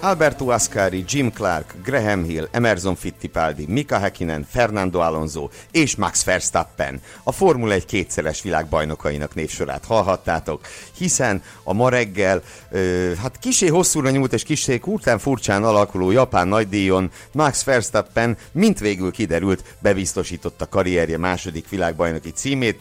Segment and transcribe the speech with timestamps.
[0.00, 7.00] Alberto Ascari, Jim Clark, Graham Hill, Emerson Fittipaldi, Mika Häkkinen, Fernando Alonso és Max Verstappen.
[7.22, 10.66] A Formula 1 kétszeres világbajnokainak névsorát hallhattátok,
[10.96, 16.48] hiszen a ma reggel, ö, hát kisé hosszúra nyúlt és kisé kurtán furcsán alakuló japán
[16.48, 22.80] nagydíjon Max Verstappen, mint végül kiderült, bebiztosította karrierje második világbajnoki címét,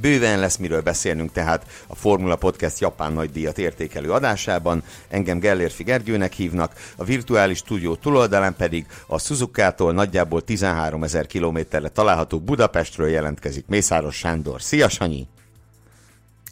[0.00, 4.82] Bőven lesz miről beszélnünk tehát a Formula Podcast Japán nagydíjat értékelő adásában.
[5.08, 11.88] Engem Gellérfi Gergőnek hívnak, a virtuális stúdió túloldalán pedig a Suzuki-tól nagyjából 13 ezer kilométerre
[11.88, 14.62] található Budapestről jelentkezik Mészáros Sándor.
[14.62, 15.26] Szia Sanyi!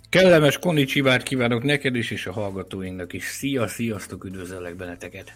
[0.08, 3.24] Kellemes konnicsivát kívánok neked is, és a hallgatóinknak is.
[3.24, 5.34] Szia, sziasztok, üdvözöllek benneteket!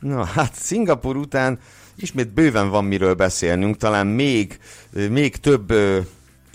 [0.00, 1.58] Na hát, Szingapur után
[1.96, 4.58] ismét bőven van miről beszélnünk, talán még,
[5.10, 5.72] még több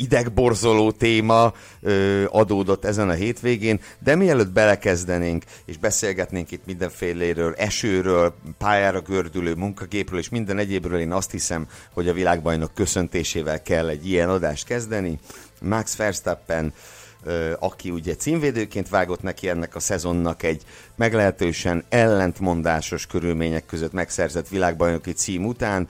[0.02, 8.36] idegborzoló téma ö, adódott ezen a hétvégén, de mielőtt belekezdenénk, és beszélgetnénk itt mindenféléről, esőről,
[8.58, 14.10] pályára gördülő munkagépről, és minden egyébről, én azt hiszem, hogy a világbajnok köszöntésével kell egy
[14.10, 15.20] ilyen adást kezdeni.
[15.62, 16.74] Max Verstappen
[17.60, 20.62] aki ugye címvédőként vágott neki ennek a szezonnak egy
[20.96, 25.88] meglehetősen ellentmondásos körülmények között megszerzett világbajnoki cím után,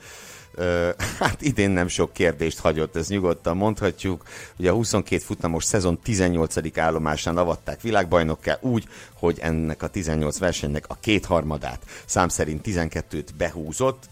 [1.18, 4.22] hát idén nem sok kérdést hagyott, ez nyugodtan mondhatjuk.
[4.56, 6.78] Ugye a 22 futamos szezon 18.
[6.78, 14.10] állomásán avatták világbajnokká úgy, hogy ennek a 18 versenynek a kétharmadát szám szerint 12-t behúzott,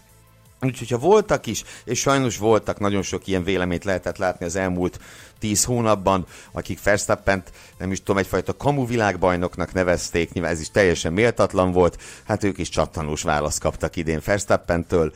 [0.63, 5.01] Úgyhogy ha voltak is, és sajnos voltak, nagyon sok ilyen véleményt lehetett látni az elmúlt
[5.39, 7.43] tíz hónapban, akik verstappen
[7.79, 12.59] nem is tudom, egyfajta kamu világbajnoknak nevezték, nyilván ez is teljesen méltatlan volt, hát ők
[12.59, 15.13] is csattanós választ kaptak idén Verstappentől.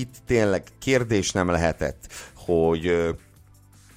[0.00, 3.14] Itt tényleg kérdés nem lehetett, hogy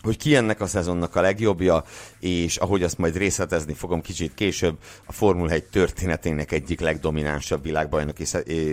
[0.01, 1.83] hogy ki ennek a szezonnak a legjobbja,
[2.19, 8.23] és ahogy azt majd részletezni fogom kicsit később, a Formula 1 történetének egyik legdominánsabb világbajnoki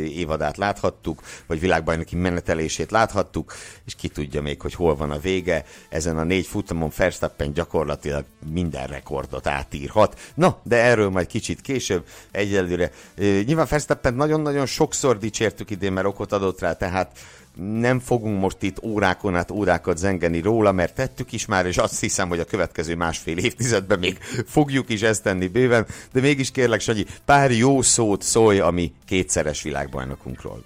[0.09, 3.55] évadát láthattuk, vagy világbajnoki menetelését láthattuk,
[3.85, 5.65] és ki tudja még, hogy hol van a vége.
[5.89, 10.21] Ezen a négy futamon Verstappen gyakorlatilag minden rekordot átírhat.
[10.35, 12.91] Na, de erről majd kicsit később, egyelőre.
[13.17, 17.19] Nyilván Verstappen nagyon-nagyon sokszor dicsértük idén, mert okot adott rá, tehát
[17.57, 22.01] nem fogunk most itt órákon át órákat zengeni róla, mert tettük is már, és azt
[22.01, 26.81] hiszem, hogy a következő másfél évtizedben még fogjuk is ezt tenni bőven, de mégis kérlek,
[26.81, 30.65] Sanyi, pár jó szót szólj a mi kétszeres világbajnokunkról.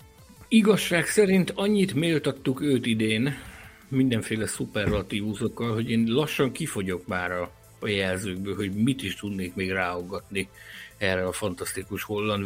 [0.48, 3.34] Igazság szerint annyit méltattuk őt idén,
[3.88, 9.70] mindenféle szuperlatívuszokkal, hogy én lassan kifogyok már a, a jelzőkből, hogy mit is tudnék még
[9.70, 10.48] ráogatni
[10.98, 12.44] erre a fantasztikus holland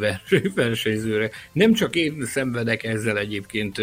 [0.55, 1.31] versenyzőre.
[1.53, 3.81] Nem csak én szenvedek ezzel egyébként,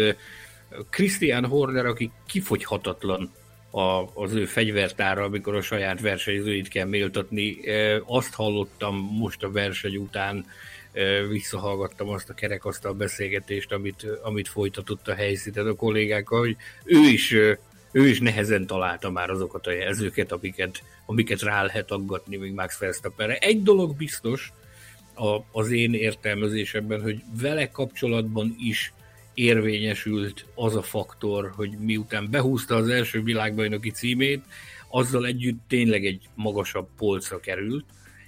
[0.90, 3.32] Christian Horner, aki kifogyhatatlan
[3.70, 7.58] a, az ő fegyvertára, amikor a saját versenyzőit kell méltatni.
[8.06, 10.46] Azt hallottam most a verseny után,
[11.28, 17.32] visszahallgattam azt a kerekasztal beszélgetést, amit, amit folytatott a helyszínen a kollégákkal, hogy ő is,
[17.92, 22.78] ő is nehezen találta már azokat a jelzőket, amiket, amiket rá lehet aggatni még Max
[22.78, 23.36] Verstappenre.
[23.36, 24.52] Egy dolog biztos,
[25.14, 28.92] a, az én értelmezésemben, hogy vele kapcsolatban is
[29.42, 34.44] érvényesült az a faktor, hogy miután behúzta az első világbajnoki címét,
[34.88, 37.84] azzal együtt tényleg egy magasabb polcra került.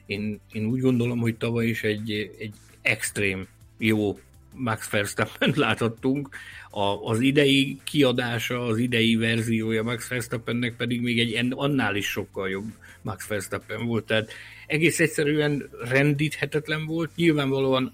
[0.07, 3.47] Én, én úgy gondolom, hogy tavaly is egy, egy extrém
[3.79, 4.19] jó
[4.55, 6.29] Max Verstappen láthattunk,
[6.71, 12.49] a, az idei kiadása, az idei verziója Max Verstappennek pedig még egy annál is sokkal
[12.49, 12.73] jobb
[13.03, 14.31] Max Verstappen volt, tehát
[14.67, 17.93] egész egyszerűen rendíthetetlen volt, nyilvánvalóan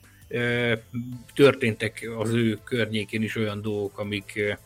[1.35, 4.57] történtek az ő környékén is olyan dolgok, amik,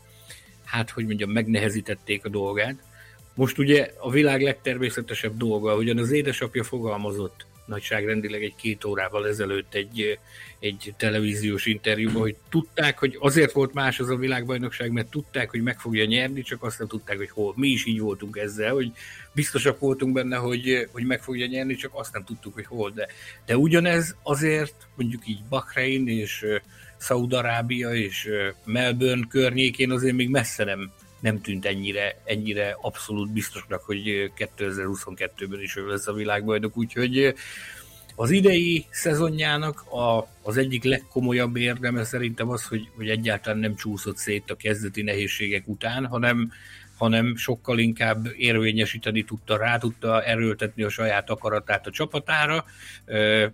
[0.65, 2.77] hát hogy mondjam, megnehezítették a dolgát.
[3.35, 9.75] Most ugye a világ legtermészetesebb dolga, hogyan az édesapja fogalmazott, nagyságrendileg egy két órával ezelőtt
[9.75, 10.19] egy,
[10.59, 15.63] egy televíziós interjúban, hogy tudták, hogy azért volt más az a világbajnokság, mert tudták, hogy
[15.63, 17.53] meg fogja nyerni, csak azt nem tudták, hogy hol.
[17.57, 18.93] Mi is így voltunk ezzel, hogy
[19.33, 22.91] biztosak voltunk benne, hogy, hogy meg fogja nyerni, csak azt nem tudtuk, hogy hol.
[22.91, 23.09] De,
[23.47, 26.47] de ugyanez azért mondjuk így Bahrein és
[26.97, 28.29] Szaudarábia és
[28.65, 30.93] Melbourne környékén azért még messze nem
[31.25, 37.35] nem tűnt ennyire, ennyire abszolút biztosnak, hogy 2022-ben is ő lesz a világbajnok, úgyhogy
[38.17, 44.17] Az idei szezonjának a, az egyik legkomolyabb érdeme szerintem az, hogy, hogy egyáltalán nem csúszott
[44.17, 46.53] szét a kezdeti nehézségek után, hanem,
[46.97, 52.65] hanem sokkal inkább érvényesíteni tudta, rá tudta erőltetni a saját akaratát a csapatára.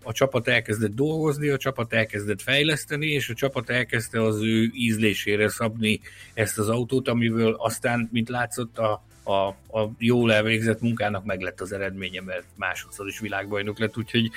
[0.03, 5.49] A csapat elkezdett dolgozni, a csapat elkezdett fejleszteni, és a csapat elkezdte az ő ízlésére
[5.49, 6.01] szabni
[6.35, 9.33] ezt az autót, amiből aztán, mint látszott, a, a,
[9.79, 14.31] a jól elvégzett munkának meg lett az eredménye, mert másodszor is világbajnok lett, úgyhogy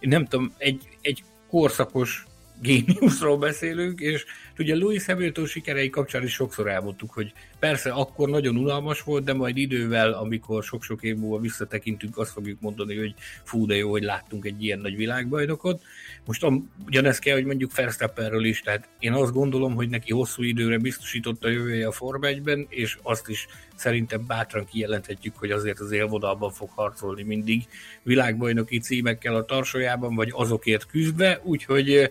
[0.00, 2.26] nem tudom, egy, egy korszakos
[2.60, 4.24] géniuszról beszélünk, és
[4.58, 9.32] ugye Louis Hamilton sikerei kapcsán is sokszor elmondtuk, hogy persze akkor nagyon unalmas volt, de
[9.32, 13.14] majd idővel, amikor sok-sok év múlva visszatekintünk, azt fogjuk mondani, hogy
[13.44, 15.82] fú, de jó, hogy láttunk egy ilyen nagy világbajnokot.
[16.24, 16.46] Most
[16.86, 21.46] ugyanezt kell, hogy mondjuk Verstappenről is, tehát én azt gondolom, hogy neki hosszú időre biztosította
[21.46, 26.50] a jövője a Forma 1 és azt is szerintem bátran kijelenthetjük, hogy azért az élvonalban
[26.50, 27.62] fog harcolni mindig
[28.02, 32.10] világbajnoki címekkel a tarsójában, vagy azokért küzdve, úgyhogy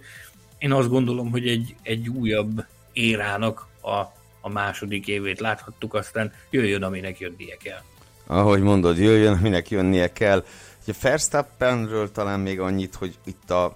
[0.65, 3.99] én azt gondolom, hogy egy, egy újabb érának a,
[4.41, 7.81] a második évét láthattuk, aztán jöjjön, aminek jönnie kell.
[8.25, 10.45] Ahogy mondod, jöjjön, aminek jönnie kell.
[10.83, 13.75] Ugye Verstappenről talán még annyit, hogy itt a,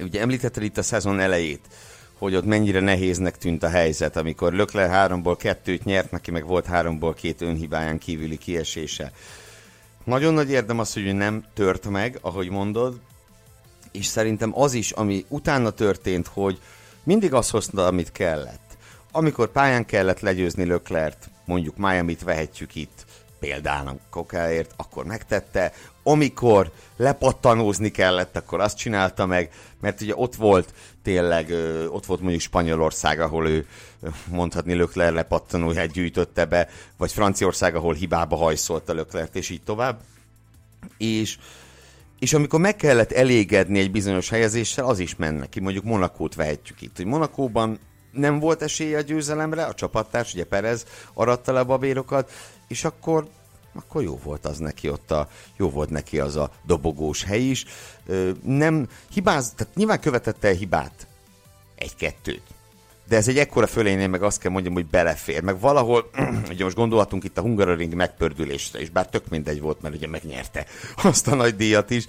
[0.00, 1.68] ugye említetted itt a szezon elejét,
[2.18, 6.66] hogy ott mennyire nehéznek tűnt a helyzet, amikor Lökler háromból kettőt nyert, neki meg volt
[6.66, 9.12] háromból két önhibáján kívüli kiesése.
[10.04, 13.00] Nagyon nagy érdem az, hogy nem tört meg, ahogy mondod,
[13.96, 16.60] és szerintem az is, ami utána történt, hogy
[17.02, 18.76] mindig azt hozta, amit kellett.
[19.12, 23.04] Amikor pályán kellett legyőzni Löklert, mondjuk Miami-t vehetjük itt,
[23.38, 25.72] például Kokáért, akkor megtette.
[26.02, 29.50] Amikor lepattanózni kellett, akkor azt csinálta meg,
[29.80, 31.50] mert ugye ott volt tényleg,
[31.90, 33.66] ott volt mondjuk Spanyolország, ahol ő
[34.28, 40.00] mondhatni Lökler lepattanóját gyűjtötte be, vagy Franciaország, ahol hibába hajszolta Löklert, és így tovább.
[40.98, 41.38] És
[42.18, 45.60] és amikor meg kellett elégedni egy bizonyos helyezéssel, az is ment neki.
[45.60, 46.96] Mondjuk Monakót vehetjük itt.
[46.96, 47.78] Hogy Monakóban
[48.12, 52.30] nem volt esélye a győzelemre, a csapattárs, ugye Perez aratta le a babérokat,
[52.68, 53.28] és akkor
[53.76, 57.64] akkor jó volt az neki ott a, jó volt neki az a dobogós hely is.
[58.42, 61.06] Nem hibáz, tehát nyilván követette hibát,
[61.74, 62.42] egy-kettőt,
[63.08, 65.42] de ez egy ekkora fölénynél meg azt kell mondjam, hogy belefér.
[65.42, 66.10] Meg valahol,
[66.50, 70.66] ugye most gondolhatunk itt a Hungaroring megpördülésre, és bár tök mindegy volt, mert ugye megnyerte
[71.02, 72.04] azt a nagy díjat is.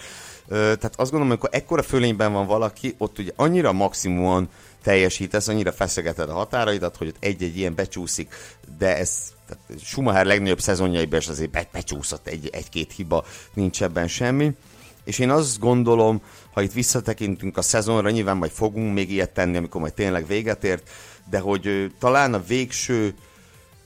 [0.47, 4.49] Tehát azt gondolom, hogy ekkora fölényben van valaki, ott ugye annyira maximumon
[4.83, 8.33] teljesítesz, annyira feszegeted a határaidat, hogy ott egy-egy ilyen becsúszik,
[8.77, 14.07] de ez tehát Schumacher legnagyobb szezonjaiban is azért be, becsúszott egy, egy-két hiba, nincs ebben
[14.07, 14.51] semmi.
[15.03, 16.21] És én azt gondolom,
[16.57, 20.63] ha itt visszatekintünk a szezonra, nyilván majd fogunk még ilyet tenni, amikor majd tényleg véget
[20.63, 20.89] ért,
[21.30, 23.13] de hogy talán a végső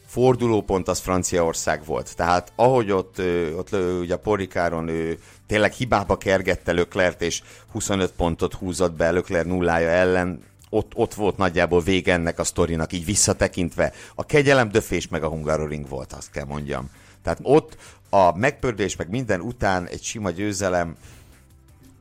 [0.05, 2.15] fordulópont az Franciaország volt.
[2.15, 3.21] Tehát ahogy ott,
[3.57, 7.41] ott ugye a Porikáron ő tényleg hibába kergette Löklert, és
[7.71, 12.93] 25 pontot húzott be Lökler nullája ellen, ott, ott volt nagyjából vége ennek a sztorinak,
[12.93, 13.93] így visszatekintve.
[14.15, 16.89] A kegyelem döfés meg a Hungaroring volt, azt kell mondjam.
[17.23, 17.77] Tehát ott
[18.09, 20.95] a megpördés meg minden után egy sima győzelem,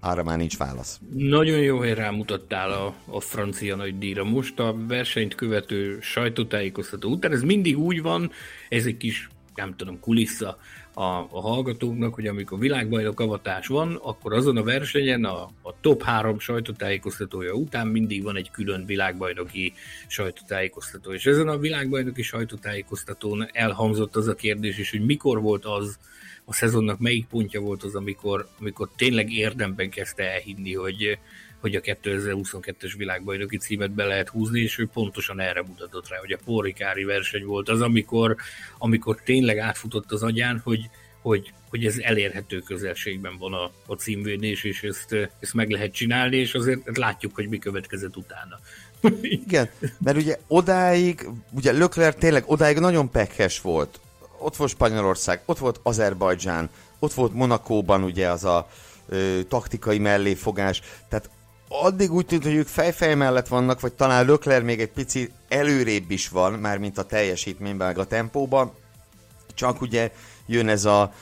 [0.00, 1.00] arra már nincs válasz.
[1.14, 4.24] Nagyon jó, hogy rámutattál a, a francia nagy díjra.
[4.24, 8.30] Most a versenyt követő sajtótájékoztató után, ez mindig úgy van,
[8.68, 10.58] ez egy kis, nem tudom, kulissza,
[10.94, 16.02] a, a hallgatóknak, hogy amikor világbajnok avatás van, akkor azon a versenyen a, a top
[16.02, 19.72] három sajtótájékoztatója után mindig van egy külön világbajnoki
[20.06, 21.12] sajtótájékoztató.
[21.12, 25.98] És ezen a világbajnoki sajtótájékoztatón elhangzott az a kérdés is, hogy mikor volt az,
[26.50, 31.18] a szezonnak melyik pontja volt az, amikor, amikor tényleg érdemben kezdte elhinni, hogy,
[31.60, 36.32] hogy a 2022-es világbajnoki címet be lehet húzni, és ő pontosan erre mutatott rá, hogy
[36.32, 38.36] a porrikári verseny volt az, amikor,
[38.78, 40.90] amikor tényleg átfutott az agyán, hogy,
[41.22, 46.36] hogy, hogy ez elérhető közelségben van a, a címvédés, és ezt, ezt meg lehet csinálni,
[46.36, 48.60] és azért látjuk, hogy mi következett utána.
[49.22, 54.00] Igen, mert ugye odáig, ugye Lökler tényleg odáig nagyon pekhes volt.
[54.40, 58.68] Ott volt Spanyolország, ott volt Azerbajdzsán, ott volt Monakóban ugye az a
[59.08, 61.30] ö, taktikai melléfogás, tehát
[61.68, 66.10] addig úgy tűnt, hogy ők fejfej mellett vannak, vagy talán Lökler még egy pici előrébb
[66.10, 68.72] is van, már mint a teljesítményben, meg a tempóban.
[69.54, 70.10] Csak ugye
[70.46, 71.12] jön ez a,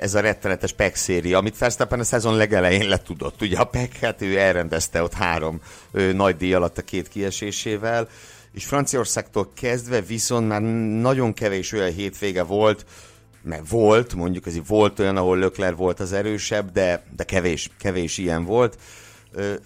[0.00, 3.42] ez a rettenetes PEC széria, amit Verstappen a szezon legelején letudott.
[3.42, 5.60] Ugye a PEC, hát ő elrendezte ott három
[6.12, 8.08] nagy díj alatt a két kiesésével,
[8.54, 10.62] és Franciaországtól kezdve viszont már
[11.00, 12.86] nagyon kevés olyan hétvége volt,
[13.42, 18.18] mert volt, mondjuk ez volt olyan, ahol Lökler volt az erősebb, de, de kevés, kevés
[18.18, 18.78] ilyen volt.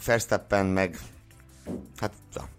[0.07, 0.99] Verstappen meg
[1.97, 2.13] hát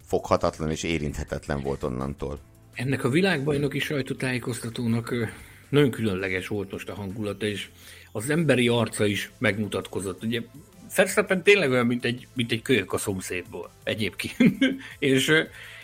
[0.06, 2.38] foghatatlan és érinthetetlen volt onnantól.
[2.74, 5.14] Ennek a világbajnoki sajtótájékoztatónak
[5.68, 7.68] nagyon különleges volt most a hangulata, és
[8.12, 10.22] az emberi arca is megmutatkozott.
[10.22, 10.40] Ugye
[10.96, 14.64] Verstappen tényleg olyan, mint egy, mint egy kölyök a szomszédból egyébként.
[14.98, 15.32] és,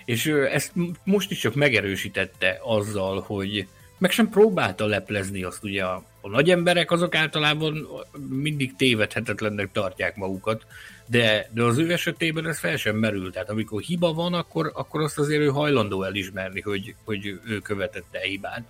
[0.05, 0.73] és ezt
[1.05, 3.67] most is csak megerősítette azzal, hogy
[3.99, 7.89] meg sem próbálta leplezni azt ugye a, a nagy emberek azok általában
[8.29, 10.67] mindig tévedhetetlennek tartják magukat,
[11.07, 13.33] de, de az ő esetében ez fel sem merül.
[13.33, 18.21] Tehát amikor hiba van, akkor, akkor azt azért ő hajlandó elismerni, hogy, hogy ő követette
[18.21, 18.63] hibát.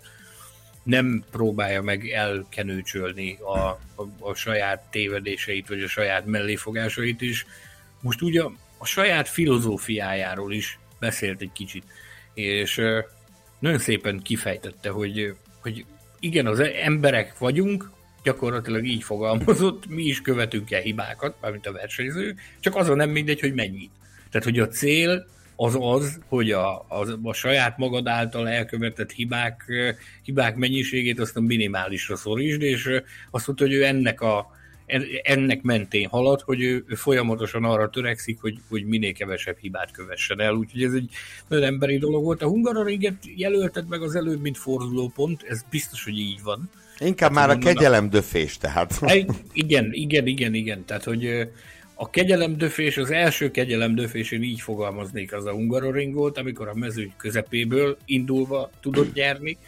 [0.82, 3.78] Nem próbálja meg elkenőcsölni a, a,
[4.18, 7.46] a saját tévedéseit, vagy a saját melléfogásait is.
[8.00, 11.84] Most ugye a, a saját filozófiájáról is beszélt egy kicsit,
[12.34, 12.80] és
[13.58, 15.84] nagyon szépen kifejtette, hogy, hogy
[16.20, 17.90] igen, az emberek vagyunk,
[18.22, 23.40] gyakorlatilag így fogalmazott, mi is követünk el hibákat, mármint a versenyző, csak azon nem mindegy,
[23.40, 23.90] hogy mennyit.
[24.30, 29.64] Tehát, hogy a cél az az, hogy a, a, a saját magad által elkövetett hibák,
[30.22, 32.90] hibák mennyiségét azt a minimálisra szorítsd, és
[33.30, 34.50] azt mondta, hogy ő ennek a,
[35.22, 40.40] ennek mentén halad, hogy ő, ő folyamatosan arra törekszik, hogy, hogy minél kevesebb hibát kövessen
[40.40, 40.54] el.
[40.54, 41.10] Úgyhogy ez egy
[41.48, 42.42] nagyon emberi dolog volt.
[42.42, 46.70] A Hungaroringet jelölted meg az előbb, mint fordulópont, ez biztos, hogy így van.
[46.98, 49.00] Inkább hát, már a kegyelemdöfés, tehát.
[49.52, 50.84] Igen, igen, igen, igen.
[50.84, 51.48] Tehát, hogy
[51.94, 57.12] a kegyelemdöfés, az első kegyelemdöfés, én így fogalmaznék, az a Hungaroring volt, amikor a mezőny
[57.16, 59.58] közepéből indulva tudott nyerni,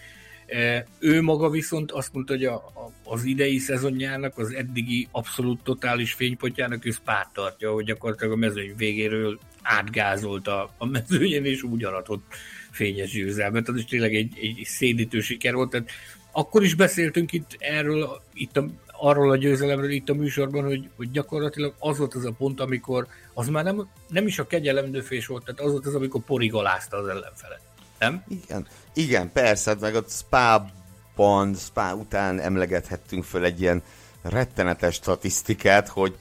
[0.99, 6.13] ő maga viszont azt mondta, hogy a, a, az idei szezonjának, az eddigi abszolút totális
[6.13, 11.85] fénypontjának ő párt tartja, hogy gyakorlatilag a mezőny végéről átgázolt a, a mezőnyen, és úgy
[11.85, 12.25] aratott
[12.71, 13.69] fényes győzelmet.
[13.69, 15.71] Az is tényleg egy, egy szédítő siker volt.
[15.71, 15.91] Tehát
[16.33, 21.11] akkor is beszéltünk itt erről, itt a, arról a győzelemről itt a műsorban, hogy, hogy
[21.11, 25.45] gyakorlatilag az volt az a pont, amikor az már nem, nem is a kegyelemdöfés volt,
[25.45, 27.61] tehát az volt az, amikor porigalázta az ellenfelet.
[27.99, 28.25] Nem?
[28.29, 28.67] Igen.
[28.95, 33.83] Igen, persze, hát meg a Spa-ban, Spa után emlegethettünk föl egy ilyen
[34.23, 36.17] rettenetes statisztikát, hogy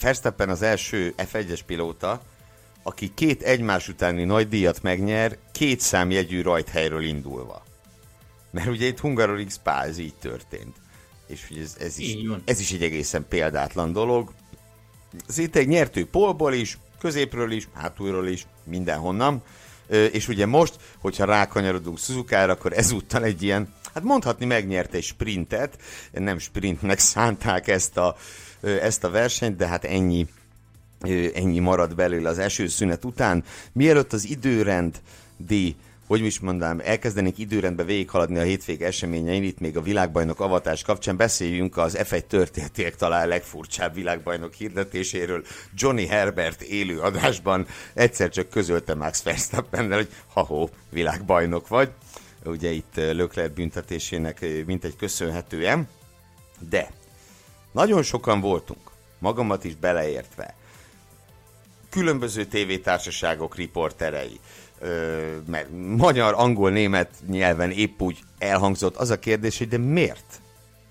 [0.00, 2.22] Verstappen az első F1-es pilóta,
[2.82, 7.62] aki két egymás utáni nagy díjat megnyer, két számjegyű rajthelyről indulva.
[8.50, 10.76] Mert ugye itt Hungaroring Spa, ez így történt.
[11.26, 14.32] És hogy ez, ez, is, ez is egy egészen példátlan dolog.
[15.26, 19.42] Szinte egy nyertő polból is, középről is, hátulról is, mindenhonnan
[19.90, 25.78] és ugye most, hogyha rákanyarodunk Suzuki-ra, akkor ezúttal egy ilyen, hát mondhatni megnyerte egy sprintet,
[26.12, 28.16] nem sprintnek szánták ezt a,
[28.60, 30.26] ezt a versenyt, de hát ennyi,
[31.34, 33.44] ennyi marad belőle az esőszünet után.
[33.72, 35.00] Mielőtt az időrend
[35.36, 35.76] díj
[36.10, 41.16] hogy is mondanám, elkezdenénk időrendbe végighaladni a hétvég eseményein, itt még a világbajnok avatás kapcsán
[41.16, 45.44] beszéljünk az F1 történetének talán legfurcsább világbajnok hirdetéséről.
[45.74, 51.90] Johnny Herbert élő adásban egyszer csak közölte Max verstappen hogy ha-ho, világbajnok vagy.
[52.44, 55.88] Ugye itt Lökler büntetésének mintegy köszönhetően.
[56.68, 56.90] De
[57.72, 60.54] nagyon sokan voltunk, magamat is beleértve,
[61.90, 64.40] különböző tévétársaságok riporterei,
[65.46, 70.40] mert magyar, angol, német nyelven épp úgy elhangzott az a kérdés, hogy de miért?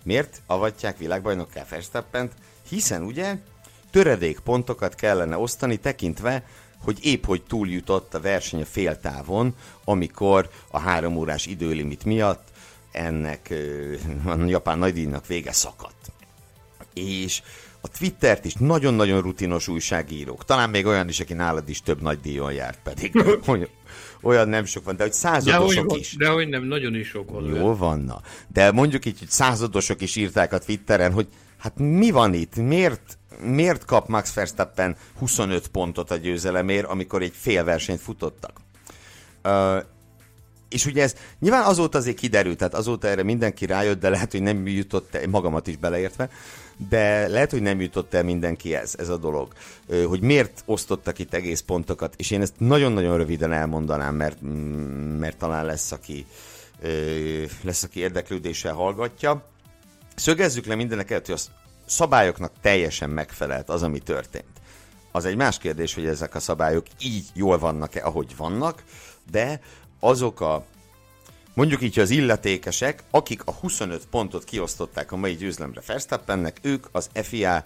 [0.04, 2.34] Miért avatják világbajnokká Verstappent?
[2.70, 3.36] Hiszen ugye
[3.92, 6.44] töredék pontokat kellene osztani tekintve,
[6.84, 12.48] hogy épp hogy túljutott a verseny a féltávon, amikor a három órás időlimit miatt
[12.92, 13.54] ennek
[14.26, 16.12] a japán nagydíjnak vége szakadt.
[16.94, 17.42] És
[17.82, 22.20] a Twittert is nagyon-nagyon rutinos újságírók, talán még olyan is, aki nálad is több nagy
[22.20, 23.12] díjon járt pedig.
[24.22, 26.16] olyan nem sok van, de hogy századosok de is.
[26.16, 27.56] De hogy nem, nagyon is sok van.
[27.56, 28.22] Jó vanna.
[28.48, 33.18] De mondjuk így, hogy századosok is írták a Twitteren, hogy hát mi van itt, miért,
[33.44, 38.62] miért kap Max Verstappen 25 pontot a győzelemért, amikor egy fél versenyt futottak?
[39.44, 39.84] Uh,
[40.70, 44.42] és ugye ez nyilván azóta azért kiderült, tehát azóta erre mindenki rájött, de lehet, hogy
[44.42, 46.30] nem jutott, magamat is beleértve,
[46.90, 49.54] de lehet, hogy nem jutott el mindenki ez, ez a dolog,
[50.08, 55.38] hogy miért osztottak itt egész pontokat, és én ezt nagyon-nagyon röviden elmondanám, mert, mm, mert
[55.38, 56.26] talán lesz, aki,
[57.64, 59.46] lesz, aki érdeklődéssel hallgatja.
[60.16, 61.52] Szögezzük le mindenek előtt, hogy a
[61.86, 64.46] szabályoknak teljesen megfelelt az, ami történt.
[65.12, 68.84] Az egy más kérdés, hogy ezek a szabályok így jól vannak-e, ahogy vannak,
[69.32, 69.62] de
[70.00, 70.66] azok a
[71.54, 77.10] Mondjuk így, az illetékesek, akik a 25 pontot kiosztották a mai győzlemre Verstappennek, ők az
[77.14, 77.64] FIA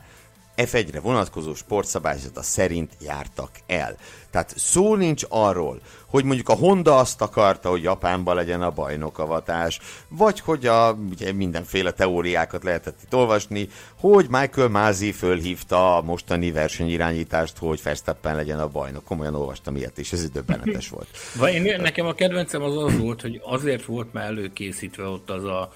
[0.57, 3.97] F1-re vonatkozó sportszabályzata szerint jártak el.
[4.31, 9.79] Tehát szó nincs arról, hogy mondjuk a Honda azt akarta, hogy Japánban legyen a bajnokavatás,
[10.07, 13.69] vagy hogy a, ugye mindenféle teóriákat lehetett itt olvasni,
[13.99, 19.03] hogy Michael Mázi fölhívta a mostani versenyirányítást, hogy Verstappen legyen a bajnok.
[19.03, 21.07] Komolyan olvastam ilyet, és ez döbbenetes volt.
[21.53, 25.71] Én, nekem a kedvencem az az volt, hogy azért volt már előkészítve ott az a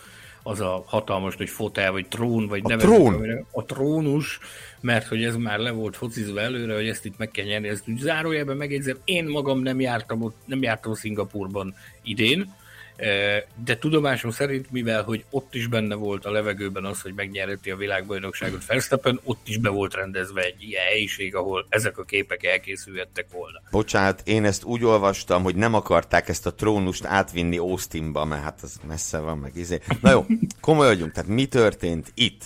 [0.48, 3.46] az a hatalmas nagy fotel, vagy trón, vagy a trón.
[3.52, 4.40] a trónus,
[4.82, 7.88] mert hogy ez már le volt focizva előre, hogy ezt itt meg kell nyerni, ezt
[7.88, 12.54] úgy zárójelben megjegyzem, én magam nem jártam, ott, nem jártam Szingapurban idén,
[13.66, 17.76] de tudomásom szerint, mivel hogy ott is benne volt a levegőben az, hogy megnyerheti a
[17.76, 23.28] világbajnokságot Verstappen, ott is be volt rendezve egy ilyen helyiség, ahol ezek a képek elkészülhettek
[23.32, 23.62] volna.
[23.72, 28.60] Bocsánat, én ezt úgy olvastam, hogy nem akarták ezt a trónust átvinni Austinba, mert hát
[28.62, 29.80] az messze van, meg izé.
[30.02, 30.26] Na jó,
[30.62, 32.42] komolyodjunk, tehát mi történt itt?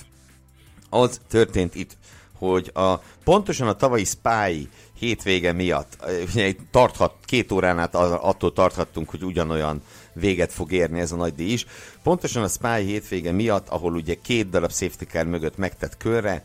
[0.90, 1.98] Az történt itt,
[2.34, 2.94] hogy a,
[3.24, 5.98] pontosan a tavalyi Spy hétvége miatt,
[6.34, 9.82] ugye tarthat, két órán át attól tarthattunk, hogy ugyanolyan
[10.14, 11.66] véget fog érni ez a nagy díj is.
[12.04, 16.44] Pontosan a Spy hétvége miatt, ahol ugye két darab safety car mögött megtett körre,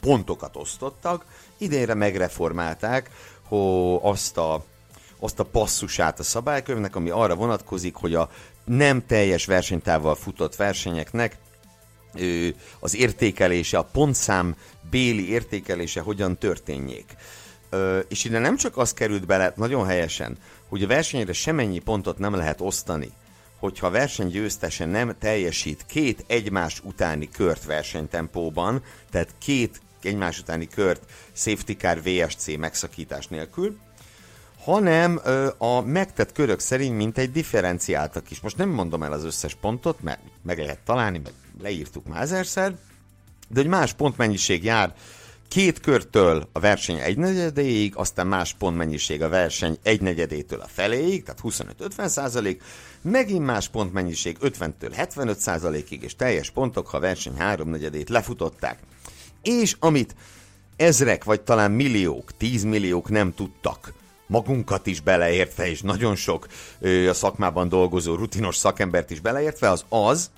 [0.00, 1.24] pontokat osztottak,
[1.58, 3.10] idénre megreformálták
[3.48, 4.64] hogy azt a,
[5.18, 8.30] azt a passzusát a szabálykönyvnek, ami arra vonatkozik, hogy a
[8.64, 11.36] nem teljes versenytával futott versenyeknek
[12.80, 14.56] az értékelése, a pontszám
[14.90, 17.16] béli értékelése hogyan történjék.
[18.08, 20.38] És ide nem csak az került bele, nagyon helyesen,
[20.68, 23.12] hogy a versenyre semennyi pontot nem lehet osztani,
[23.58, 30.68] hogyha a verseny győztese nem teljesít két egymás utáni kört versenytempóban, tehát két egymás utáni
[30.68, 33.78] kört safety car VSC megszakítás nélkül,
[34.64, 38.40] hanem ö, a megtett körök szerint mint egy differenciáltak is.
[38.40, 41.32] Most nem mondom el az összes pontot, mert meg lehet találni, meg
[41.62, 42.74] leírtuk már ezerszer,
[43.48, 44.94] de hogy más pontmennyiség jár
[45.48, 52.06] két körtől a verseny egynegyedéig, aztán más pontmennyiség a verseny egynegyedétől a feléig, tehát 25-50
[52.08, 52.62] százalék,
[53.02, 58.78] megint más pontmennyiség 50-től 75 százalékig, és teljes pontok, ha a verseny háromnegyedét lefutották.
[59.42, 60.14] És amit
[60.76, 63.92] ezrek, vagy talán milliók, tízmilliók nem tudtak,
[64.26, 66.46] magunkat is beleértve, és nagyon sok
[66.80, 70.30] ö, a szakmában dolgozó rutinos szakembert is beleértve, az az,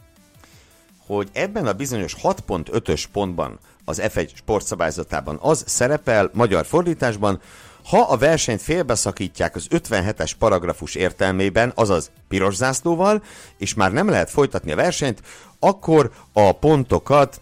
[1.16, 7.40] hogy ebben a bizonyos 6.5-ös pontban az F1 sportszabályzatában az szerepel magyar fordításban,
[7.84, 13.22] ha a versenyt félbeszakítják az 57-es paragrafus értelmében, azaz piros zászlóval,
[13.58, 15.22] és már nem lehet folytatni a versenyt,
[15.58, 17.40] akkor a pontokat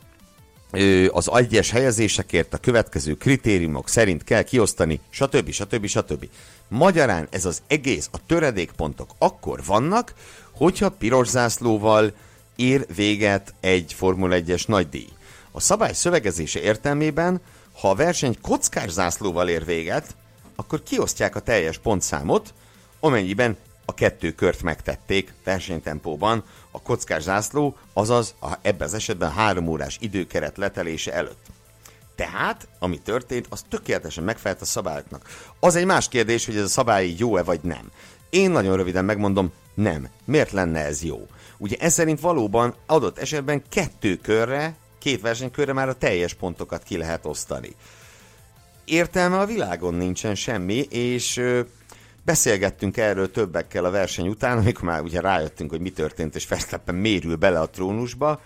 [1.10, 5.50] az egyes helyezésekért a következő kritériumok szerint kell kiosztani, stb.
[5.50, 5.86] stb.
[5.86, 6.28] stb.
[6.68, 10.14] Magyarán ez az egész, a töredékpontok akkor vannak,
[10.52, 12.12] hogyha piros zászlóval
[12.58, 15.08] ér véget egy Formula 1-es nagydíj.
[15.50, 17.40] A szabály szövegezése értelmében,
[17.80, 20.16] ha a verseny kockás zászlóval ér véget,
[20.56, 22.54] akkor kiosztják a teljes pontszámot,
[23.00, 29.68] amennyiben a kettő kört megtették versenytempóban a kockás zászló, azaz a, ebben az esetben három
[29.68, 31.46] órás időkeret letelése előtt.
[32.14, 35.28] Tehát, ami történt, az tökéletesen megfelelt a szabályoknak.
[35.60, 37.90] Az egy más kérdés, hogy ez a szabály jó-e vagy nem.
[38.30, 40.08] Én nagyon röviden megmondom, nem.
[40.24, 41.26] Miért lenne ez jó?
[41.58, 46.96] Ugye ez szerint valóban adott esetben kettő körre két versenykörre már a teljes pontokat ki
[46.96, 47.74] lehet osztani.
[48.84, 51.42] Értelme a világon nincsen semmi, és
[52.24, 56.94] beszélgettünk erről többekkel a verseny után, amikor már ugye rájöttünk, hogy mi történt, és Verstappen
[56.94, 58.40] mérül bele a trónusba,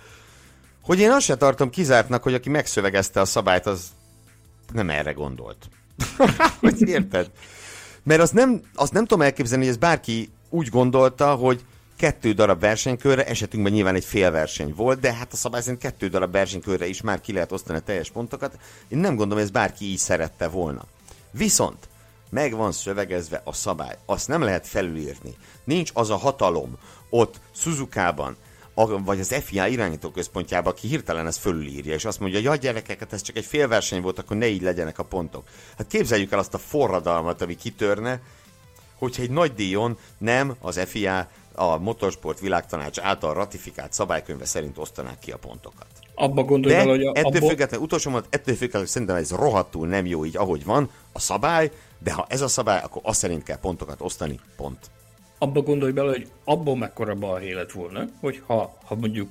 [0.82, 3.86] hogy én azt se tartom kizártnak, hogy aki megszövegezte a szabályt, az
[4.72, 5.68] nem erre gondolt.
[6.60, 7.30] hogy érted?
[8.02, 11.64] Mert azt nem, azt nem tudom elképzelni, hogy ez bárki úgy gondolta, hogy
[12.02, 16.08] kettő darab versenykörre, esetünkben nyilván egy fél verseny volt, de hát a szabály szerint kettő
[16.08, 18.58] darab versenykörre is már ki lehet osztani a teljes pontokat.
[18.88, 20.84] Én nem gondolom, hogy ez bárki így szerette volna.
[21.30, 21.88] Viszont
[22.30, 25.36] meg van szövegezve a szabály, azt nem lehet felülírni.
[25.64, 26.78] Nincs az a hatalom
[27.10, 28.36] ott Suzuka-ban,
[29.04, 33.12] vagy az FIA irányító központjába, aki hirtelen ezt fölülírja, és azt mondja, hogy ja gyerekeket,
[33.12, 35.44] ez csak egy félverseny volt, akkor ne így legyenek a pontok.
[35.78, 38.20] Hát képzeljük el azt a forradalmat, ami kitörne,
[38.98, 45.18] hogyha egy nagy díjon nem az FIA a Motorsport Világtanács által ratifikált szabálykönyve szerint osztanák
[45.18, 45.86] ki a pontokat.
[46.14, 47.46] Abba gondolj De hogy a, ettől abba...
[47.48, 51.70] függetlenül, utolsó mondat, ettől függetlenül szerintem ez rohadtul nem jó így, ahogy van a szabály,
[51.98, 54.90] de ha ez a szabály, akkor azt szerint kell pontokat osztani, pont.
[55.38, 59.28] Abba gondolj bele, hogy abban mekkora balhé lett volna, hogy ha, ha mondjuk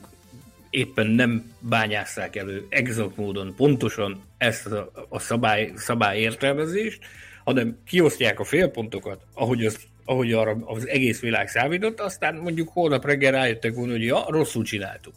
[0.69, 6.99] éppen nem bányásszák elő exakt módon pontosan ezt a, a szabály, szabály értelmezést,
[7.43, 13.05] hanem kiosztják a félpontokat, ahogy az ahogy arra az egész világ számított, aztán mondjuk holnap
[13.05, 15.13] reggel rájöttek volna, hogy ja, rosszul csináltuk.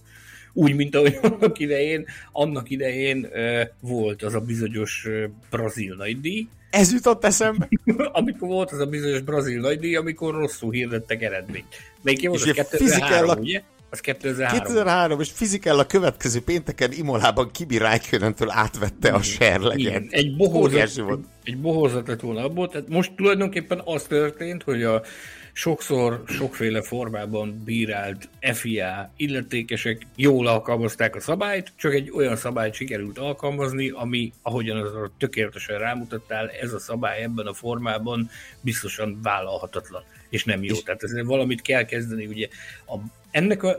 [0.52, 6.46] Úgy, mint ahogy annak idején, annak idején uh, volt az a bizonyos uh, brazil nagydíj.
[6.70, 7.68] Ez jutott eszembe.
[8.12, 11.66] amikor volt az a bizonyos brazil nagydíj, amikor rosszul hirdettek eredményt.
[12.02, 13.62] Melyik volt az 2003, ugye?
[13.94, 14.58] Az 2003.
[14.58, 20.02] 2003, és Fizikell a következő pénteken Imolában Kibi Räikkönentől átvette a serleget.
[20.10, 22.68] Egy bohózat, egy, egy bohózat lett volna abból.
[22.68, 25.02] Tehát most tulajdonképpen az történt, hogy a
[25.52, 33.18] sokszor, sokféle formában bírált FIA illetékesek jól alkalmazták a szabályt, csak egy olyan szabályt sikerült
[33.18, 38.30] alkalmazni, ami, ahogyan az tökéletesen rámutattál, ez a szabály ebben a formában
[38.60, 40.76] biztosan vállalhatatlan, és nem jó.
[40.76, 42.48] Tehát ezzel valamit kell kezdeni, ugye
[42.86, 42.96] a,
[43.34, 43.76] ennek a,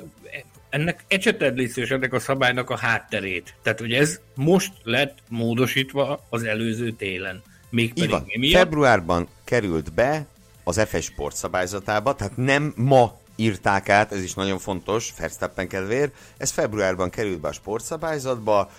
[0.70, 3.56] ennek ecseted és ennek a szabálynak a hátterét.
[3.64, 7.42] Tehát, hogy ez most lett módosítva az előző télen.
[7.70, 8.26] Még pedig van.
[8.52, 10.26] Februárban került be
[10.64, 16.14] az FS Sport szabályzatába, tehát nem ma írták át, ez is nagyon fontos, Verstappen kedvéért,
[16.38, 18.72] ez februárban került be a sportszabályzatba,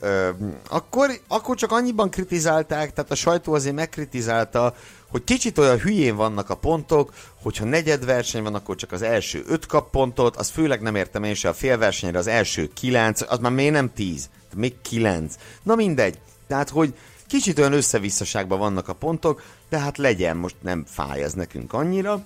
[0.00, 0.28] Ö,
[0.68, 4.74] akkor, akkor csak annyiban kritizálták, tehát a sajtó azért megkritizálta,
[5.16, 9.42] hogy kicsit olyan hülyén vannak a pontok, hogyha negyed verseny van, akkor csak az első
[9.46, 13.38] öt kap pontot, az főleg nem értem én se a félversenyre, az első kilenc, az
[13.38, 15.34] már még nem tíz, még kilenc.
[15.62, 16.18] Na mindegy.
[16.46, 16.94] Tehát, hogy
[17.26, 22.24] kicsit olyan összevisszaságban vannak a pontok, de hát legyen, most nem fáj ez nekünk annyira.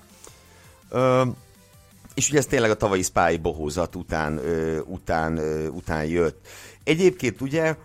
[0.89, 1.23] Ö,
[2.13, 6.47] és ugye ez tényleg a tavalyi spály bohózat után, ö, után, ö, után jött.
[6.83, 7.75] Egyébként ugye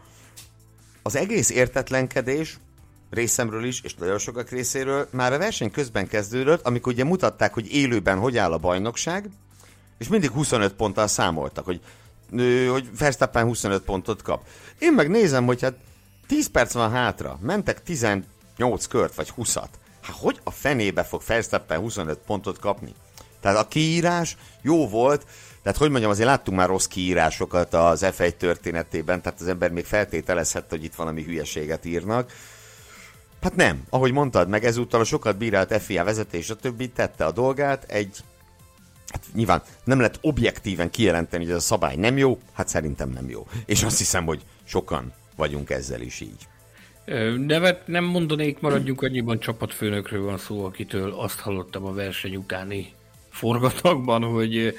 [1.02, 2.58] az egész értetlenkedés
[3.10, 7.72] részemről is, és nagyon sokak részéről már a verseny közben kezdődött, amikor ugye mutatták, hogy
[7.72, 9.30] élőben hogy áll a bajnokság,
[9.98, 11.80] és mindig 25 ponttal számoltak, hogy,
[12.70, 14.46] hogy Verstappen 25 pontot kap.
[14.78, 15.74] Én meg nézem, hogy hát
[16.26, 19.68] 10 perc van hátra, mentek 18 kört, vagy 20-at.
[20.00, 22.94] Hát hogy a fenébe fog Verstappen 25 pontot kapni?
[23.40, 25.26] Tehát a kiírás jó volt,
[25.62, 29.84] tehát hogy mondjam, azért láttunk már rossz kiírásokat az F1 történetében, tehát az ember még
[29.84, 32.32] feltételezhette, hogy itt valami hülyeséget írnak.
[33.46, 37.32] Hát nem, ahogy mondtad, meg ezúttal a sokat bírált FIA vezetés, a többi tette a
[37.32, 38.16] dolgát, egy
[39.08, 43.28] Hát nyilván nem lehet objektíven kijelenteni, hogy ez a szabály nem jó, hát szerintem nem
[43.28, 43.46] jó.
[43.66, 46.48] És azt hiszem, hogy sokan vagyunk ezzel is így.
[47.46, 52.92] Nevet nem mondanék, maradjunk annyiban csapatfőnökről van szó, akitől azt hallottam a verseny utáni
[53.30, 54.78] forgatagban, hogy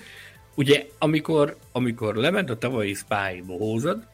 [0.55, 4.07] ugye amikor, amikor lement a tavalyi Spy bohózat,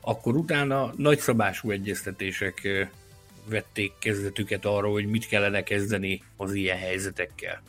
[0.00, 2.88] akkor utána nagyszabású egyeztetések
[3.48, 7.62] vették kezdetüket arra, hogy mit kellene kezdeni az ilyen helyzetekkel.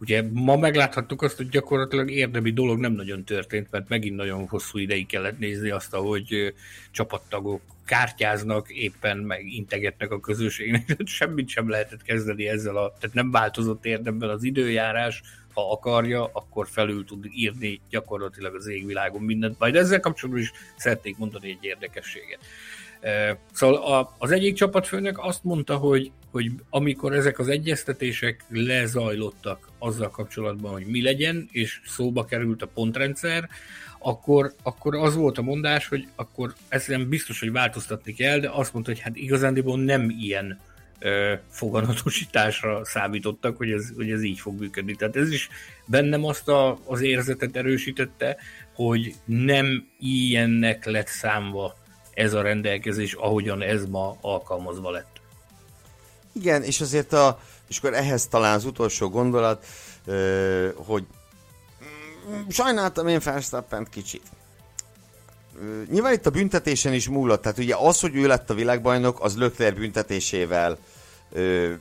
[0.00, 4.78] Ugye ma megláthattuk azt, hogy gyakorlatilag érdemi dolog nem nagyon történt, mert megint nagyon hosszú
[4.78, 6.54] ideig kellett nézni azt, ahogy
[6.90, 13.30] csapattagok kártyáznak, éppen meg integetnek a közösségnek, semmit sem lehetett kezdeni ezzel a, tehát nem
[13.30, 19.58] változott érdemben az időjárás, ha akarja, akkor felül tud írni gyakorlatilag az égvilágon mindent.
[19.58, 22.40] Majd ezzel kapcsolatban is szeretnék mondani egy érdekességet.
[23.52, 30.72] Szóval az egyik csapatfőnök azt mondta, hogy, hogy amikor ezek az egyeztetések lezajlottak azzal kapcsolatban,
[30.72, 33.48] hogy mi legyen, és szóba került a pontrendszer,
[33.98, 38.72] akkor, akkor az volt a mondás, hogy akkor ezen biztos, hogy változtatni kell, de azt
[38.72, 40.60] mondta, hogy hát igazándiból nem ilyen
[40.98, 44.94] ö, foganatosításra számítottak, hogy ez, hogy ez így fog működni.
[44.94, 45.48] Tehát ez is
[45.86, 48.36] bennem azt a, az érzetet erősítette,
[48.74, 51.80] hogy nem ilyennek lett számva
[52.14, 55.20] ez a rendelkezés, ahogyan ez ma alkalmazva lett.
[56.32, 59.66] Igen, és azért a, és akkor ehhez talán az utolsó gondolat,
[60.74, 61.04] hogy
[62.30, 64.22] mm, sajnáltam én Verstappent kicsit.
[65.90, 69.36] Nyilván itt a büntetésen is múlott, tehát ugye az, hogy ő lett a világbajnok, az
[69.36, 70.78] Lökler büntetésével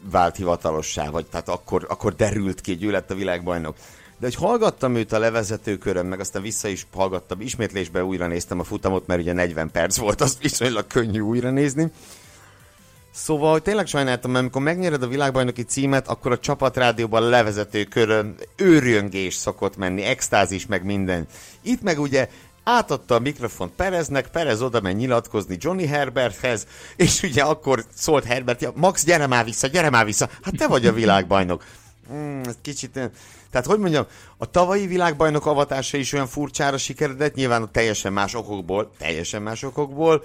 [0.01, 3.75] vált hivatalossá, vagy tehát akkor, akkor derült ki, hogy ő lett a világbajnok.
[4.21, 8.59] De hogy hallgattam őt a levezető körön, meg aztán vissza is hallgattam, ismétlésbe újra néztem
[8.59, 11.91] a futamot, mert ugye 40 perc volt, az viszonylag könnyű újra nézni.
[13.11, 18.35] Szóval, hogy tényleg sajnáltam, mert amikor megnyered a világbajnoki címet, akkor a csapatrádióban a körön
[18.55, 21.27] őrjöngés szokott menni, extázis meg minden.
[21.61, 22.29] Itt meg ugye
[22.63, 28.61] átadta a mikrofont Pereznek, Perez oda megy nyilatkozni Johnny Herberthez, és ugye akkor szólt Herbert,
[28.61, 31.63] ja, Max, gyere már vissza, gyere már vissza, hát te vagy a világbajnok.
[32.13, 32.99] Mm, kicsit
[33.51, 34.05] tehát, hogy mondjam,
[34.37, 39.63] a tavalyi világbajnok avatása is olyan furcsára sikeredett, nyilván a teljesen más okokból, teljesen más
[39.63, 40.23] okokból,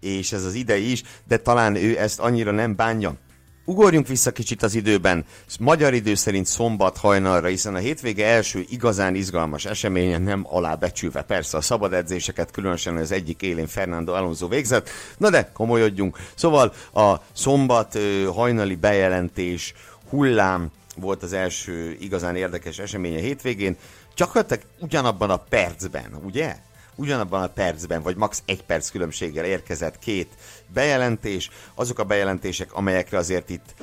[0.00, 3.14] és ez az idei is, de talán ő ezt annyira nem bánja.
[3.68, 5.24] Ugorjunk vissza kicsit az időben.
[5.60, 11.56] Magyar idő szerint szombat hajnalra, hiszen a hétvége első igazán izgalmas eseményen nem alábecsülve persze
[11.56, 14.88] a szabad edzéseket, különösen az egyik élén Fernando Alonso végzett.
[15.18, 16.18] Na de komolyodjunk.
[16.34, 17.98] Szóval a szombat
[18.34, 19.74] hajnali bejelentés
[20.08, 23.76] hullám volt az első igazán érdekes esemény a hétvégén,
[24.16, 26.56] gyakorlatilag ugyanabban a percben, ugye?
[26.94, 28.42] Ugyanabban a percben, vagy max.
[28.46, 30.28] egy perc különbséggel érkezett két
[30.72, 33.74] bejelentés, azok a bejelentések, amelyekre azért itt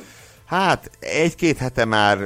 [0.45, 2.17] Hát egy-két hete már,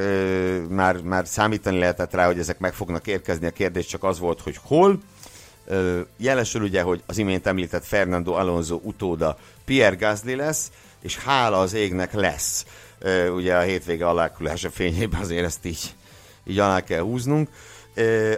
[0.70, 4.42] már, már számítani lehetett rá, hogy ezek meg fognak érkezni, a kérdés csak az volt,
[4.42, 5.00] hogy hol.
[6.18, 10.72] Jelesül ugye, hogy az imént említett Fernando Alonso utóda Pierre Gasly lesz,
[11.02, 12.66] és hála az égnek lesz
[13.36, 15.96] ugye a hétvége alákulása fényében azért ezt így,
[16.46, 17.50] így alá kell húznunk.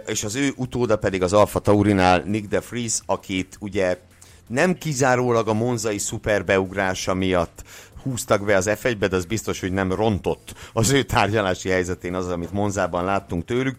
[0.06, 3.98] És az ő utóda pedig az Alfa Taurinál Nick de Vries, akit ugye
[4.46, 7.62] nem kizárólag a monzai szuperbeugrása miatt
[8.02, 12.28] húztak be az F1-be, de az biztos, hogy nem rontott az ő tárgyalási helyzetén az,
[12.28, 13.76] amit Monzában láttunk tőlük.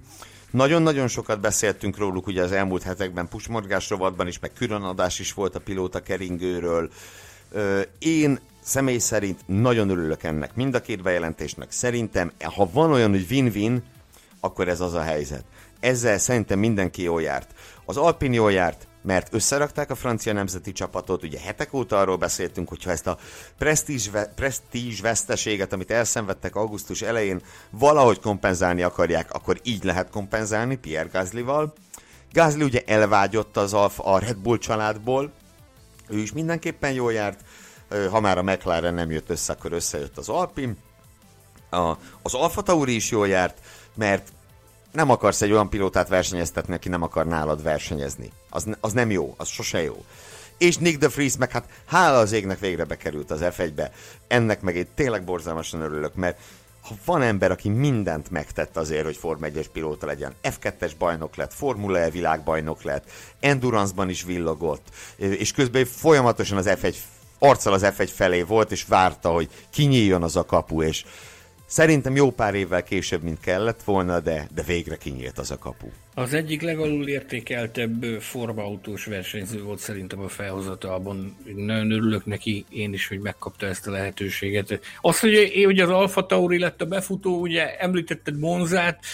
[0.51, 5.55] Nagyon-nagyon sokat beszéltünk róluk ugye az elmúlt hetekben pusmorgás rovatban is, meg különadás is volt
[5.55, 6.89] a pilóta keringőről.
[7.99, 11.71] Én személy szerint nagyon örülök ennek, mind a két bejelentésnek.
[11.71, 13.83] Szerintem, ha van olyan, hogy win-win,
[14.39, 15.43] akkor ez az a helyzet.
[15.79, 17.53] Ezzel szerintem mindenki jól járt.
[17.85, 22.69] Az Alpin jól járt, mert összerakták a francia nemzeti csapatot, ugye hetek óta arról beszéltünk,
[22.69, 23.17] hogyha ezt a
[24.35, 31.73] presztízs, veszteséget, amit elszenvedtek augusztus elején, valahogy kompenzálni akarják, akkor így lehet kompenzálni Pierre Gaslyval.
[32.31, 35.31] Gasly ugye elvágyott az Alfa, a Red Bull családból,
[36.07, 37.39] ő is mindenképpen jól járt,
[38.11, 40.77] ha már a McLaren nem jött össze, akkor összejött az Alpin.
[41.69, 43.57] A, az Alfa Tauri is jól járt,
[43.93, 44.31] mert
[44.91, 48.31] nem akarsz egy olyan pilótát versenyeztetni, aki nem akar nálad versenyezni.
[48.49, 50.05] Az, az nem jó, az sose jó.
[50.57, 53.91] És Nick de Vries meg hát hála az égnek végre bekerült az F1-be.
[54.27, 56.39] Ennek meg én tényleg borzalmasan örülök, mert
[56.81, 61.53] ha van ember, aki mindent megtett azért, hogy Form 1-es pilóta legyen, F2-es bajnok lett,
[61.53, 66.95] Formula E világbajnok lett, Endurance-ban is villogott, és közben folyamatosan az F1
[67.43, 71.03] arccal az F1 felé volt, és várta, hogy kinyíljon az a kapu, és
[71.71, 75.87] Szerintem jó pár évvel később, mint kellett volna, de, de végre kinyílt az a kapu.
[76.13, 81.37] Az egyik legalul értékeltebb formautós versenyző volt szerintem a felhozatalban.
[81.55, 84.79] Nagyon örülök neki én is, hogy megkapta ezt a lehetőséget.
[85.01, 89.05] Az, hogy, hogy az Alfa Tauri lett a befutó, ugye említetted Monzát,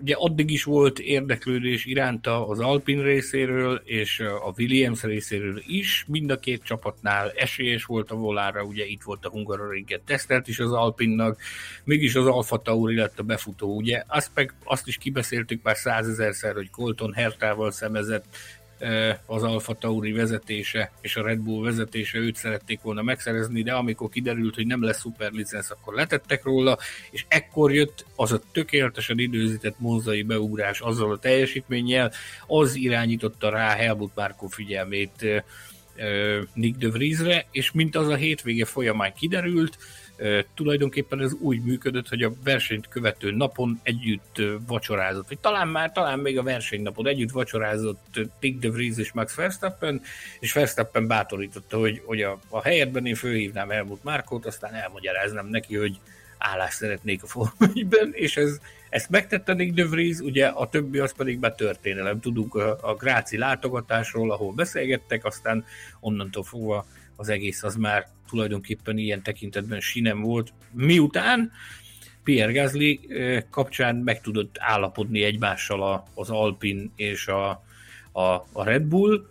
[0.00, 6.04] ugye addig is volt érdeklődés iránta az Alpin részéről, és a Williams részéről is.
[6.08, 10.58] Mind a két csapatnál esélyes volt a volára, ugye itt volt a Hungaroringet tesztelt is
[10.58, 11.40] az Alpinnak,
[11.84, 15.76] mégis az Alfa Tauri lett a befutó, ugye azt, meg, azt is kibeszéltük már
[16.14, 18.24] százezerszer, hogy Colton Hertával szemezett
[19.26, 24.08] az Alfa Tauri vezetése és a Red Bull vezetése őt szerették volna megszerezni, de amikor
[24.08, 26.78] kiderült, hogy nem lesz szuperlicensz, akkor letettek róla,
[27.10, 32.12] és ekkor jött az a tökéletesen időzített monzai beugrás azzal a teljesítménnyel,
[32.46, 35.26] az irányította rá Helmut Márkó figyelmét
[36.54, 39.78] Nick de Vriesre, és mint az a hétvége folyamán kiderült,
[40.54, 46.18] tulajdonképpen ez úgy működött, hogy a versenyt követő napon együtt vacsorázott, vagy talán már, talán
[46.18, 50.02] még a versenynapon együtt vacsorázott Dick de Vries és Max Verstappen,
[50.40, 55.76] és Verstappen bátorította, hogy, hogy a, a helyetben én fölhívnám Helmut Márkót, aztán elmagyaráznám neki,
[55.76, 56.00] hogy
[56.38, 57.72] állást szeretnék a Forma
[58.12, 58.58] és ez,
[58.90, 62.20] ezt megtette Nick de Vries, ugye a többi az pedig már történelem.
[62.20, 65.64] Tudunk a, a Gráci látogatásról, ahol beszélgettek, aztán
[66.00, 70.52] onnantól fogva az egész az már tulajdonképpen ilyen tekintetben sinem volt.
[70.70, 71.52] Miután
[72.24, 73.00] Pierre Gasly
[73.50, 77.64] kapcsán meg tudott állapodni egymással az Alpin és a,
[78.12, 78.22] a,
[78.52, 79.26] a Red Bull,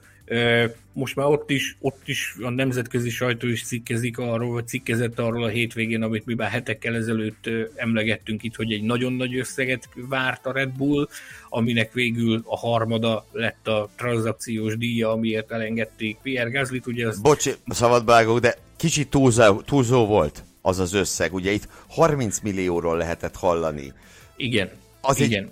[0.94, 5.44] most már ott is, ott is a nemzetközi sajtó is cikkezik arról, vagy cikkezett arról
[5.44, 10.46] a hétvégén, amit mi már hetekkel ezelőtt emlegettünk itt, hogy egy nagyon nagy összeget várt
[10.46, 11.08] a Red Bull,
[11.50, 16.88] aminek végül a harmada lett a tranzakciós díja, amiért elengedték Pierre Gasly-t.
[16.88, 17.20] Ugye az...
[17.22, 21.34] Bocs, szabadbágok, de kicsit túlzó, túlzó volt az az összeg.
[21.34, 23.94] Ugye itt 30 millióról lehetett hallani.
[24.36, 24.70] Igen.
[25.02, 25.44] Az igen.
[25.44, 25.52] Egy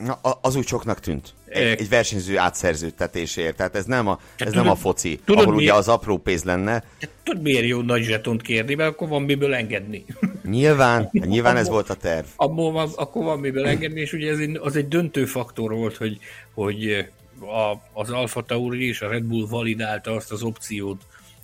[0.00, 1.34] Na, az úgy soknak tűnt.
[1.52, 3.56] Egy, egy versenyző átszerződtetésért.
[3.56, 6.44] Tehát ez nem a, ez tudod, nem a foci, tudod, ahol ugye az apró pénz
[6.44, 6.84] lenne.
[7.22, 10.04] Tudod, miért jó nagy zsetont kérni, mert akkor van miből engedni.
[10.44, 12.26] Nyilván, nyilván ez volt a terv.
[12.36, 15.96] Abból van, akkor van miből engedni, és ugye ez egy, az egy döntő faktor volt,
[15.96, 16.18] hogy,
[16.54, 17.06] hogy
[17.40, 21.02] a, az Alfa Tauri és a Red Bull validálta azt az opciót,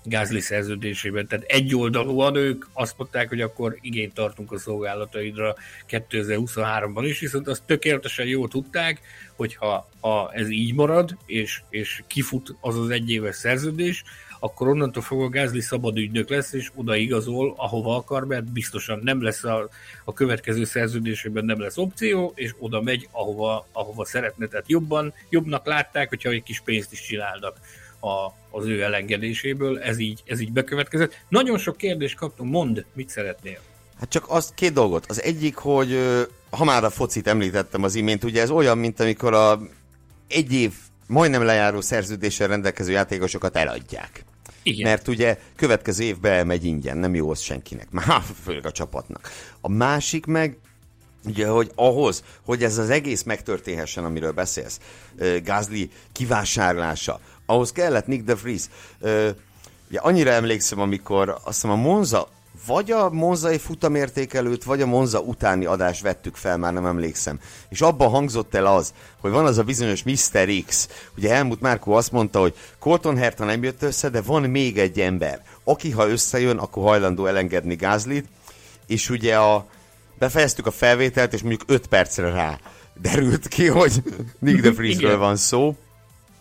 [0.09, 1.27] Gázli szerződésében.
[1.27, 5.55] Tehát egyoldalúan ők azt mondták, hogy akkor igényt tartunk a szolgálataidra
[5.88, 9.01] 2023-ban is, viszont azt tökéletesen jól tudták,
[9.37, 14.05] hogyha ha ez így marad, és, és kifut az az egyéves szerződés,
[14.40, 19.23] akkor onnantól fogva Gázli szabad ügynök lesz, és oda igazol, ahova akar, mert biztosan nem
[19.23, 19.68] lesz a,
[20.05, 24.47] a következő szerződésében nem lesz opció, és oda megy, ahova, ahova szeretne.
[24.47, 27.57] Tehát jobban, jobbnak látták, hogyha egy kis pénzt is csinálnak
[28.00, 31.24] a, az ő elengedéséből, ez így, ez így bekövetkezett.
[31.28, 33.58] Nagyon sok kérdést kaptunk, mondd, mit szeretnél?
[33.98, 35.06] Hát csak az két dolgot.
[35.08, 35.98] Az egyik, hogy
[36.50, 39.61] ha már a focit említettem az imént, ugye ez olyan, mint amikor a
[40.28, 40.72] egy év
[41.06, 44.24] majdnem lejáró szerződéssel rendelkező játékosokat eladják.
[44.62, 44.88] Igen.
[44.88, 49.30] Mert ugye következő évben elmegy ingyen, nem jó az senkinek, már főleg a csapatnak.
[49.61, 50.56] A másik meg,
[51.24, 54.80] ugye, hogy ahhoz, hogy ez az egész megtörténhessen, amiről beszélsz,
[55.42, 58.62] Gázli kivásárlása, ahhoz kellett Nick de Vries.
[59.00, 59.28] Ö,
[59.88, 62.28] ugye annyira emlékszem, amikor azt hiszem a Monza
[62.66, 67.40] vagy a monzai futamértékelőt, vagy a monza utáni adást vettük fel, már nem emlékszem.
[67.68, 70.48] És abban hangzott el az, hogy van az a bizonyos Mr.
[70.66, 70.88] X.
[71.16, 75.00] Ugye Helmut Márkó azt mondta, hogy Colton Herta nem jött össze, de van még egy
[75.00, 78.26] ember, aki ha összejön, akkor hajlandó elengedni Gázlit,
[78.87, 79.66] és ugye a,
[80.18, 82.58] befejeztük a felvételt, és mondjuk 5 percre rá
[83.00, 84.02] derült ki, hogy
[84.38, 85.76] Nick de Vriesről van szó.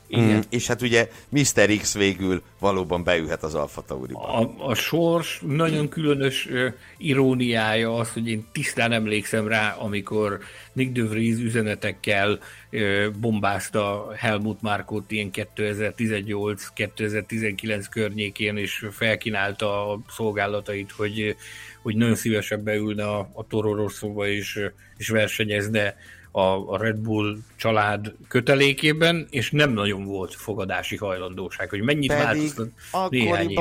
[0.08, 0.38] Igen.
[0.38, 1.78] Mm, és hát ugye Mr.
[1.78, 4.34] X végül valóban beülhet az Alfa Tauriba.
[4.34, 10.40] A, a sors nagyon különös uh, iróniája az, hogy én tisztán emlékszem rá, amikor
[10.74, 12.40] Nick de Vries üzenetekkel
[12.72, 21.36] uh, bombázta Helmut Markot ilyen 2018-2019 környékén, és felkínálta a szolgálatait, hogy,
[21.82, 24.60] hogy nagyon szívesen beülne a, a Toro Rosszóba és,
[24.98, 25.96] és versenyezne
[26.38, 32.26] a, a Red Bull család kötelékében, és nem nagyon volt fogadási hajlandóság, hogy mennyit Pedig
[32.26, 32.70] változtat
[33.10, 33.60] néhány év.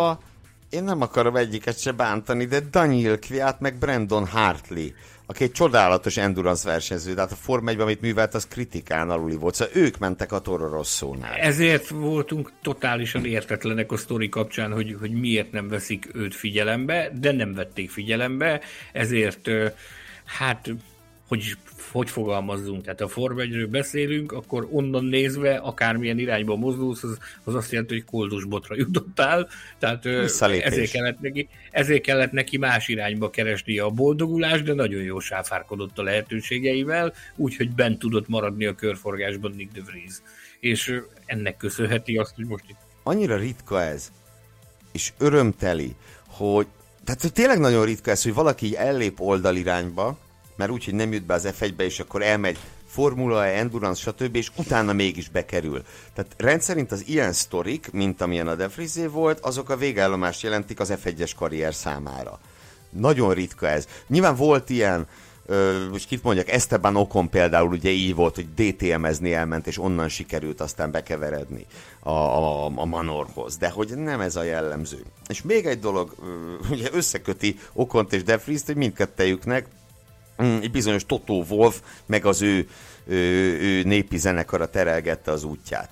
[0.71, 4.87] Én nem akarom egyiket se bántani, de Daniel Kviat meg Brandon Hartley,
[5.27, 9.37] aki egy csodálatos endurance versenyző, de hát a Form 1 amit művelt, az kritikán aluli
[9.37, 11.35] volt, szóval ők mentek a Toro Rosszónál.
[11.35, 17.33] Ezért voltunk totálisan értetlenek a sztori kapcsán, hogy, hogy miért nem veszik őt figyelembe, de
[17.33, 18.61] nem vették figyelembe,
[18.93, 19.49] ezért
[20.25, 20.71] hát
[21.29, 21.57] hogy
[21.93, 27.71] hogy fogalmazzunk, tehát a Form beszélünk, akkor onnan nézve akármilyen irányba mozdulsz, az, az azt
[27.73, 33.91] jelenti, hogy koldusbotra jutottál, tehát ezért kellett, neki, ezért kellett neki más irányba keresni a
[33.91, 39.81] boldogulást, de nagyon jó sáfárkodott a lehetőségeivel, úgyhogy bent tudott maradni a körforgásban Nick de
[39.83, 40.15] Vries.
[40.61, 42.77] És ennek köszönheti azt, hogy most itt...
[43.03, 44.12] Annyira ritka ez,
[44.93, 45.95] és örömteli,
[46.27, 46.67] hogy
[47.05, 50.19] tehát hogy tényleg nagyon ritka ez, hogy valaki így ellép oldalirányba,
[50.57, 54.37] mert úgy, hogy nem jut be az F1-be, és akkor elmegy Formula E, Endurance, stb.,
[54.37, 55.83] és utána mégis bekerül.
[56.14, 60.92] Tehát rendszerint az ilyen sztorik, mint amilyen a Defrizé volt, azok a végállomást jelentik az
[61.05, 62.40] F1-es karrier számára.
[62.90, 63.87] Nagyon ritka ez.
[64.07, 65.07] Nyilván volt ilyen,
[65.47, 70.09] ö, most kit mondjak, Esteban Okon például ugye így volt, hogy DTM-ezni elment, és onnan
[70.09, 71.66] sikerült aztán bekeveredni
[72.01, 75.05] a, a, a Manorhoz, de hogy nem ez a jellemző.
[75.29, 79.66] És még egy dolog, ö, ugye összeköti Okont és Defrizt, hogy mindkettejüknek
[80.37, 82.68] egy bizonyos Toto Wolf, meg az ő,
[83.07, 83.16] ő,
[83.61, 85.90] ő népi zenekara terelgette az útját.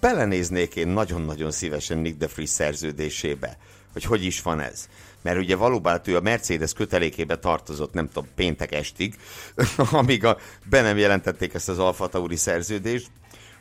[0.00, 3.58] Belenéznék én nagyon-nagyon szívesen Nick de Vries szerződésébe,
[3.92, 4.88] hogy hogy is van ez.
[5.22, 9.18] Mert ugye valóban hát ő a Mercedes kötelékébe tartozott, nem tudom, péntek estig,
[9.90, 13.10] amíg a, be nem jelentették ezt az Alfa Tauri szerződést,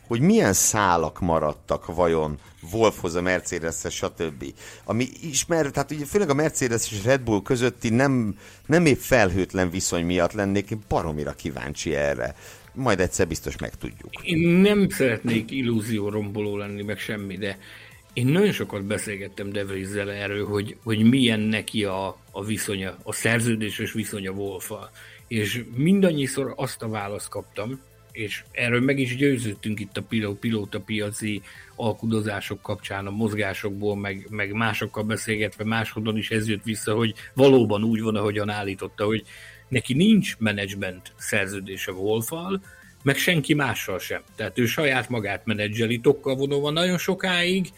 [0.08, 2.40] hogy milyen szálak maradtak vajon
[2.72, 4.54] Wolfhoz, a Mercedeshez, stb.
[4.84, 9.70] Ami ismer, tehát ugye főleg a Mercedes és Red Bull közötti nem, nem épp felhőtlen
[9.70, 12.36] viszony miatt lennék én baromira kíváncsi erre.
[12.74, 14.10] Majd egyszer biztos megtudjuk.
[14.24, 17.58] Én nem szeretnék illúzió romboló lenni, meg semmi, de
[18.14, 23.92] én nagyon sokat beszélgettem Devrizzel erről, hogy, hogy milyen neki a, a viszonya, a szerződéses
[23.92, 24.90] viszonya Wolfa.
[25.28, 27.80] És mindannyiszor azt a választ kaptam,
[28.22, 31.42] és erről meg is győződtünk itt a piló, pilóta piaci
[31.76, 37.84] alkudozások kapcsán, a mozgásokból, meg, meg másokkal beszélgetve, máshodon is ez jött vissza, hogy valóban
[37.84, 39.24] úgy van, ahogyan állította, hogy
[39.68, 42.62] neki nincs menedzsment szerződése Wolfal,
[43.04, 44.22] meg senki mással sem.
[44.36, 47.70] Tehát ő saját magát menedzseli tokkal vonóban nagyon sokáig,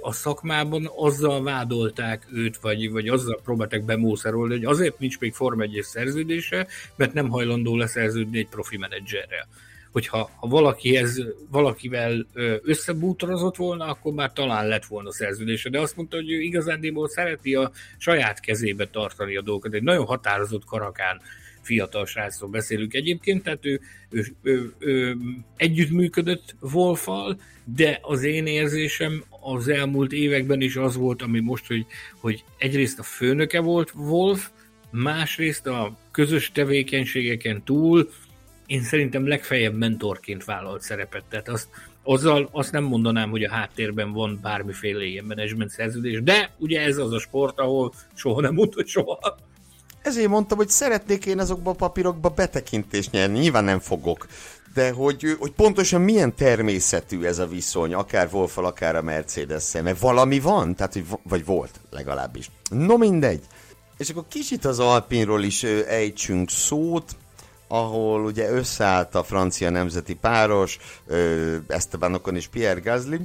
[0.00, 5.60] a szakmában azzal vádolták őt, vagy, vagy azzal próbálták bemószerolni, hogy azért nincs még Form
[5.60, 6.66] 1 szerződése,
[6.96, 9.48] mert nem hajlandó leszerződni egy profi menedzserrel.
[9.92, 12.26] Hogyha ha valakihez, valakivel
[12.62, 17.54] összebútorozott volna, akkor már talán lett volna szerződése, de azt mondta, hogy ő igazándiból szereti
[17.54, 19.74] a saját kezébe tartani a dolgokat.
[19.74, 21.20] Egy nagyon határozott karakán
[21.68, 25.16] fiatal srácról beszélünk egyébként, tehát ő, ő, ő, ő
[25.56, 31.86] együttműködött Wolfal, de az én érzésem az elmúlt években is az volt, ami most, hogy,
[32.20, 34.48] hogy egyrészt a főnöke volt Wolf,
[34.90, 38.08] másrészt a közös tevékenységeken túl
[38.66, 41.24] én szerintem legfeljebb mentorként vállalt szerepet.
[41.28, 41.68] Tehát azt,
[42.02, 46.96] azzal azt nem mondanám, hogy a háttérben van bármiféle ilyen menedzsment szerződés, de ugye ez
[46.96, 49.38] az a sport, ahol soha nem mondta soha.
[50.02, 53.38] Ezért mondtam, hogy szeretnék én azokba a papírokba betekintést nyerni.
[53.38, 54.26] Nyilván nem fogok.
[54.74, 60.00] De hogy, hogy pontosan milyen természetű ez a viszony, akár Wolfal, akár a mercedes mert
[60.00, 62.50] valami van, tehát hogy, vagy volt legalábbis.
[62.70, 63.42] No mindegy.
[63.96, 67.16] És akkor kicsit az Alpinról is ejtsünk szót,
[67.68, 70.78] ahol ugye összeállt a francia nemzeti páros,
[71.66, 73.16] Esteban Ocon és Pierre Gasly.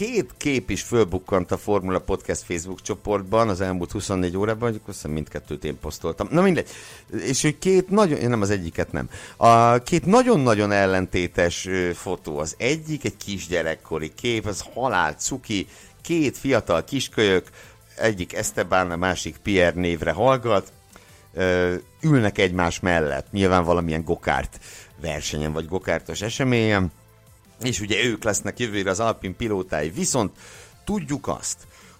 [0.00, 5.06] Két kép is fölbukkant a Formula Podcast Facebook csoportban az elmúlt 24 órában, hogy azt
[5.06, 6.28] mindkettőt én posztoltam.
[6.30, 6.68] Na mindegy.
[7.26, 9.10] És hogy két nagyon, nem az egyiket nem.
[9.36, 12.38] A két nagyon-nagyon ellentétes fotó.
[12.38, 15.66] Az egyik egy kisgyerekkori kép, az halál cuki,
[16.02, 17.46] két fiatal kiskölyök,
[17.96, 20.72] egyik Esteban, a másik Pierre névre hallgat,
[22.00, 24.60] ülnek egymás mellett, nyilván valamilyen gokárt
[25.00, 26.92] versenyen, vagy gokártos eseményen,
[27.62, 30.32] és ugye ők lesznek jövőre az Alpin pilótái, viszont
[30.84, 31.56] tudjuk azt,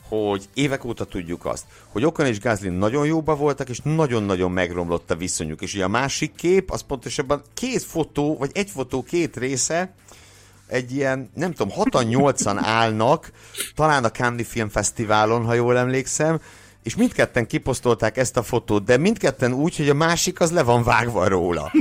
[0.08, 5.10] hogy évek óta tudjuk azt, hogy Okan és Gázlin nagyon jóba voltak, és nagyon-nagyon megromlott
[5.10, 5.62] a viszonyuk.
[5.62, 9.94] És ugye a másik kép, az pontosabban két fotó, vagy egy fotó két része,
[10.66, 13.32] egy ilyen, nem tudom, 6-8-an állnak,
[13.74, 16.40] talán a Cannes Film Fesztiválon, ha jól emlékszem,
[16.82, 20.82] és mindketten kiposztolták ezt a fotót, de mindketten úgy, hogy a másik az le van
[20.82, 21.72] vágva róla.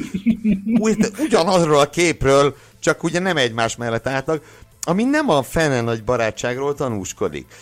[1.19, 4.43] Ugyanazról a képről, csak ugye nem egymás mellett álltak,
[4.81, 7.53] ami nem a fene nagy barátságról tanúskodik.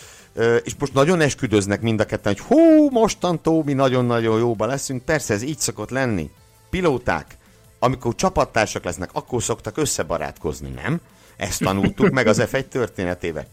[0.63, 5.03] És most nagyon esküdöznek mind a ketten, hogy hú, mostantól mi nagyon-nagyon jóba leszünk.
[5.03, 6.30] Persze ez így szokott lenni.
[6.70, 7.38] Pilóták,
[7.80, 11.01] amikor csapattársak lesznek, akkor szoktak összebarátkozni, nem?
[11.38, 13.47] Ezt tanultuk meg az F1 történetébe.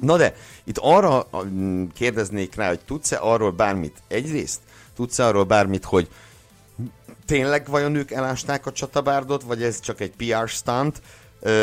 [0.00, 0.34] Na de,
[0.64, 1.28] itt arra
[1.94, 4.02] kérdeznék rá, hogy tudsz-e arról bármit?
[4.08, 4.60] Egyrészt,
[4.96, 6.08] tudsz-e arról bármit, hogy
[7.32, 11.02] tényleg vajon ők elásták a csatabárdot, vagy ez csak egy PR stunt?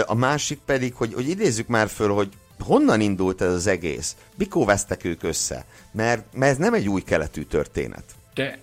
[0.05, 4.15] A másik pedig, hogy, hogy idézzük már föl, hogy honnan indult ez az egész?
[4.37, 5.65] Mikor vesztek ők össze?
[5.91, 8.03] Mert, mert ez nem egy új keletű történet.
[8.33, 8.59] De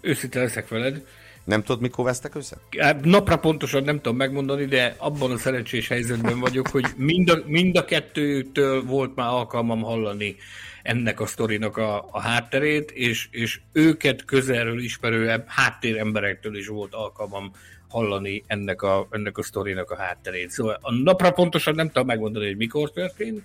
[0.00, 1.06] őszinte leszek veled,
[1.46, 2.56] nem tudod, mikor vesztek össze?
[3.02, 7.76] Napra pontosan nem tudom megmondani, de abban a szerencsés helyzetben vagyok, hogy mind a, mind
[7.76, 10.36] a kettőtől volt már alkalmam hallani
[10.82, 16.94] ennek a sztorinak a, a hátterét, és, és őket közelről ismerő háttér emberektől is volt
[16.94, 17.52] alkalmam
[17.88, 20.50] hallani ennek a, ennek a sztorinak a hátterét.
[20.50, 23.42] Szóval a napra pontosan nem tudom megmondani, hogy mikor történt,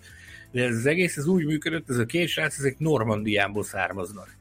[0.51, 4.39] de ez az egész ez úgy működött, ez a két srác, ezek Normandiából származnak.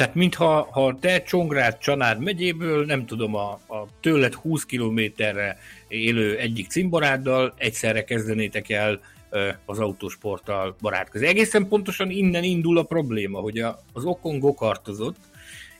[0.00, 6.36] Tehát mintha ha te Csongrád Csanád megyéből, nem tudom, a, a tőled 20 kilométerre élő
[6.36, 9.00] egyik cimboráddal egyszerre kezdenétek el
[9.64, 11.26] az autósporttal barátkozni.
[11.26, 15.16] Egészen pontosan innen indul a probléma, hogy a, az okon gokartozott,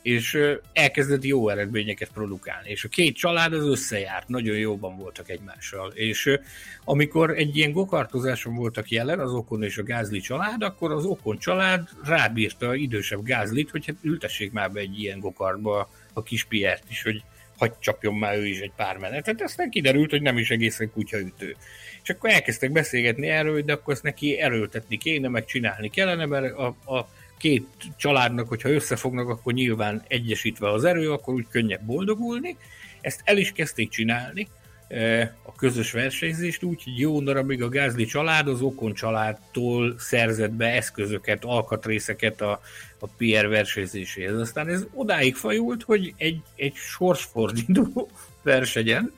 [0.01, 0.39] és
[0.73, 2.69] elkezdett jó eredményeket produkálni.
[2.69, 5.91] És a két család az összejárt, nagyon jóban voltak egymással.
[5.91, 6.37] És
[6.83, 11.37] amikor egy ilyen gokartozáson voltak jelen az Okon és a Gázli család, akkor az Okon
[11.37, 16.83] család rábírta idősebb Gázlit, hogy hát ültessék már be egy ilyen gokartba a kis Piert
[16.89, 17.23] is, hogy
[17.57, 19.41] hagy csapjon már ő is egy pár menetet.
[19.41, 21.55] Aztán kiderült, hogy nem is egészen kutyaütő.
[22.03, 26.53] És akkor elkezdtek beszélgetni erről, de akkor ezt neki erőltetni kéne, meg csinálni kellene, mert
[26.57, 27.09] a, a
[27.41, 27.67] két
[27.97, 32.57] családnak, hogyha összefognak, akkor nyilván egyesítve az erő, akkor úgy könnyebb boldogulni.
[33.01, 34.47] Ezt el is kezdték csinálni,
[34.87, 40.51] e, a közös versenyzést úgy, hogy jó darabig a Gázli család az Okon családtól szerzett
[40.51, 42.61] be eszközöket, alkatrészeket a,
[42.99, 44.39] a PR versenyzéséhez.
[44.39, 48.09] Aztán ez odáig fajult, hogy egy, egy sorsfordító
[48.43, 49.13] versenyen,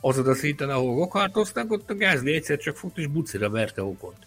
[0.00, 4.26] azon a szinten, ahol gokartoztak, ott a Gázli egyszer csak fut és bucira verte Okont.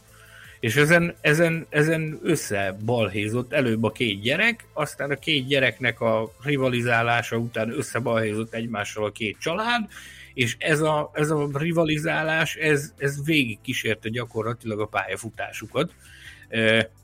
[0.59, 7.37] És ezen, ezen, ezen összebalhézott előbb a két gyerek, aztán a két gyereknek a rivalizálása
[7.37, 9.89] után összebalhézott egymással a két család,
[10.33, 15.93] és ez a, ez a rivalizálás, ez, ez végig kísérte gyakorlatilag a pályafutásukat.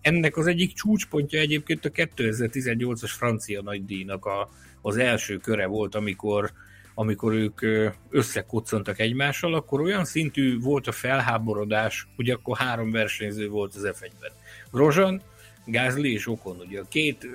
[0.02, 4.50] Ennek az egyik csúcspontja egyébként a 2018-as francia nagydíjnak a,
[4.82, 6.52] az első köre volt, amikor
[6.96, 7.62] amikor ők
[8.10, 14.32] összekoccantak egymással, akkor olyan szintű volt a felháborodás, hogy akkor három versenyző volt az F1-ben.
[14.72, 15.22] Grosjean,
[15.66, 17.28] Gázli és Okon, ugye a, két,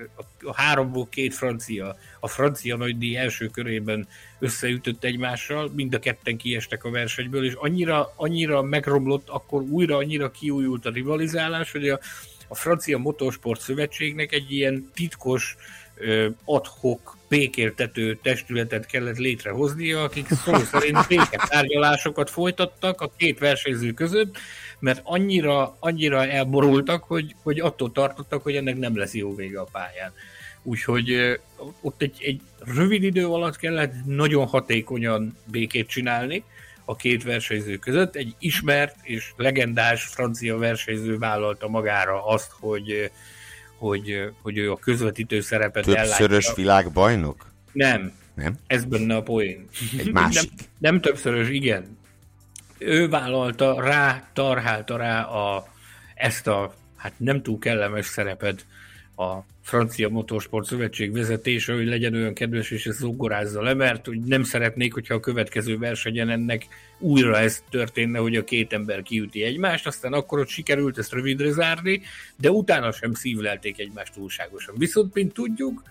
[0.42, 4.08] a háromból két francia, a francia nagydíj első körében
[4.38, 10.30] összeütött egymással, mind a ketten kiestek a versenyből, és annyira, annyira megromlott, akkor újra annyira
[10.30, 12.00] kiújult a rivalizálás, hogy a,
[12.48, 15.56] a francia motorsport szövetségnek egy ilyen titkos
[16.44, 24.38] adhok békéltető testületet kellett létrehoznia, akik szó szerint béketárgyalásokat folytattak a két versenyző között,
[24.78, 29.68] mert annyira, annyira elborultak, hogy, hogy attól tartottak, hogy ennek nem lesz jó vége a
[29.72, 30.12] pályán.
[30.62, 31.38] Úgyhogy
[31.80, 32.40] ott egy, egy
[32.74, 36.44] rövid idő alatt kellett nagyon hatékonyan békét csinálni
[36.84, 38.16] a két versenyző között.
[38.16, 43.10] Egy ismert és legendás francia versenyző vállalta magára azt, hogy
[43.80, 46.54] hogy, hogy ő a közvetítő szerepet Többszörös ellátja.
[46.54, 47.46] világbajnok?
[47.72, 48.12] Nem.
[48.34, 48.54] Nem?
[48.66, 49.68] Ez benne a poén.
[49.98, 50.50] Egy másik.
[50.56, 51.98] Nem, nem többszörös, igen.
[52.78, 55.66] Ő vállalta, rá, tarhálta rá a,
[56.14, 58.66] ezt a hát nem túl kellemes szerepet
[59.20, 64.20] a Francia Motorsport Szövetség vezetése, hogy legyen olyan kedves, és ezt zongorázza le, mert hogy
[64.20, 66.66] nem szeretnék, hogyha a következő versenyen ennek
[66.98, 71.50] újra ez történne, hogy a két ember kiüti egymást, aztán akkor ott sikerült ezt rövidre
[71.50, 72.02] zárni,
[72.36, 74.74] de utána sem szívlelték egymást túlságosan.
[74.78, 75.82] Viszont, mint tudjuk,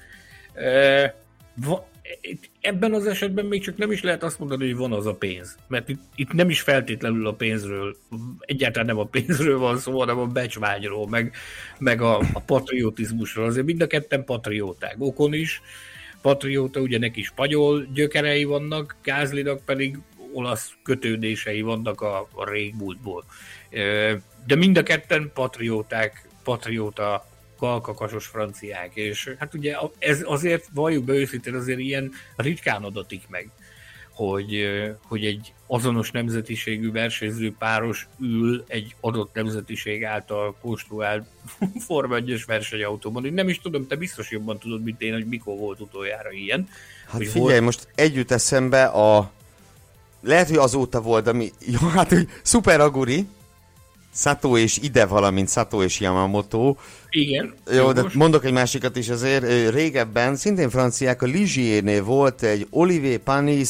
[2.62, 5.57] ebben az esetben még csak nem is lehet azt mondani, hogy van az a pénz.
[5.68, 7.95] Mert itt, itt nem is feltétlenül a pénzről,
[8.39, 11.36] egyáltalán nem a pénzről van szó, hanem a becsvágyról, meg,
[11.78, 13.45] meg a, a patriotizmusról.
[13.45, 14.95] Azért mind a ketten patrióták.
[14.97, 15.62] Okon is
[16.22, 19.97] patrióta, ugye neki spanyol gyökerei vannak, Gázlinak pedig
[20.34, 23.26] olasz kötődései vannak a, a régmúltból.
[24.45, 27.28] De mind a ketten patrióták, patrióta
[27.60, 33.49] kalkakasos franciák, és hát ugye ez azért, valljuk be őszintén, azért ilyen ritkán adatik meg,
[34.20, 34.68] hogy,
[35.07, 41.26] hogy egy azonos nemzetiségű versenyző páros ül egy adott nemzetiség által konstruált
[41.88, 43.26] Forma 1 versenyautóban.
[43.26, 46.68] Én nem is tudom, te biztos jobban tudod, mint én, hogy mikor volt utoljára ilyen.
[47.07, 47.62] Hát figyelj, volt...
[47.62, 49.32] most együtt eszembe a...
[50.22, 51.51] Lehet, hogy azóta volt, ami...
[51.82, 53.28] Jó, hát, hogy Super Aguri,
[54.14, 56.76] Sato és ide, valamint Sato és Yamamoto.
[57.10, 57.53] Igen.
[57.72, 58.16] Jó, de most.
[58.16, 59.72] mondok egy másikat is azért.
[59.72, 63.70] Régebben, szintén franciák, a Ligier-nél volt egy Olivier Panis,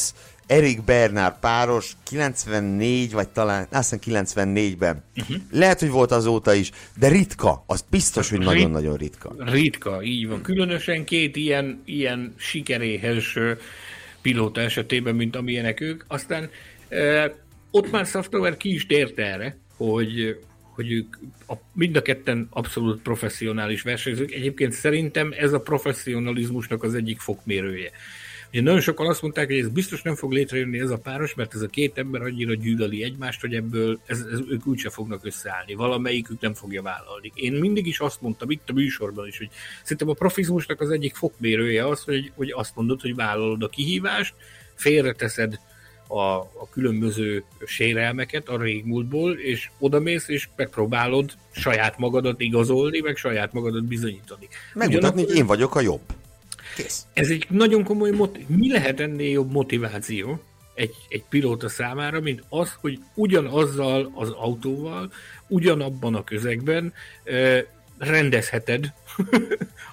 [0.50, 5.04] Erik Bernard páros 94, vagy talán azt hiszem 94-ben.
[5.16, 5.36] Uh-huh.
[5.50, 7.64] Lehet, hogy volt azóta is, de ritka.
[7.66, 9.34] Az biztos, hogy nagyon-nagyon ritka.
[9.38, 10.42] Ritka, így van.
[10.42, 13.38] Különösen két ilyen, ilyen sikeréhes
[14.22, 16.04] pilóta esetében, mint amilyenek ők.
[16.08, 16.50] Aztán
[16.88, 17.30] eh,
[17.70, 19.56] ott már Software ki is tért erre,
[19.88, 20.38] hogy,
[20.74, 21.16] hogy ők
[21.48, 24.32] a, mind a ketten abszolút professzionális versenyzők.
[24.32, 27.90] Egyébként szerintem ez a professzionalizmusnak az egyik fokmérője.
[28.52, 31.54] Ugye nagyon sokan azt mondták, hogy ez biztos nem fog létrejönni ez a páros, mert
[31.54, 35.74] ez a két ember annyira gyűlöli egymást, hogy ebből ez, ez, ők úgyse fognak összeállni.
[35.74, 37.32] Valamelyikük nem fogja vállalni.
[37.34, 39.50] Én mindig is azt mondtam itt a műsorban is, hogy
[39.82, 44.34] szerintem a profizmusnak az egyik fokmérője az, hogy, hogy azt mondod, hogy vállalod a kihívást,
[44.74, 45.58] félreteszed
[46.10, 53.52] a, a különböző sérelmeket a régmúltból, és odamész, és megpróbálod saját magadat igazolni, meg saját
[53.52, 54.48] magadat bizonyítani.
[54.74, 56.00] Megmutatni, hogy én vagyok a jobb.
[56.76, 57.06] Kész.
[57.12, 60.40] Ez egy nagyon komoly motiv- Mi lehet ennél jobb motiváció
[60.74, 65.12] egy, egy pilóta számára, mint az, hogy ugyanazzal az autóval,
[65.48, 66.92] ugyanabban a közegben
[67.24, 67.64] eh,
[67.98, 68.92] rendezheted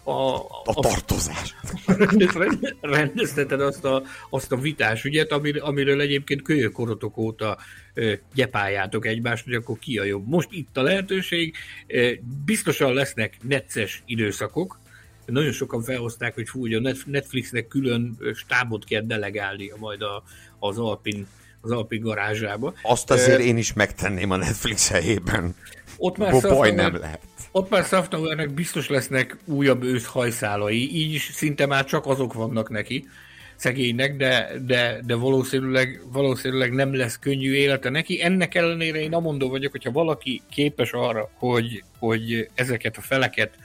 [0.04, 1.56] a, a, a tartozás.
[2.82, 7.58] rendezheted azt a, azt a vitás ügyet, amir, amiről egyébként kölyökorotok óta
[7.94, 10.28] e, gyepáljátok egymást, hogy akkor ki a jobb.
[10.28, 11.56] Most itt a lehetőség,
[11.88, 12.10] e,
[12.46, 14.80] biztosan lesznek necces időszakok,
[15.26, 20.24] nagyon sokan felhozták, hogy fú, a Netflixnek külön stábot kell delegálnia majd a,
[20.60, 21.28] az Alpin
[21.62, 22.74] az Alpin garázsába.
[22.82, 25.56] Azt azért uh, én is megtenném a Netflix helyében.
[25.98, 27.22] Ott már baj nem lehet.
[27.58, 33.08] Ott már Safnauernek biztos lesznek újabb őszhajszálai, így is szinte már csak azok vannak neki,
[33.56, 38.22] szegénynek, de, de, de valószínűleg, valószínűleg nem lesz könnyű élete neki.
[38.22, 43.56] Ennek ellenére én amondó vagyok, hogyha valaki képes arra, hogy, hogy ezeket a feleket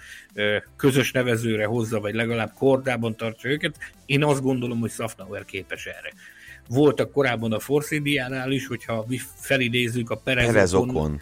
[0.76, 3.76] közös nevezőre hozza, vagy legalább kordában tartsa őket,
[4.06, 6.12] én azt gondolom, hogy Safnauer képes erre.
[6.68, 11.20] Voltak korábban a Force Indiánál is, hogyha mi felidézzük a Perez, Perez okon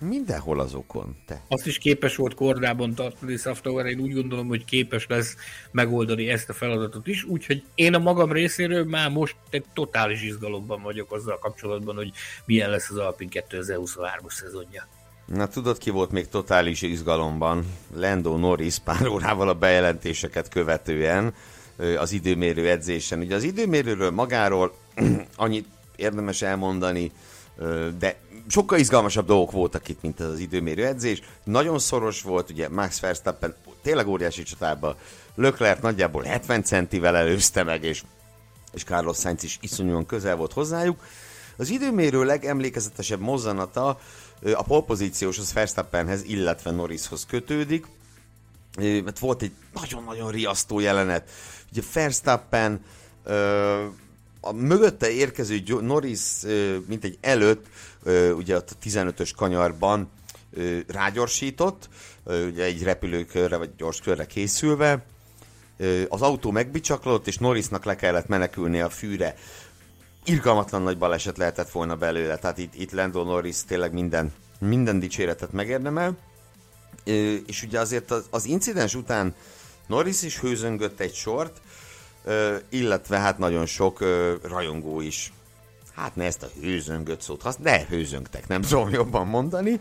[0.00, 1.42] Mindenhol az okon, te.
[1.48, 5.36] Azt is képes volt kordában tartani Software, én úgy gondolom, hogy képes lesz
[5.70, 10.82] megoldani ezt a feladatot is, úgyhogy én a magam részéről már most egy totális izgalomban
[10.82, 12.10] vagyok azzal kapcsolatban, hogy
[12.44, 14.88] milyen lesz az Alpin 2023-as szezonja.
[15.26, 17.64] Na tudod, ki volt még totális izgalomban?
[17.94, 21.34] Lando Norris pár órával a bejelentéseket követően
[21.98, 23.18] az időmérő edzésen.
[23.18, 24.74] Ugye az időmérőről magáról
[25.36, 27.12] annyit érdemes elmondani,
[27.98, 28.16] de
[28.48, 31.22] sokkal izgalmasabb dolgok voltak itt, mint az időmérő edzés.
[31.44, 34.96] Nagyon szoros volt, ugye Max Verstappen tényleg óriási csatában.
[35.34, 38.02] Leclerc nagyjából 70 centivel előzte meg, és,
[38.72, 41.02] és Carlos Sainz is iszonyúan közel volt hozzájuk.
[41.56, 44.00] Az időmérő legemlékezetesebb mozzanata
[44.54, 47.86] a polpozíciós az Verstappenhez, illetve Norrishoz kötődik.
[48.76, 51.30] Mert volt egy nagyon-nagyon riasztó jelenet.
[51.72, 52.84] Ugye Verstappen
[54.40, 56.20] a mögötte érkező Norris,
[56.86, 57.66] mint egy előtt,
[58.36, 60.10] ugye a 15-ös kanyarban
[60.86, 61.88] rágyorsított,
[62.24, 65.04] ugye egy repülőkörre vagy gyors körre készülve,
[66.08, 69.34] az autó megbicsaklott, és Norrisnak le kellett menekülni a fűre.
[70.24, 75.52] Irgalmatlan nagy baleset lehetett volna belőle, tehát itt, itt Lando Norris tényleg minden, minden dicséretet
[75.52, 76.16] megérdemel.
[77.46, 79.34] És ugye azért az, az incidens után
[79.86, 81.60] Norris is hőzöngött egy sort,
[82.68, 84.04] illetve hát nagyon sok
[84.42, 85.32] rajongó is
[85.98, 89.80] hát ne ezt a hőzöngöt szót használni, de hőzöngtek, nem tudom jobban mondani,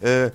[0.00, 0.26] ö,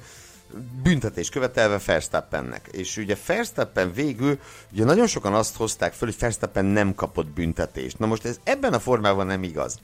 [0.83, 2.69] büntetés követelve Verstappennek.
[2.71, 4.39] És ugye Verstappen végül,
[4.71, 7.99] ugye nagyon sokan azt hozták föl, hogy Verstappen nem kapott büntetést.
[7.99, 9.79] Na most ez ebben a formában nem igaz.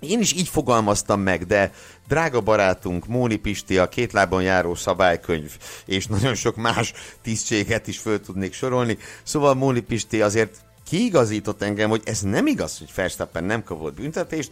[0.00, 1.72] Én is így fogalmaztam meg, de
[2.08, 7.98] drága barátunk Móni Pisti, a két lábon járó szabálykönyv, és nagyon sok más tisztséget is
[7.98, 8.98] föl tudnék sorolni.
[9.22, 14.50] Szóval Móni Pisti azért kiigazított engem, hogy ez nem igaz, hogy Verstappen nem kapott büntetést,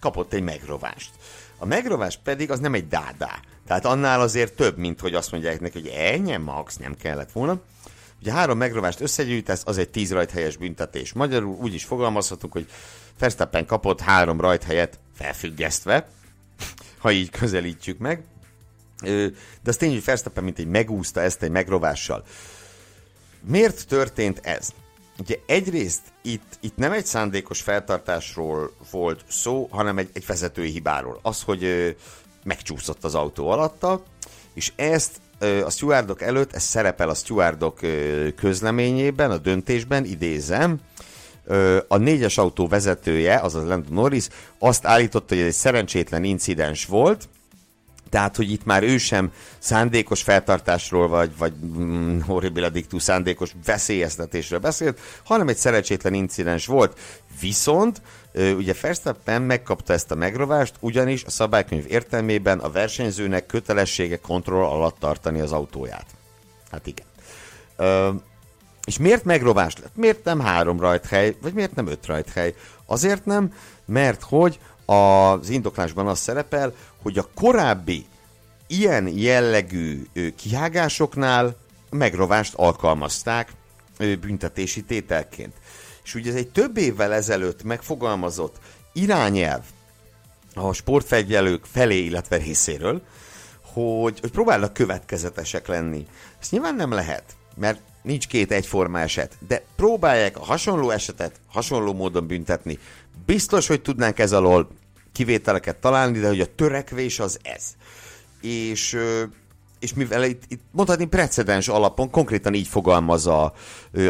[0.00, 1.10] kapott egy megrovást.
[1.58, 3.40] A megrovás pedig az nem egy dádá.
[3.66, 7.60] Tehát annál azért több, mint hogy azt mondják neki, hogy ennyi, max, nem kellett volna.
[8.20, 11.12] Ugye három megrovást összegyűjtesz, az egy tíz rajthelyes büntetés.
[11.12, 12.66] Magyarul úgy is fogalmazhatunk, hogy
[13.18, 16.08] Verstappen kapott három rajthelyet felfüggesztve,
[17.02, 18.24] ha így közelítjük meg.
[19.00, 19.30] De
[19.64, 22.24] az tény, hogy Verstappen mint egy megúszta ezt egy megrovással.
[23.40, 24.72] Miért történt ez?
[25.18, 31.18] Ugye egyrészt itt, itt nem egy szándékos feltartásról volt szó, hanem egy, egy vezetői hibáról.
[31.22, 31.88] Az, hogy ö,
[32.44, 34.02] megcsúszott az autó alatta,
[34.54, 40.80] és ezt ö, a stewardok előtt, ez szerepel a stewardok ö, közleményében, a döntésben, idézem,
[41.88, 47.28] a négyes autó vezetője, azaz Lando Norris, azt állította, hogy ez egy szerencsétlen incidens volt,
[48.10, 54.58] tehát, hogy itt már ő sem szándékos feltartásról, vagy, vagy mm, horribil dictu szándékos veszélyeztetésről
[54.58, 56.98] beszélt, hanem egy szerencsétlen incidens volt.
[57.40, 58.02] Viszont
[58.34, 64.98] ugye Verstappen megkapta ezt a megrovást, ugyanis a szabálykönyv értelmében a versenyzőnek kötelessége kontroll alatt
[64.98, 66.06] tartani az autóját.
[66.70, 67.06] Hát igen.
[67.76, 68.10] Ö,
[68.84, 69.96] és miért megrovás lett?
[69.96, 72.54] Miért nem három rajthely, vagy miért nem öt rajthely?
[72.86, 73.52] Azért nem,
[73.86, 76.74] mert hogy az indoklásban az szerepel,
[77.08, 78.06] hogy a korábbi
[78.66, 80.06] ilyen jellegű
[80.36, 81.56] kihágásoknál
[81.90, 83.52] megrovást alkalmazták
[83.98, 85.54] büntetési tételként.
[86.04, 88.56] És ugye ez egy több évvel ezelőtt megfogalmazott
[88.92, 89.62] irányelv
[90.54, 93.02] a sportfegyelők felé, illetve részéről,
[93.62, 96.06] hogy, hogy próbálnak következetesek lenni.
[96.40, 97.24] Ezt nyilván nem lehet,
[97.56, 102.78] mert nincs két egyforma eset, de próbálják a hasonló esetet hasonló módon büntetni.
[103.26, 104.68] Biztos, hogy tudnánk ez alól
[105.12, 107.64] kivételeket találni, de hogy a törekvés az ez.
[108.40, 108.98] És,
[109.78, 113.52] és mivel itt, itt mondhatni precedens alapon, konkrétan így fogalmaz a,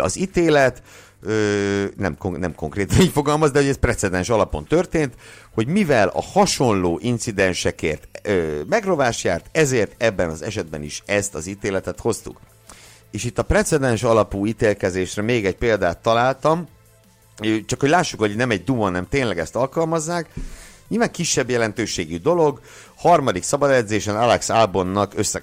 [0.00, 0.82] az ítélet,
[1.96, 5.14] nem, nem konkrétan így fogalmaz, de hogy ez precedens alapon történt,
[5.54, 8.08] hogy mivel a hasonló incidensekért
[8.68, 12.40] megrovás járt, ezért ebben az esetben is ezt az ítéletet hoztuk.
[13.10, 16.68] És itt a precedens alapú ítélkezésre még egy példát találtam,
[17.66, 20.28] csak hogy lássuk, hogy nem egy duma, hanem tényleg ezt alkalmazzák.
[20.88, 22.60] Nyilván kisebb jelentőségű dolog.
[22.96, 25.40] Harmadik szabad edzésen Alex Albonnak össze,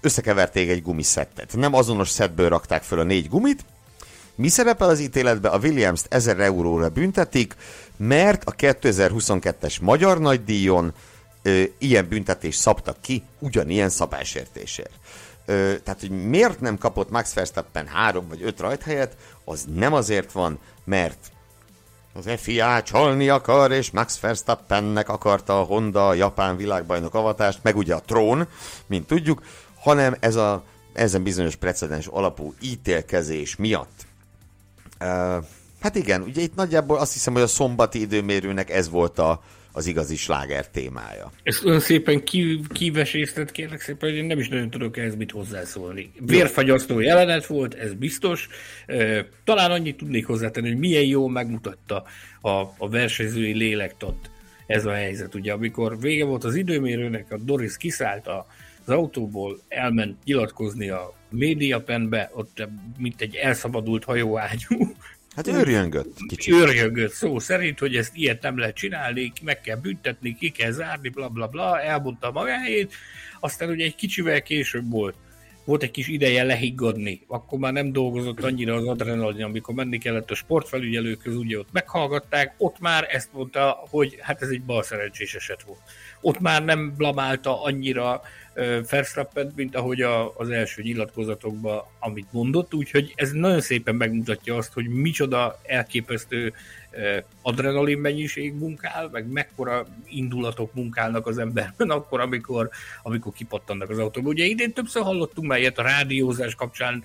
[0.00, 1.56] összekeverték egy gumiszettet.
[1.56, 3.64] Nem azonos szettből rakták föl a négy gumit.
[4.34, 5.52] Mi szerepel az ítéletben?
[5.52, 7.54] A Williams-t 1000 euróra büntetik,
[7.96, 10.92] mert a 2022-es magyar nagydíjon
[11.42, 14.92] ö, ilyen büntetést szabtak ki, ugyanilyen szabálysértésért.
[15.46, 20.32] Ö, tehát, hogy miért nem kapott Max Verstappen három vagy öt rajthelyet, az nem azért
[20.32, 21.18] van, mert
[22.18, 27.76] az FIA csalni akar, és Max Verstappennek akarta a Honda a japán világbajnok avatást, meg
[27.76, 28.48] ugye a trón,
[28.86, 29.42] mint tudjuk,
[29.80, 34.06] hanem ez a, ezen bizonyos precedens alapú ítélkezés miatt.
[35.00, 35.44] Uh,
[35.80, 39.42] hát igen, ugye itt nagyjából azt hiszem, hogy a szombati időmérőnek ez volt a,
[39.72, 41.32] az igazi sláger témája.
[41.42, 42.22] Ezt ön szépen
[42.72, 46.10] kivesésztett, kérlek szépen, hogy én nem is nagyon tudok ehhez mit hozzászólni.
[46.20, 48.48] Vérfagyasztó jelenet volt, ez biztos.
[49.44, 52.04] Talán annyit tudnék hozzátenni, hogy milyen jó megmutatta
[52.40, 54.30] a, a versenyzői lélektot
[54.66, 55.34] ez a helyzet.
[55.34, 58.46] Ugye amikor vége volt az időmérőnek, a Doris kiszállt a,
[58.84, 64.94] az autóból, elment nyilatkozni a médiapenbe, ott mint egy elszabadult hajóágyú,
[65.38, 66.54] Hát őrjöngött kicsit.
[66.54, 71.08] Őrjöngött szó szerint, hogy ezt ilyet nem lehet csinálni, meg kell büntetni, ki kell zárni,
[71.08, 72.94] bla bla bla, elmondta magáét,
[73.40, 75.14] aztán ugye egy kicsivel később volt
[75.68, 80.30] volt egy kis ideje lehiggadni, akkor már nem dolgozott annyira az adrenalin, amikor menni kellett
[80.30, 85.62] a sportfelügyelőköz, ugye ott meghallgatták, ott már ezt mondta, hogy hát ez egy balszerencsés eset
[85.62, 85.80] volt.
[86.20, 88.22] Ott már nem blamálta annyira
[88.90, 94.72] Verstappen, mint ahogy a, az első nyilatkozatokban, amit mondott, úgyhogy ez nagyon szépen megmutatja azt,
[94.72, 96.52] hogy micsoda elképesztő
[97.42, 102.70] adrenalin mennyiség munkál, meg mekkora indulatok munkálnak az emberben akkor, amikor,
[103.02, 104.28] amikor kipattannak az autóba.
[104.28, 107.02] Ugye idén többször hallottunk már ilyet a rádiózás kapcsán,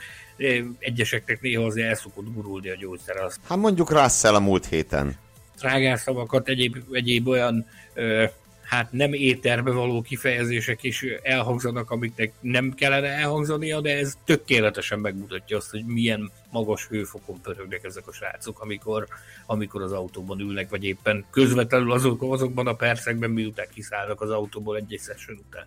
[0.79, 3.17] egyeseknek néha azért el szokott gurulni a gyógyszer.
[3.17, 3.39] Azt.
[3.47, 5.15] Hát mondjuk Russell a múlt héten.
[5.57, 8.25] Trágás szavakat, egyéb, egyéb olyan ö,
[8.63, 15.57] hát nem éterbe való kifejezések is elhangzanak, amiknek nem kellene elhangzania, de ez tökéletesen megmutatja
[15.57, 19.07] azt, hogy milyen magas hőfokon pörögnek ezek a srácok, amikor,
[19.45, 24.75] amikor az autóban ülnek, vagy éppen közvetlenül azok, azokban a percekben, miután kiszállnak az autóból
[24.75, 25.65] egy-egy session után.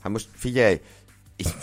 [0.00, 0.80] Hát most figyelj,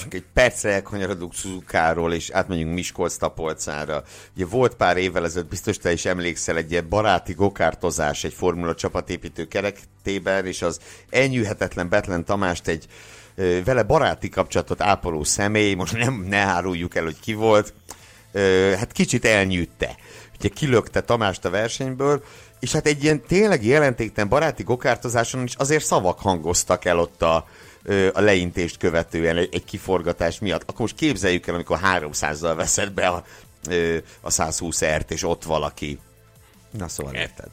[0.09, 4.03] egy percre elkanyarodunk Suzukáról, és átmegyünk Miskolc tapolcára.
[4.35, 8.75] Ugye volt pár évvel ezelőtt, biztos te is emlékszel, egy ilyen baráti gokártozás egy formula
[8.75, 12.87] csapatépítő kerektében, és az elnyűhetetlen Betlen Tamást egy
[13.63, 17.73] vele baráti kapcsolatot ápoló személy, most nem ne áruljuk el, hogy ki volt,
[18.77, 19.95] hát kicsit elnyűtte.
[20.39, 22.23] ugye kilökte Tamást a versenyből,
[22.59, 27.47] és hát egy ilyen tényleg jelentéktelen baráti gokártozáson is azért szavak hangoztak el ott a,
[28.13, 30.61] a leintést követően egy, egy kiforgatás miatt.
[30.61, 33.25] Akkor most képzeljük el, amikor 300-zal veszed be a,
[34.21, 35.99] a 120 ert, és ott valaki.
[36.71, 37.49] Na szóval érted.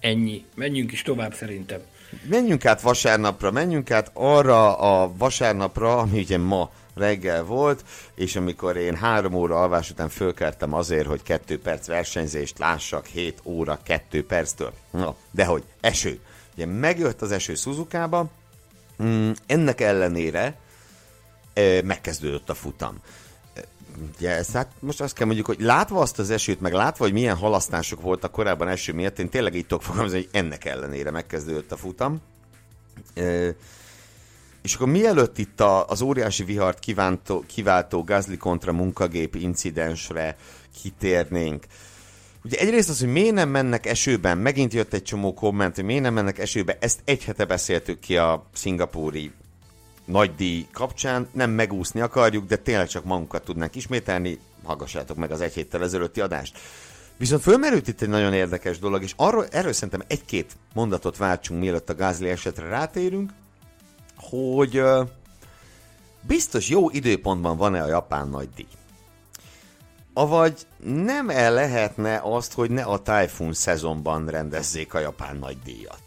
[0.00, 0.44] Ennyi.
[0.54, 1.80] Menjünk is tovább szerintem.
[2.28, 7.84] Menjünk át vasárnapra, menjünk át arra a vasárnapra, ami ugye ma reggel volt,
[8.14, 13.40] és amikor én három óra alvás után fölkeltem azért, hogy kettő perc versenyzést lássak 7
[13.44, 14.72] óra 2 perctől.
[14.90, 16.20] Na, de hogy eső.
[16.54, 18.30] Ugye megjött az eső Suzukába,
[19.46, 20.58] ennek ellenére
[21.84, 22.98] megkezdődött a futam.
[24.16, 27.36] Ugye, hát most azt kell mondjuk, hogy látva azt az esőt, meg látva, hogy milyen
[27.36, 31.76] halasztások voltak korábban eső miatt, én tényleg így tudok fogalmazni, hogy ennek ellenére megkezdődött a
[31.76, 32.20] futam.
[34.62, 40.36] És akkor mielőtt itt a, az óriási vihart kívántó, kiváltó Gazli kontra munkagép incidensre
[40.80, 41.64] kitérnénk,
[42.44, 46.02] Ugye egyrészt az, hogy miért nem mennek esőben, megint jött egy csomó komment, hogy miért
[46.02, 49.32] nem mennek esőbe, ezt egy hete beszéltük ki a szingapúri
[50.04, 55.54] nagydíj kapcsán, nem megúszni akarjuk, de tényleg csak magunkat tudnánk ismételni, hallgassátok meg az egy
[55.54, 56.58] héttel ezelőtti adást.
[57.16, 61.90] Viszont fölmerült itt egy nagyon érdekes dolog, és arról, erről szerintem egy-két mondatot váltsunk, mielőtt
[61.90, 63.30] a Gázli esetre rátérünk,
[64.16, 64.82] hogy
[66.20, 68.66] biztos jó időpontban van-e a japán nagy díj.
[70.14, 76.02] Avagy nem el lehetne azt, hogy ne a Typhoon szezonban rendezzék a japán nagy díjat.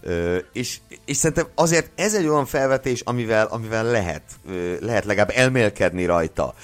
[0.00, 5.32] Ö, és, és szerintem azért ez egy olyan felvetés, amivel, amivel lehet, ö, lehet legalább
[5.34, 6.54] elmélkedni rajta.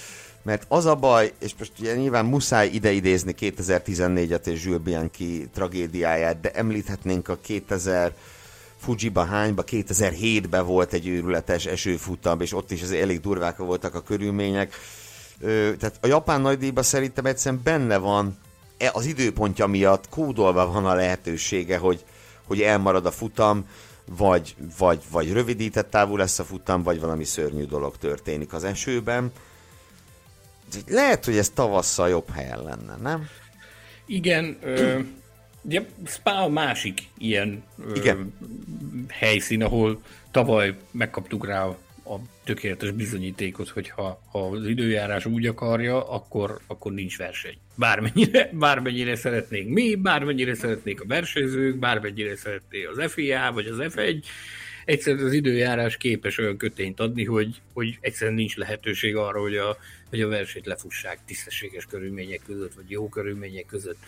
[0.42, 5.48] Mert az a baj, és most ugye nyilván muszáj ide idézni 2014-et és Jules Bianchi
[5.54, 8.12] tragédiáját, de említhetnénk a 2000
[8.78, 14.02] Fujiba hányba 2007-ben volt egy őrületes esőfutam, és ott is az elég durvák voltak a
[14.02, 14.74] körülmények.
[15.40, 18.38] Ö, tehát a japán nagydíjban szerintem egyszerűen benne van
[18.78, 22.04] e, az időpontja miatt kódolva van a lehetősége, hogy,
[22.46, 23.66] hogy elmarad a futam,
[24.16, 29.32] vagy, vagy, vagy rövidített távú lesz a futam, vagy valami szörnyű dolog történik az esőben.
[30.86, 33.28] Lehet, hogy ez tavasszal jobb helyen lenne, nem?
[34.06, 34.98] Igen, ö,
[35.62, 37.62] Ugye Spa a másik ilyen
[37.94, 38.32] Igen.
[38.40, 38.46] Ö,
[39.08, 41.76] helyszín, ahol tavaly megkaptuk rá a,
[42.08, 47.56] a tökéletes bizonyítékot, hogy ha, ha az időjárás úgy akarja, akkor, akkor nincs verseny.
[47.74, 54.24] Bármennyire, bármennyire szeretnénk mi, bármennyire szeretnék a versenyzők, bármennyire szeretné az FIA vagy az F1,
[54.84, 59.76] egyszerűen az időjárás képes olyan kötényt adni, hogy, hogy egyszerűen nincs lehetőség arra, hogy a,
[60.10, 63.98] hogy a versenyt lefussák tisztességes körülmények között, vagy jó körülmények között.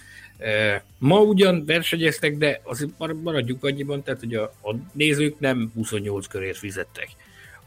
[0.99, 2.91] Ma ugyan versenyeztek, de azért
[3.23, 7.09] maradjuk annyiban, tehát hogy a, a nézők nem 28 körért fizettek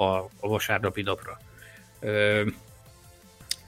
[0.04, 1.40] a, a vasárnapi napra.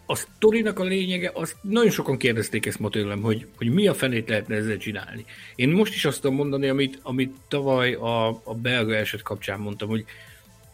[0.06, 3.94] A sztorinak a lényege, azt nagyon sokan kérdezték ezt ma tőlem, hogy, hogy mi a
[3.94, 5.26] fenét lehetne ezzel csinálni.
[5.56, 9.90] Én most is azt tudom mondani, amit, amit tavaly a, a belga eset kapcsán mondtam,
[9.90, 10.06] hogy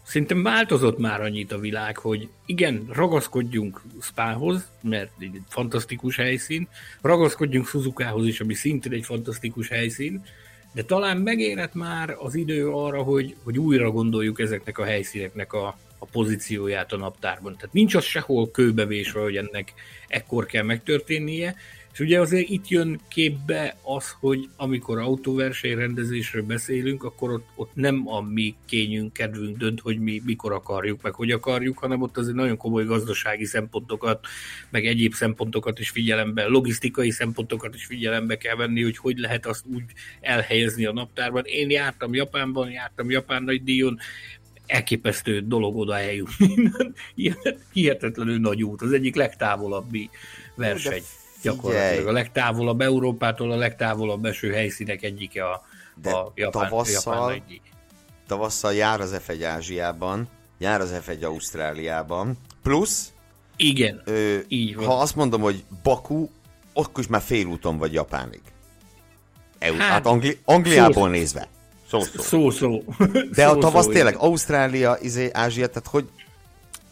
[0.02, 6.68] Szerintem változott már annyit a világ, hogy igen, ragaszkodjunk Spához, mert egy fantasztikus helyszín,
[7.00, 10.24] ragaszkodjunk Suzukához is, ami szintén egy fantasztikus helyszín,
[10.72, 15.78] de talán megérett már az idő arra, hogy, hogy újra gondoljuk ezeknek a helyszíneknek a,
[15.98, 17.56] a pozícióját a naptárban.
[17.56, 19.72] Tehát nincs az sehol kőbevésve, hogy ennek
[20.08, 21.56] ekkor kell megtörténnie,
[21.92, 27.74] és ugye azért itt jön képbe az, hogy amikor autóverseny rendezésről beszélünk, akkor ott, ott
[27.74, 32.16] nem a mi kényünk, kedvünk dönt, hogy mi mikor akarjuk, meg hogy akarjuk, hanem ott
[32.16, 34.26] azért nagyon komoly gazdasági szempontokat,
[34.70, 39.64] meg egyéb szempontokat is figyelembe, logisztikai szempontokat is figyelembe kell venni, hogy hogy lehet azt
[39.66, 39.84] úgy
[40.20, 41.42] elhelyezni a naptárban.
[41.44, 43.98] Én jártam Japánban, jártam Japán nagy díjon,
[44.66, 46.70] elképesztő dolog oda eljutni.
[47.72, 50.10] Hihetetlenül nagy út, az egyik legtávolabbi
[50.54, 50.92] verseny.
[50.92, 55.62] De Gyakorlatilag a legtávolabb Európától a legtávolabb eső helyszínek egyike a,
[56.02, 57.62] De a Japán, tavasszal, Japán egyik.
[58.26, 60.28] Tavasszal jár az F1 Ázsiában,
[60.58, 63.12] jár az F1 Ausztráliában, plusz
[63.56, 64.86] igen, ö, így van.
[64.86, 66.28] Ha azt mondom, hogy Baku,
[66.72, 68.40] akkor is már félúton vagy Japánig.
[69.58, 71.48] EU, hát, hát Angli- Angliából szó, nézve.
[71.88, 72.22] Szó-szó.
[72.22, 72.82] Szó-szó.
[73.36, 76.08] De szó, a tavasz szó, tényleg Ausztrália, izé, Ázsia, tehát hogy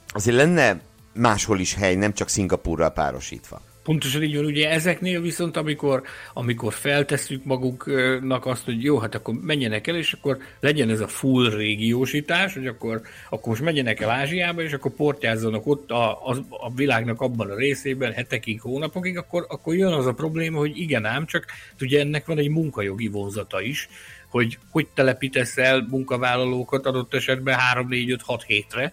[0.08, 0.80] azért lenne
[1.12, 3.60] máshol is hely, nem csak Szingapúrral párosítva.
[3.90, 9.34] Pontosan így van, ugye ezeknél viszont, amikor, amikor feltesszük magunknak azt, hogy jó, hát akkor
[9.34, 14.10] menjenek el, és akkor legyen ez a full régiósítás, hogy akkor, akkor most menjenek el
[14.10, 19.46] Ázsiába, és akkor portyázzanak ott a, a, a világnak abban a részében hetekig, hónapokig, akkor,
[19.48, 21.44] akkor jön az a probléma, hogy igen ám, csak
[21.80, 23.88] ugye ennek van egy munkajogi vonzata is,
[24.28, 28.92] hogy hogy telepítesz el munkavállalókat adott esetben 3, 4, 5, 6 hétre,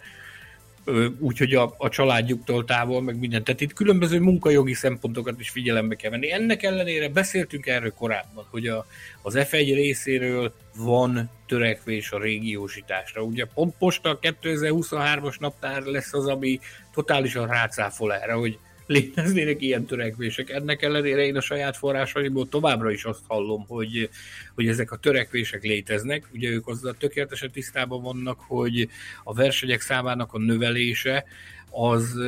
[1.20, 3.44] úgyhogy a, a családjuktól távol, meg mindent.
[3.44, 6.32] Tehát itt különböző munkajogi szempontokat is figyelembe kell venni.
[6.32, 8.86] Ennek ellenére beszéltünk erről korábban, hogy a,
[9.22, 13.22] az F1 részéről van törekvés a régiósításra.
[13.22, 16.60] Ugye pont most a 2023-as naptár lesz az, ami
[16.94, 18.58] totálisan rácáfol erre, hogy
[18.88, 20.50] léteznének ilyen törekvések.
[20.50, 24.10] Ennek ellenére én a saját forrásaimból továbbra is azt hallom, hogy,
[24.56, 26.30] hogy ezek a törekvések léteznek.
[26.34, 28.90] Ugye ők azzal tökéletesen tisztában vannak, hogy
[29.24, 31.26] a versenyek számának a növelése
[31.70, 32.20] az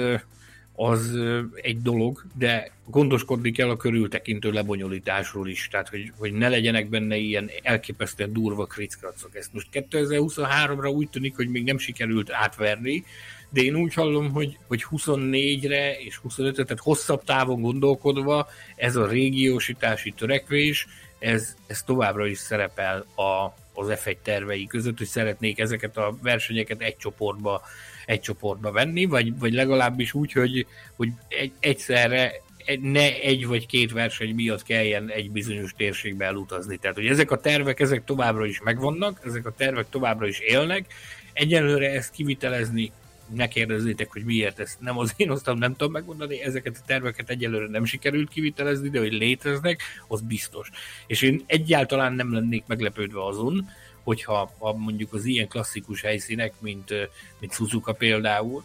[0.81, 1.17] az
[1.61, 7.15] egy dolog, de gondoskodni kell a körültekintő lebonyolításról is, tehát hogy, hogy ne legyenek benne
[7.15, 9.35] ilyen elképesztően durva krickratszok.
[9.35, 13.03] Ezt most 2023-ra úgy tűnik, hogy még nem sikerült átverni,
[13.49, 19.07] de én úgy hallom, hogy, hogy 24-re és 25-re, tehát hosszabb távon gondolkodva ez a
[19.07, 20.87] régiósítási törekvés,
[21.19, 26.81] ez, ez továbbra is szerepel a, az F1 tervei között, hogy szeretnék ezeket a versenyeket
[26.81, 27.61] egy csoportba,
[28.05, 32.41] egy csoportba venni, vagy, vagy legalábbis úgy, hogy, hogy egy, egyszerre
[32.81, 36.77] ne egy vagy két verseny miatt kelljen egy bizonyos térségbe elutazni.
[36.77, 40.85] Tehát, hogy ezek a tervek, ezek továbbra is megvannak, ezek a tervek továbbra is élnek,
[41.33, 42.91] egyelőre ezt kivitelezni
[43.33, 47.29] ne kérdezzétek, hogy miért ezt nem az én osztam, nem tudom megmondani, ezeket a terveket
[47.29, 50.69] egyelőre nem sikerült kivitelezni, de hogy léteznek, az biztos.
[51.07, 53.69] És én egyáltalán nem lennék meglepődve azon,
[54.03, 56.93] hogyha ha mondjuk az ilyen klasszikus helyszínek, mint,
[57.39, 58.63] mint Suzuka például,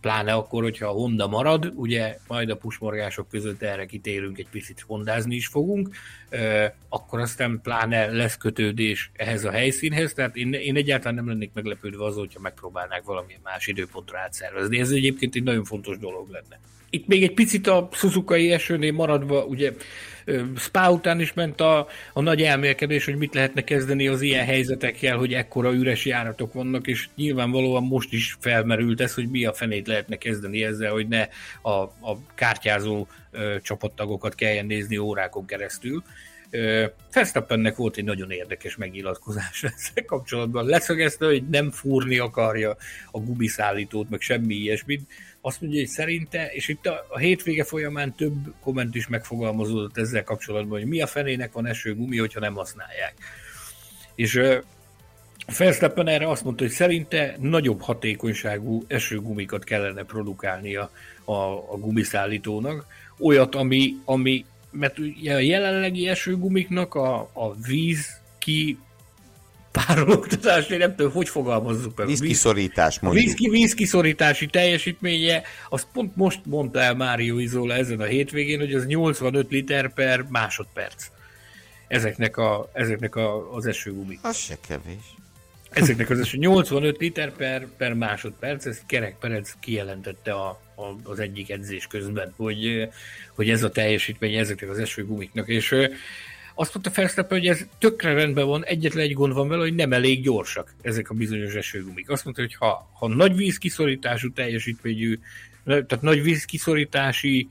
[0.00, 4.84] pláne akkor, hogyha a Honda marad, ugye majd a pusmorgások között erre kitérünk, egy picit
[4.86, 5.88] hondázni is fogunk,
[6.88, 12.04] akkor aztán pláne lesz kötődés ehhez a helyszínhez, tehát én, én egyáltalán nem lennék meglepődve
[12.04, 14.78] az, hogyha megpróbálnák valamilyen más időpontra átszervezni.
[14.78, 16.60] Ez egyébként egy nagyon fontos dolog lenne.
[16.90, 19.72] Itt még egy picit a Suzuki esőnél maradva, ugye
[20.56, 25.16] Spa után is ment a, a nagy elmélkedés, hogy mit lehetne kezdeni az ilyen helyzetekkel,
[25.16, 29.86] hogy ekkora üres járatok vannak, és nyilvánvalóan most is felmerült ez, hogy mi a fenét
[29.86, 31.28] lehetne kezdeni ezzel, hogy ne
[31.62, 36.02] a, a kártyázó ö, csapattagokat kelljen nézni órákon keresztül.
[37.12, 40.66] Verstappennek volt egy nagyon érdekes megnyilatkozás ezzel kapcsolatban.
[40.66, 42.76] Leszögezte, hogy nem fúrni akarja
[43.10, 48.14] a gubiszállítót, meg semmi ilyesmit, azt mondja, hogy szerinte, és itt a, a hétvége folyamán
[48.14, 53.14] több komment is megfogalmazódott ezzel kapcsolatban, hogy mi a fenének van esőgumi, hogyha nem használják.
[54.14, 54.40] És
[55.48, 60.90] Felsztappen erre azt mondta, hogy szerinte nagyobb hatékonyságú esőgumikat kellene produkálni a,
[61.24, 61.32] a,
[61.72, 62.86] a gumiszállítónak,
[63.18, 68.78] olyat, ami, ami mert ugye a jelenlegi esőgumiknak a, a víz ki
[69.72, 72.06] párologtatás, én nem tudom, hogy fogalmazzuk meg.
[72.06, 73.38] Vízkiszorítás mondjuk.
[73.38, 78.86] Víz, vízkiszorítási teljesítménye, azt pont most mondta el Mário Izola ezen a hétvégén, hogy az
[78.86, 81.06] 85 liter per másodperc.
[81.88, 84.18] Ezeknek, a, ezeknek a, az esőgumik.
[84.22, 85.14] Az se kevés.
[85.78, 91.18] Ezeknek az eső 85 liter per, per másodperc, ezt Kerek Perec kijelentette a, a, az
[91.18, 92.88] egyik edzés közben, hogy,
[93.34, 95.74] hogy ez a teljesítmény ezeknek az esőgumiknak, és
[96.54, 99.92] azt mondta Felsztappen, hogy ez tökre rendben van, egyetlen egy gond van vele, hogy nem
[99.92, 102.10] elég gyorsak ezek a bizonyos esőgumik.
[102.10, 105.18] Azt mondta, hogy ha, ha nagy vízkiszorítású teljesítményű,
[105.68, 107.48] tehát nagy vízkiszorítási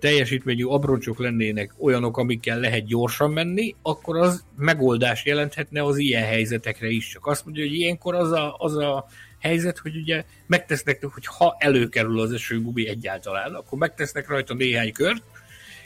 [0.00, 6.88] teljesítményű abroncsok lennének olyanok, amikkel lehet gyorsan menni, akkor az megoldás jelenthetne az ilyen helyzetekre
[6.88, 7.08] is.
[7.08, 9.06] Csak azt mondja, hogy ilyenkor az a, az a
[9.40, 15.22] helyzet, hogy ugye megtesznek, hogy ha előkerül az esőgumi egyáltalán, akkor megtesznek rajta néhány kört,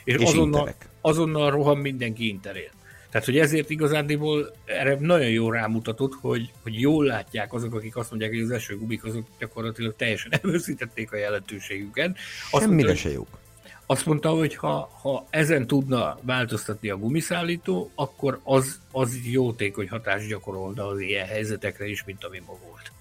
[0.03, 2.71] és, és azonnal, azonnal rohan mindenki interél.
[3.11, 8.09] Tehát, hogy ezért igazándiból erre nagyon jól rámutatott, hogy, hogy jól látják azok, akik azt
[8.09, 12.17] mondják, hogy az esőgumik azok gyakorlatilag teljesen elveszítették a jelentőségüket.
[12.51, 13.27] Azt Semmire mondta, se jók.
[13.85, 20.27] Azt mondta, hogy ha, ha ezen tudna változtatni a gumiszállító, akkor az, az jótékony hatást
[20.27, 22.91] gyakorolna az ilyen helyzetekre is, mint ami ma volt.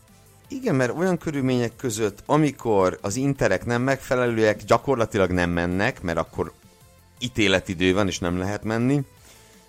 [0.49, 6.53] Igen, mert olyan körülmények között, amikor az interek nem megfelelőek, gyakorlatilag nem mennek, mert akkor
[7.19, 9.03] ítéletidő van, és nem lehet menni.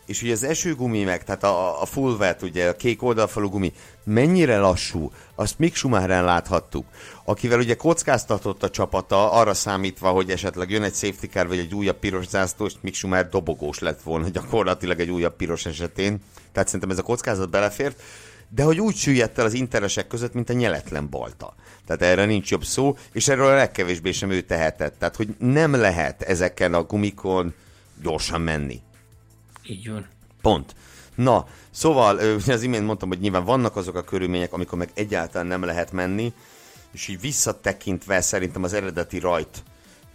[0.09, 3.73] És ugye az esőgumi meg, tehát a, a full wet, ugye a kék oldalfalú gumi,
[4.03, 6.85] mennyire lassú, azt Mick Schumacheren láthattuk,
[7.25, 11.73] akivel ugye kockáztatott a csapata, arra számítva, hogy esetleg jön egy safety car, vagy egy
[11.73, 16.21] újabb piros zászló, és Mick Schumacher dobogós lett volna gyakorlatilag egy újabb piros esetén.
[16.51, 18.01] Tehát szerintem ez a kockázat belefért
[18.51, 21.55] de hogy úgy süllyedt el az interesek között, mint a nyeletlen balta.
[21.85, 24.99] Tehát erre nincs jobb szó, és erről a legkevésbé sem ő tehetett.
[24.99, 27.53] Tehát, hogy nem lehet ezeken a gumikon
[28.01, 28.81] gyorsan menni.
[29.69, 30.07] Így van.
[30.41, 30.75] Pont.
[31.15, 32.17] Na, szóval,
[32.47, 36.33] az imént mondtam, hogy nyilván vannak azok a körülmények, amikor meg egyáltalán nem lehet menni,
[36.91, 39.63] és így visszatekintve szerintem az eredeti rajt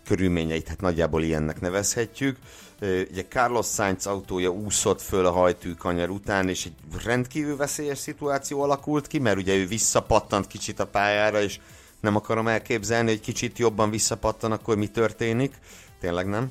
[0.04, 2.38] körülményeit, hát nagyjából ilyennek nevezhetjük.
[2.80, 9.06] Ugye Carlos Sainz autója úszott föl a hajtűkanyar után, és egy rendkívül veszélyes szituáció alakult
[9.06, 11.58] ki, mert ugye ő visszapattant kicsit a pályára, és
[12.00, 15.54] nem akarom elképzelni, hogy kicsit jobban visszapattan, akkor mi történik.
[16.00, 16.50] Tényleg nem.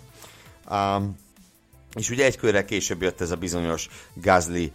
[0.70, 1.16] Um,
[1.96, 4.72] és ugye egy körre később jött ez a bizonyos Gazli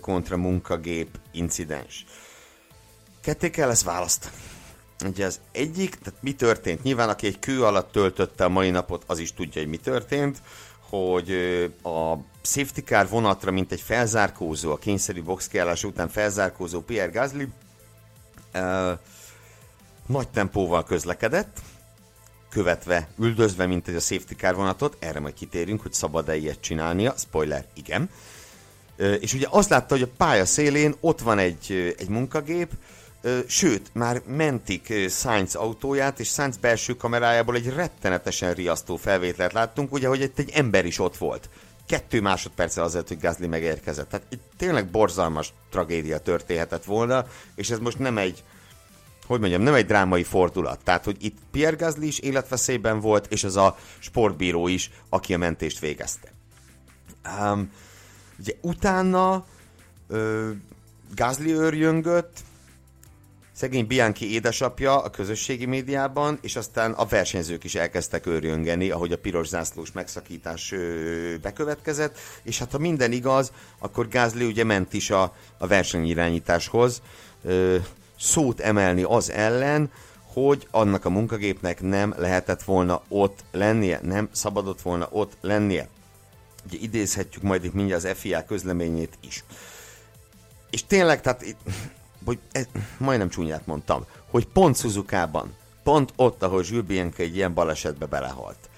[0.00, 2.04] kontra munkagép incidens.
[3.20, 4.34] Ketté kell ezt választani.
[5.04, 6.82] Ugye az egyik, tehát mi történt?
[6.82, 10.42] Nyilván aki egy kő alatt töltötte a mai napot, az is tudja, hogy mi történt,
[10.88, 11.30] hogy
[11.82, 17.48] a safety car vonatra, mint egy felzárkózó, a kényszerű boxkiállás után felzárkózó Pierre Gasly
[18.52, 18.92] ö,
[20.06, 21.60] nagy tempóval közlekedett,
[22.56, 27.14] követve, üldözve, mint egy a safety car vonatot, erre majd kitérünk, hogy szabad-e ilyet csinálnia,
[27.16, 28.10] spoiler, igen.
[29.20, 32.70] És ugye azt látta, hogy a pálya szélén ott van egy, egy munkagép,
[33.46, 40.08] sőt, már mentik Sainz autóját, és Sainz belső kamerájából egy rettenetesen riasztó felvételt láttunk, ugye,
[40.08, 41.48] hogy itt egy ember is ott volt.
[41.86, 44.08] Kettő másodperccel azért, hogy Gasly megérkezett.
[44.08, 48.44] Tehát itt tényleg borzalmas tragédia történhetett volna, és ez most nem egy,
[49.26, 50.80] hogy mondjam, nem egy drámai fordulat.
[50.84, 55.38] Tehát, hogy itt Pierre Gasly is életveszélyben volt, és az a sportbíró is, aki a
[55.38, 56.32] mentést végezte.
[57.40, 57.70] Um,
[58.38, 59.46] ugye utána
[60.08, 60.50] uh,
[61.14, 62.38] Gasly őrjöngött,
[63.56, 69.18] szegény Bianchi édesapja a közösségi médiában, és aztán a versenyzők is elkezdtek őrjöngeni, ahogy a
[69.18, 75.10] piros zászlós megszakítás ö, bekövetkezett, és hát ha minden igaz, akkor Gázli ugye ment is
[75.10, 77.02] a, a versenyirányításhoz,
[77.44, 77.76] ö,
[78.18, 79.90] szót emelni az ellen,
[80.32, 85.88] hogy annak a munkagépnek nem lehetett volna ott lennie, nem szabadott volna ott lennie.
[86.66, 89.44] Ugye idézhetjük majd itt mindjárt az FIA közleményét is.
[90.70, 91.56] És tényleg, tehát
[92.24, 92.66] hogy ez,
[92.98, 98.68] majdnem csúnyát mondtam, hogy pont Suzuka-ban, pont ott, ahol Jules egy ilyen balesetbe belehalt.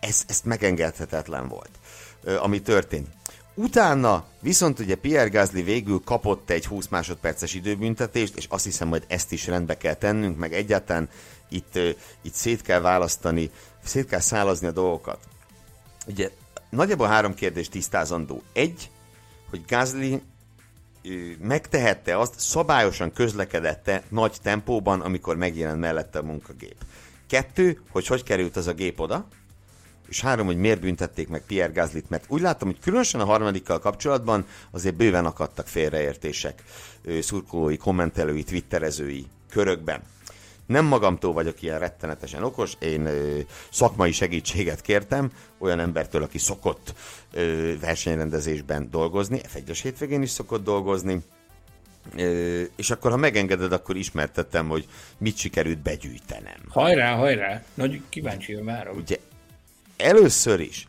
[0.00, 1.70] Ez, ez megengedhetetlen volt,
[2.38, 3.08] ami történt.
[3.54, 9.04] Utána viszont ugye Pierre Gasly végül kapott egy 20 másodperces időbüntetést, és azt hiszem, hogy
[9.06, 11.08] ezt is rendbe kell tennünk, meg egyáltalán
[11.48, 11.78] itt,
[12.22, 13.50] itt szét kell választani,
[13.84, 15.18] szét kell szálazni a dolgokat.
[16.06, 16.30] Ugye
[16.70, 18.42] nagyjából három kérdés tisztázandó.
[18.52, 18.90] Egy,
[19.50, 20.22] hogy Gasly
[21.38, 26.76] megtehette azt, szabályosan közlekedette nagy tempóban, amikor megjelent mellette a munkagép.
[27.26, 29.26] Kettő, hogy hogy került az a gép oda,
[30.10, 33.78] és három, hogy miért büntették meg Pierre Gaslyt, mert úgy láttam, hogy különösen a harmadikkal
[33.78, 36.62] kapcsolatban azért bőven akadtak félreértések
[37.20, 40.02] szurkolói, kommentelői, twitterezői körökben.
[40.66, 43.38] Nem magamtól vagyok ilyen rettenetesen okos, én ö,
[43.70, 46.94] szakmai segítséget kértem olyan embertől, aki szokott
[47.32, 51.18] ö, versenyrendezésben dolgozni, F1-es hétvégén is szokott dolgozni,
[52.16, 54.86] ö, és akkor, ha megengeded, akkor ismertettem, hogy
[55.18, 56.60] mit sikerült begyűjtenem.
[56.68, 57.64] Hajrá, hajrá!
[57.74, 58.96] Nagy kíváncsi várom.
[58.96, 59.18] Ugye
[60.00, 60.88] először is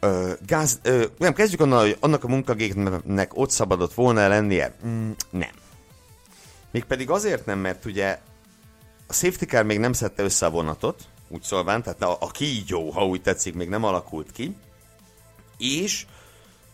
[0.00, 4.74] ö, gáz, ö, nem, kezdjük onnan, hogy annak a munkagépnek ott szabadott volna lennie?
[4.86, 5.50] Mm, nem.
[6.70, 8.18] Mégpedig azért nem, mert ugye
[9.06, 12.90] a safety car még nem szedte össze a vonatot, úgy szólván, tehát a, a kígyó,
[12.90, 14.56] ha úgy tetszik, még nem alakult ki,
[15.58, 16.06] és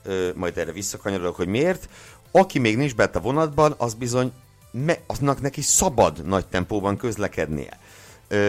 [0.03, 1.89] ö, majd erre visszakanyarodok, hogy miért,
[2.31, 4.33] aki még nincs bent a vonatban, az bizony
[4.71, 7.79] me, aznak neki szabad nagy tempóban közlekednie.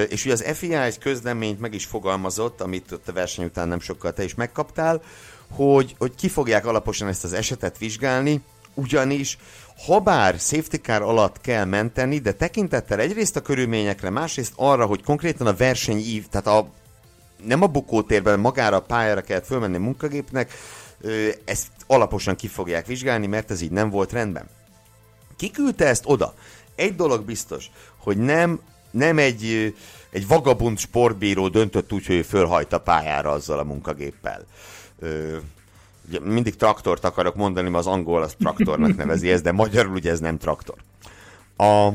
[0.09, 3.79] És ugye az FIA egy közleményt meg is fogalmazott, amit ott a verseny után nem
[3.79, 5.01] sokkal te is megkaptál,
[5.51, 8.41] hogy, hogy ki fogják alaposan ezt az esetet vizsgálni,
[8.73, 9.37] ugyanis
[9.77, 15.47] habár safety car alatt kell menteni, de tekintettel egyrészt a körülményekre, másrészt arra, hogy konkrétan
[15.47, 16.69] a verseny ív, tehát a,
[17.43, 20.51] nem a bukótérben, magára a pályára kellett fölmenni a munkagépnek,
[21.45, 24.47] ezt alaposan ki fogják vizsgálni, mert ez így nem volt rendben.
[25.37, 26.33] Ki küldte ezt oda?
[26.75, 28.59] Egy dolog biztos, hogy nem,
[28.95, 29.73] nem egy,
[30.09, 34.45] egy vagabund sportbíró döntött úgy, hogy ő fölhajt a pályára azzal a munkagéppel
[36.07, 40.11] ugye mindig traktort akarok mondani, mert az angol az traktornak nevezi ezt, de magyarul ugye
[40.11, 40.75] ez nem traktor.
[41.57, 41.89] A,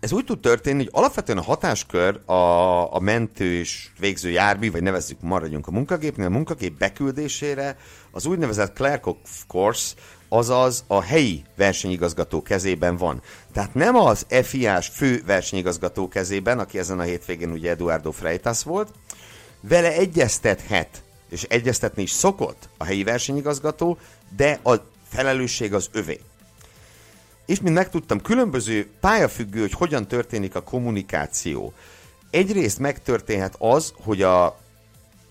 [0.00, 4.82] ez úgy tud történni, hogy alapvetően a hatáskör a, a mentő és végző jármű, vagy
[4.82, 7.76] nevezzük, maradjunk a munkagépnél, a munkagép beküldésére
[8.10, 9.94] az úgynevezett clerk of course,
[10.28, 13.22] azaz a helyi versenyigazgató kezében van.
[13.52, 18.92] Tehát nem az FIA-s fő versenyigazgató kezében, aki ezen a hétvégén ugye Eduardo Freitas volt,
[19.60, 23.98] vele egyeztethet és egyeztetni is szokott a helyi versenyigazgató,
[24.36, 24.74] de a
[25.08, 26.20] felelősség az övé.
[27.46, 31.72] És mint megtudtam, különböző pályafüggő, hogy hogyan történik a kommunikáció.
[32.30, 34.58] Egyrészt megtörténhet az, hogy a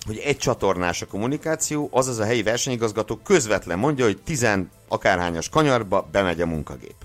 [0.06, 6.08] hogy egy csatornás a kommunikáció, azaz a helyi versenyigazgató közvetlen mondja, hogy tizen akárhányas kanyarba
[6.12, 6.96] bemegy a munkagép.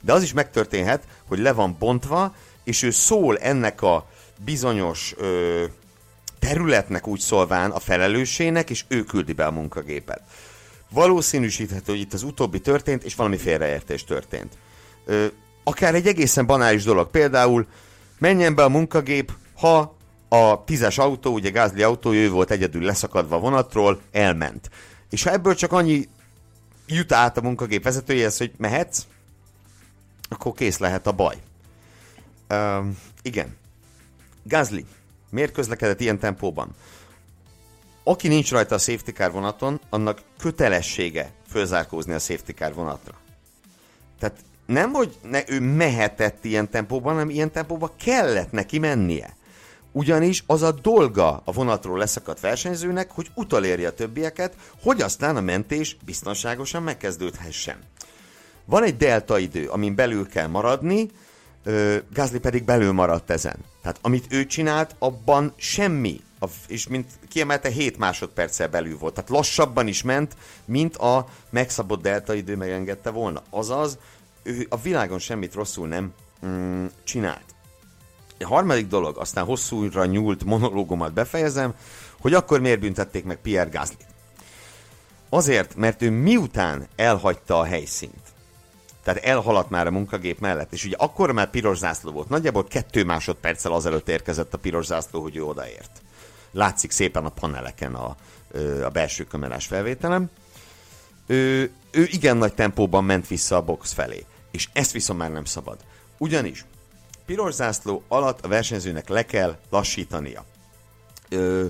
[0.00, 2.34] De az is megtörténhet, hogy le van bontva,
[2.64, 4.08] és ő szól ennek a
[4.44, 5.64] bizonyos ö,
[6.38, 10.22] területnek úgy szólván a felelőssének, és ő küldi be a munkagépet.
[10.90, 14.52] Valószínűsíthető, hogy itt az utóbbi történt, és valami félreértés történt.
[15.04, 15.26] Ö,
[15.64, 17.10] akár egy egészen banális dolog.
[17.10, 17.66] Például
[18.18, 19.96] menjen be a munkagép, ha
[20.28, 24.70] a tízes autó, ugye Gázli autó, ő volt egyedül leszakadva a vonatról, elment.
[25.10, 26.08] És ha ebből csak annyi
[26.86, 29.02] jut át a munkagép vezetőjéhez, hogy mehetsz,
[30.28, 31.36] akkor kész lehet a baj.
[32.50, 32.86] Uh,
[33.22, 33.56] igen.
[34.42, 34.86] Gázli,
[35.30, 36.74] miért közlekedett ilyen tempóban?
[38.04, 43.14] Aki nincs rajta a safety car vonaton, annak kötelessége fölzárkózni a safety car vonatra.
[44.18, 49.36] Tehát nem, hogy ne, ő mehetett ilyen tempóban, hanem ilyen tempóban kellett neki mennie.
[49.92, 55.40] Ugyanis az a dolga a vonatról leszakadt versenyzőnek, hogy utolérje a többieket, hogy aztán a
[55.40, 57.76] mentés biztonságosan megkezdődhessen.
[58.68, 61.10] Van egy delta idő, amin belül kell maradni,
[62.12, 63.56] Gázli pedig belül maradt ezen.
[63.82, 66.20] Tehát amit ő csinált, abban semmi,
[66.66, 69.14] és mint kiemelte 7 másodperccel belül volt.
[69.14, 73.42] Tehát lassabban is ment, mint a megszabott delta idő megengedte volna.
[73.50, 73.98] Azaz,
[74.42, 76.12] ő a világon semmit rosszul nem
[76.46, 77.44] mm, csinált.
[78.38, 81.74] A harmadik dolog, aztán hosszúra nyúlt monológomat befejezem,
[82.20, 83.94] hogy akkor miért büntették meg Pierre Gasly.
[85.28, 88.27] Azért, mert ő miután elhagyta a helyszínt,
[89.08, 92.28] tehát elhaladt már a munkagép mellett, és ugye akkor már piros zászló volt.
[92.28, 96.02] Nagyjából kettő másodperccel azelőtt érkezett a piros zászló, hogy ő odaért.
[96.52, 98.16] Látszik szépen a paneleken a,
[98.84, 100.30] a belső kamerás felvételem.
[101.26, 105.44] Ő, ő igen nagy tempóban ment vissza a box felé, és ezt viszont már nem
[105.44, 105.78] szabad.
[106.18, 106.64] Ugyanis
[107.26, 110.44] piros zászló alatt a versenyzőnek le kell lassítania.
[111.28, 111.66] Ö,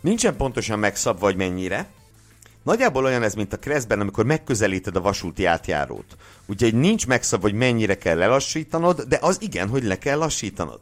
[0.00, 1.88] nincsen pontosan megszabva, hogy mennyire,
[2.62, 6.16] Nagyjából olyan ez, mint a Kreszben, amikor megközelíted a vasúti átjárót.
[6.46, 10.80] Úgyhogy nincs megszab, hogy mennyire kell lelassítanod, de az igen, hogy le kell lassítanod.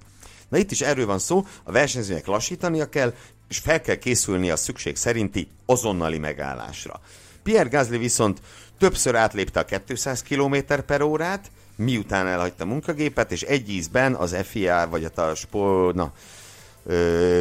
[0.49, 3.15] Na itt is erről van szó, a versenyzőnek lassítania kell,
[3.49, 7.01] és fel kell készülni a szükség szerinti azonnali megállásra.
[7.43, 8.41] Pierre Gasly viszont
[8.79, 10.57] többször átlépte a 200 km
[10.87, 16.13] per órát, miután elhagyta a munkagépet, és egy ízben az FIA, vagy a, sport, na,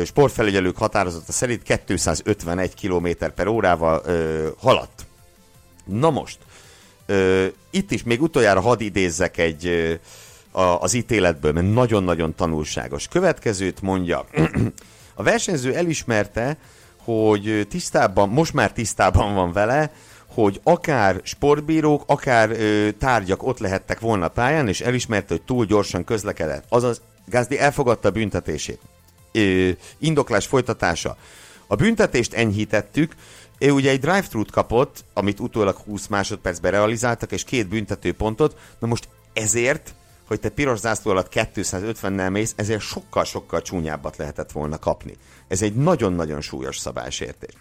[0.05, 4.03] sportfelügyelők határozata szerint 251 km per órával
[4.57, 5.05] haladt.
[5.85, 6.37] Na most,
[7.69, 9.99] itt is még utoljára hadd idézzek egy
[10.79, 13.07] az ítéletből, mert nagyon-nagyon tanulságos.
[13.07, 14.25] Következőt mondja,
[15.15, 16.57] a versenyző elismerte,
[16.97, 19.91] hogy tisztában, most már tisztában van vele,
[20.27, 26.03] hogy akár sportbírók, akár ö, tárgyak ott lehettek volna pályán, és elismerte, hogy túl gyorsan
[26.03, 26.65] közlekedett.
[26.69, 28.79] Azaz Gázdi elfogadta a büntetését
[29.97, 31.17] indoklás folytatása.
[31.67, 33.15] A büntetést enyhítettük,
[33.59, 38.57] ő ugye egy drive-thru-t kapott, amit utólag 20 másodpercben realizáltak, és két büntető pontot.
[38.79, 39.93] Na most ezért,
[40.27, 45.17] hogy te piros zászló alatt 250-nel mész, ezért sokkal-sokkal csúnyábbat lehetett volna kapni.
[45.47, 47.53] Ez egy nagyon-nagyon súlyos szabálysértés.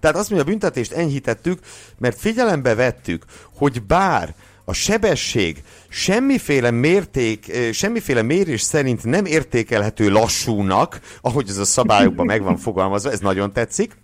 [0.00, 1.60] Tehát azt mondja, a büntetést enyhítettük,
[1.98, 4.34] mert figyelembe vettük, hogy bár
[4.68, 12.42] a sebesség semmiféle mérték, semmiféle mérés szerint nem értékelhető lassúnak, ahogy ez a szabályokban meg
[12.42, 13.96] van fogalmazva, ez nagyon tetszik.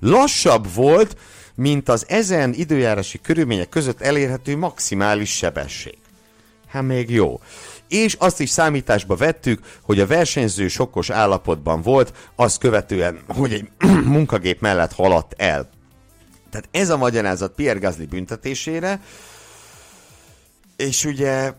[0.00, 1.16] Lassabb volt,
[1.54, 5.98] mint az ezen időjárási körülmények között elérhető maximális sebesség.
[6.68, 7.40] Hát még jó.
[7.88, 13.68] És azt is számításba vettük, hogy a versenyző sokkos állapotban volt, azt követően, hogy egy
[14.04, 15.70] munkagép mellett haladt el.
[16.50, 19.00] Tehát ez a magyarázat Pierre Gasly büntetésére,
[20.80, 21.52] és ugye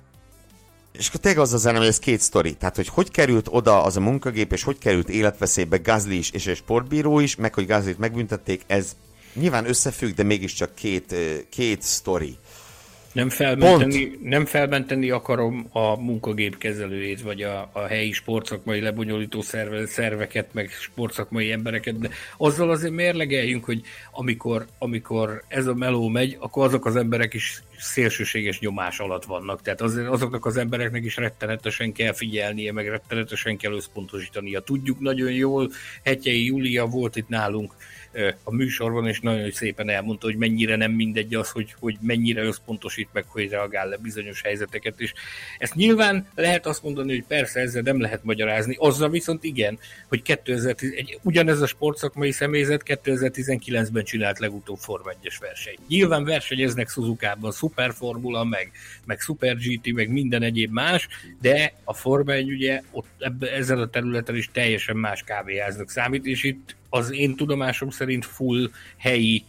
[0.91, 2.53] és akkor tényleg az az hogy ez két sztori.
[2.53, 6.47] Tehát, hogy hogy került oda az a munkagép, és hogy került életveszélybe Gazli is, és
[6.47, 8.95] egy sportbíró is, meg hogy Gazlit megbüntették, ez
[9.33, 11.15] nyilván összefügg, de mégiscsak két,
[11.49, 12.37] két sztori.
[13.13, 19.85] Nem felmenteni, nem felmenteni akarom a munkagép kezelőjét, vagy a, a helyi sportszakmai lebonyolító szerve,
[19.85, 23.81] szerveket, meg sportszakmai embereket, de azzal azért mérlegeljünk, hogy
[24.11, 29.61] amikor, amikor ez a meló megy, akkor azok az emberek is szélsőséges nyomás alatt vannak.
[29.61, 34.59] Tehát az, azoknak az embereknek is rettenetesen kell figyelnie, meg rettenetesen kell összpontosítania.
[34.59, 35.71] Tudjuk nagyon jól,
[36.03, 37.73] Hetyei Júlia volt itt nálunk
[38.43, 43.09] a műsorban, és nagyon szépen elmondta, hogy mennyire nem mindegy az, hogy, hogy mennyire összpontosít
[43.13, 45.13] meg, hogy reagál le bizonyos helyzeteket, és
[45.57, 50.21] ezt nyilván lehet azt mondani, hogy persze ezzel nem lehet magyarázni, azzal viszont igen, hogy
[50.21, 55.87] 2010, egy, ugyanez a sportszakmai személyzet 2019-ben csinált legutóbb Form 1 versenyt.
[55.87, 58.71] Nyilván versenyeznek Suzuka-ban, Superformula, meg,
[59.05, 61.07] meg Super GT, meg minden egyéb más,
[61.41, 66.25] de a Forma 1 ugye ott ebbe, ezen a területen is teljesen más kávéháznak számít,
[66.25, 69.45] és itt az én tudomásom szerint full helyi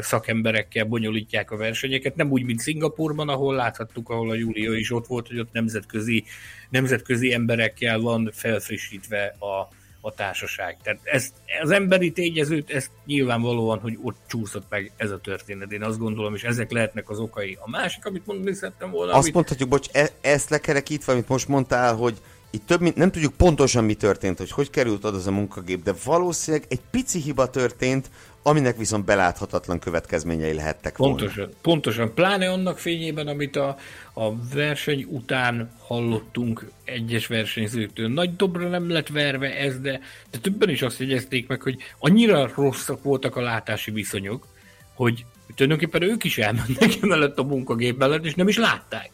[0.00, 5.06] szakemberekkel bonyolítják a versenyeket, nem úgy, mint Szingapurban, ahol láthattuk, ahol a Júlia is ott
[5.06, 6.24] volt, hogy ott nemzetközi,
[6.70, 9.68] nemzetközi emberekkel van felfrissítve a,
[10.00, 10.76] a társaság.
[10.82, 11.32] Tehát ezt,
[11.62, 15.72] az emberi tényezőt, ezt nyilvánvalóan, hogy ott csúszott meg ez a történet.
[15.72, 17.58] Én azt gondolom, és ezek lehetnek az okai.
[17.60, 19.12] A másik, amit mondani szerettem volna...
[19.12, 19.34] Azt amit...
[19.34, 23.84] mondhatjuk, bocs, e- ezt lekerekítve, amit most mondtál, hogy itt több, mint, nem tudjuk pontosan
[23.84, 28.10] mi történt, hogy hogy került oda az a munkagép, de valószínűleg egy pici hiba történt,
[28.42, 31.16] aminek viszont beláthatatlan következményei lehettek volna.
[31.16, 32.14] Pontosan, pontosan.
[32.14, 33.76] Pláne annak fényében, amit a,
[34.14, 38.08] a verseny után hallottunk egyes versenyzőktől.
[38.08, 40.00] Nagy dobra nem lett verve ez, de,
[40.30, 44.46] de többen is azt jegyezték meg, hogy annyira rosszak voltak a látási viszonyok,
[44.94, 45.24] hogy
[45.54, 49.10] tulajdonképpen ők is elmennek mellett a munkagép mellett, és nem is látták.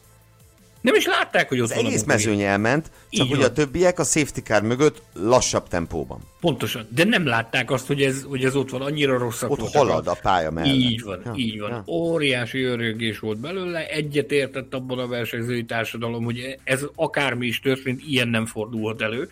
[0.83, 4.03] Nem is látták, hogy ott az van egész mezőny elment, csak hogy a többiek a
[4.03, 6.19] safety car mögött lassabb tempóban.
[6.39, 9.81] Pontosan, de nem látták azt, hogy ez, hogy ez ott van, annyira rosszak Ott voltak
[9.81, 10.75] halad a pálya mellett.
[10.75, 11.69] Így van, ja, így van.
[11.69, 11.83] Ja.
[11.87, 18.01] Óriási örögés volt belőle, egyet értett abban a versenyzői társadalom, hogy ez akármi is történt,
[18.07, 19.29] ilyen nem fordulhat elő.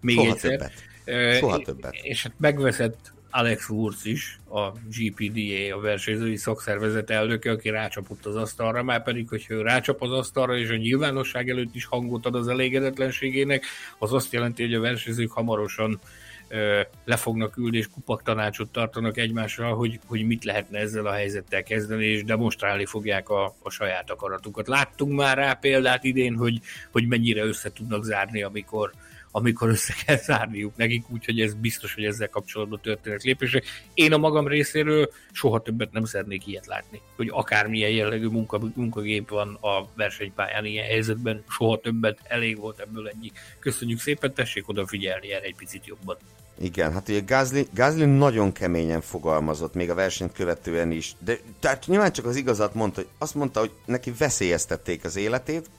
[0.00, 0.50] Még Soha egyszer.
[0.50, 1.36] többet.
[1.36, 1.94] Soha többet.
[2.02, 8.36] És hát megveszett Alex Wurz is, a GPDA, a versenyzői szakszervezet elnöke, aki rácsapott az
[8.36, 12.34] asztalra, már pedig, hogy ő rácsap az asztalra, és a nyilvánosság előtt is hangot ad
[12.34, 13.64] az elégedetlenségének,
[13.98, 16.00] az azt jelenti, hogy a versenyzők hamarosan
[16.48, 21.12] ö, le fognak ülni, és kupak tanácsot tartanak egymással, hogy, hogy mit lehetne ezzel a
[21.12, 24.68] helyzettel kezdeni, és demonstrálni fogják a, a saját akaratukat.
[24.68, 28.92] Láttunk már rá példát idén, hogy, hogy mennyire össze tudnak zárni, amikor,
[29.30, 33.64] amikor össze kell zárniuk nekik, úgyhogy ez biztos, hogy ezzel kapcsolatban történnek lépések.
[33.94, 39.28] Én a magam részéről soha többet nem szeretnék ilyet látni, hogy akármilyen jellegű munka, munkagép
[39.28, 43.32] van a versenypályán ilyen helyzetben, soha többet, elég volt ebből ennyi.
[43.58, 46.16] Köszönjük szépen, tessék odafigyelni erre egy picit jobban.
[46.62, 51.86] Igen, hát ugye Gázli, Gázli nagyon keményen fogalmazott, még a versenyt követően is, de tehát
[51.86, 55.70] nyilván csak az igazat mondta, hogy azt mondta, hogy neki veszélyeztették az életét,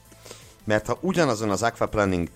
[0.63, 2.31] mert ha ugyanazon az aquaplanning vagy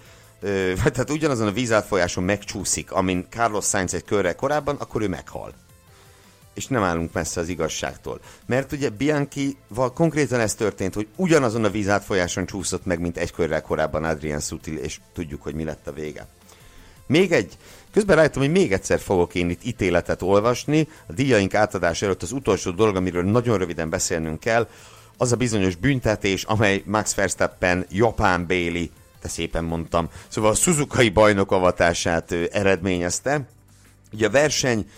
[0.84, 5.54] tehát ugyanazon a vízátfolyáson megcsúszik, amin Carlos Sainz egy körre korábban, akkor ő meghal.
[6.54, 8.20] És nem állunk messze az igazságtól.
[8.46, 13.62] Mert ugye Bianchi-val konkrétan ez történt, hogy ugyanazon a vízátfolyáson csúszott meg, mint egy körrel
[13.62, 16.28] korábban Adrian Sutil, és tudjuk, hogy mi lett a vége.
[17.08, 17.58] Még egy,
[17.92, 22.32] közben rájöttem, hogy még egyszer fogok én itt ítéletet olvasni, a díjaink átadás előtt az
[22.32, 24.68] utolsó dolog, amiről nagyon röviden beszélnünk kell,
[25.18, 28.92] az a bizonyos büntetés, amely Max Verstappen japán béli
[29.26, 30.10] te szépen mondtam.
[30.28, 33.48] Szóval a Suzuki bajnok avatását ö, eredményezte.
[34.14, 34.90] Ugye a verseny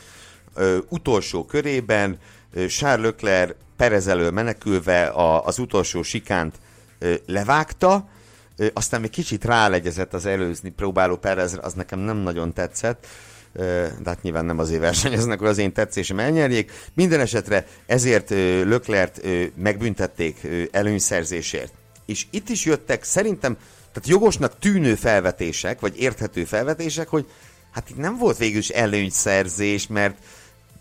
[0.54, 2.18] ö, utolsó körében
[2.54, 6.56] ö, Charles Leclerc Perez elől menekülve a, az utolsó sikánt
[6.99, 8.10] ö, levágta,
[8.58, 13.08] ö, aztán még kicsit rálegyezett az előzni próbáló Perezre, az nekem nem nagyon tetszett,
[13.54, 16.72] de hát nyilván nem azért versenyeznek, hogy az én tetszésem elnyerjék.
[16.94, 18.30] Minden esetre ezért
[18.64, 19.22] Löklert
[19.56, 21.74] megbüntették előnyszerzésért.
[22.06, 23.58] És itt is jöttek szerintem
[23.98, 27.26] tehát jogosnak tűnő felvetések, vagy érthető felvetések, hogy
[27.72, 30.18] hát itt nem volt végül is előnyszerzés, mert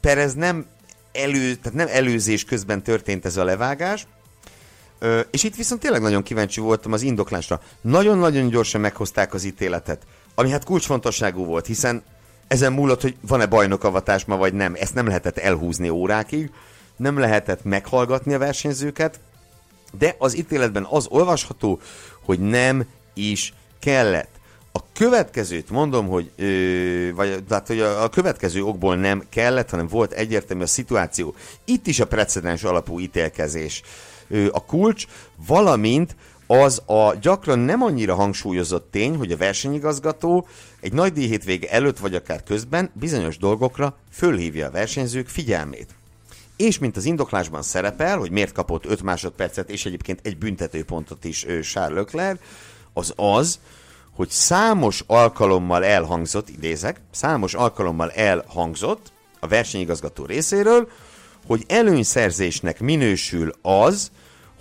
[0.01, 0.66] Perez nem,
[1.12, 4.06] elő, tehát nem előzés közben történt ez a levágás,
[4.98, 7.60] Ö, és itt viszont tényleg nagyon kíváncsi voltam az indoklásra.
[7.80, 10.02] Nagyon-nagyon gyorsan meghozták az ítéletet,
[10.34, 12.02] ami hát kulcsfontosságú volt, hiszen
[12.48, 14.74] ezen múlott, hogy van-e bajnokavatás ma vagy nem.
[14.78, 16.51] Ezt nem lehetett elhúzni órákig,
[16.97, 19.20] nem lehetett meghallgatni a versenyzőket,
[19.98, 21.80] de az ítéletben az olvasható,
[22.24, 22.86] hogy nem
[23.16, 24.34] is kellett.
[24.72, 29.86] A következőt mondom, hogy, ö, vagy, tehát, hogy a, a következő okból nem kellett, hanem
[29.86, 31.34] volt egyértelmű a szituáció.
[31.64, 33.82] Itt is a precedens alapú ítélkezés
[34.28, 35.06] ö, a kulcs,
[35.47, 36.16] valamint
[36.47, 40.47] az a gyakran nem annyira hangsúlyozott tény, hogy a versenyigazgató
[40.80, 45.94] egy nagy díjhétvége előtt vagy akár közben bizonyos dolgokra fölhívja a versenyzők figyelmét.
[46.56, 51.47] És mint az indoklásban szerepel, hogy miért kapott 5 másodpercet és egyébként egy büntetőpontot is
[51.62, 52.40] Charles Leclerc,
[52.97, 53.59] az az,
[54.14, 60.89] hogy számos alkalommal elhangzott, idézek, számos alkalommal elhangzott a versenyigazgató részéről,
[61.47, 64.10] hogy előnyszerzésnek minősül az,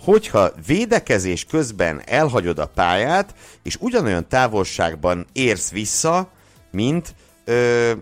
[0.04, 6.28] hogyha védekezés közben elhagyod a pályát, és ugyanolyan távolságban érsz vissza,
[6.70, 7.14] mint
[7.44, 7.92] ö,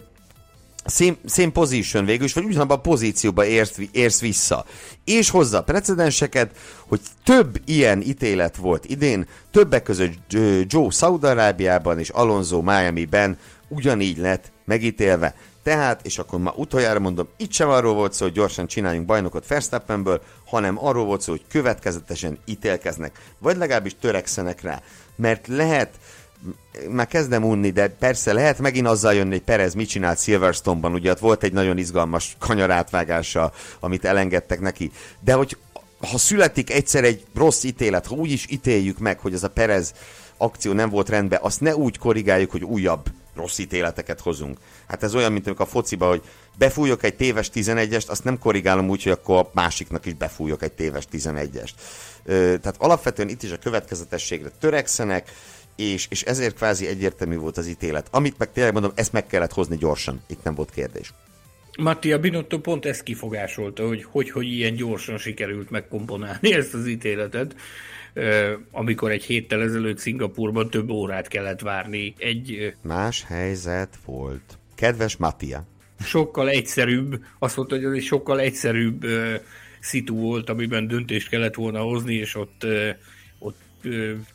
[0.86, 4.64] same, same position végül is, vagy ugyanabban a pozícióban érsz, érsz vissza.
[5.04, 6.56] És hozza precedenseket,
[6.88, 10.32] hogy több ilyen ítélet volt idén, többek között
[10.66, 13.38] Joe Szaudarábiában és Alonso Miami-ben
[13.68, 15.34] ugyanígy lett megítélve.
[15.62, 19.46] Tehát, és akkor már utoljára mondom, itt sem arról volt szó, hogy gyorsan csináljunk bajnokot
[19.46, 24.82] Verstappenből, hanem arról volt szó, hogy következetesen ítélkeznek, vagy legalábbis törekszenek rá.
[25.16, 25.90] Mert lehet,
[26.90, 31.10] már kezdem unni, de persze lehet megint azzal jönni, hogy Perez mit csinált Silverstone-ban, ugye
[31.10, 34.90] ott volt egy nagyon izgalmas kanyarátvágása, amit elengedtek neki,
[35.20, 35.56] de hogy
[36.10, 39.92] ha születik egyszer egy rossz ítélet, ha úgy is ítéljük meg, hogy az a Perez
[40.36, 43.06] akció nem volt rendben, azt ne úgy korrigáljuk, hogy újabb
[43.36, 44.58] rossz ítéleteket hozunk.
[44.86, 46.22] Hát ez olyan, mint amikor a fociba, hogy
[46.58, 50.72] befújok egy téves 11-est, azt nem korrigálom úgy, hogy akkor a másiknak is befújok egy
[50.72, 51.70] téves 11-est.
[52.24, 55.32] Tehát alapvetően itt is a következetességre törekszenek,
[55.76, 58.08] és, és ezért kvázi egyértelmű volt az ítélet.
[58.10, 61.12] Amit meg tényleg mondom, ezt meg kellett hozni gyorsan, itt nem volt kérdés.
[61.78, 67.54] Mattia Binotto pont ezt kifogásolta, hogy, hogy hogy ilyen gyorsan sikerült megkomponálni ezt az ítéletet,
[68.70, 72.14] amikor egy héttel ezelőtt Szingapurban több órát kellett várni.
[72.18, 74.58] Egy más helyzet volt.
[74.74, 75.66] Kedves Mattia.
[76.00, 79.06] Sokkal egyszerűbb, azt mondta, hogy ez egy sokkal egyszerűbb
[79.80, 82.66] szitu volt, amiben döntést kellett volna hozni, és ott,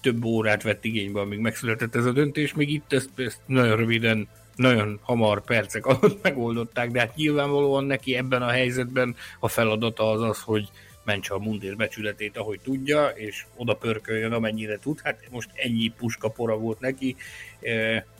[0.01, 2.53] több órát vett igénybe, amíg megszületett ez a döntés.
[2.53, 8.15] Még itt ezt, ezt nagyon röviden nagyon hamar percek alatt megoldották, de hát nyilvánvalóan neki
[8.15, 10.69] ebben a helyzetben a feladata az az, hogy
[11.03, 14.99] mentse a mundér becsületét, ahogy tudja, és oda pörköljön, amennyire tud.
[15.03, 17.15] Hát most ennyi puskapora volt neki,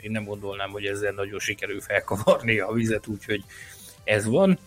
[0.02, 3.44] én nem gondolnám, hogy ezzel nagyon sikerül felkavarni a vizet, úgyhogy
[4.04, 4.60] ez van.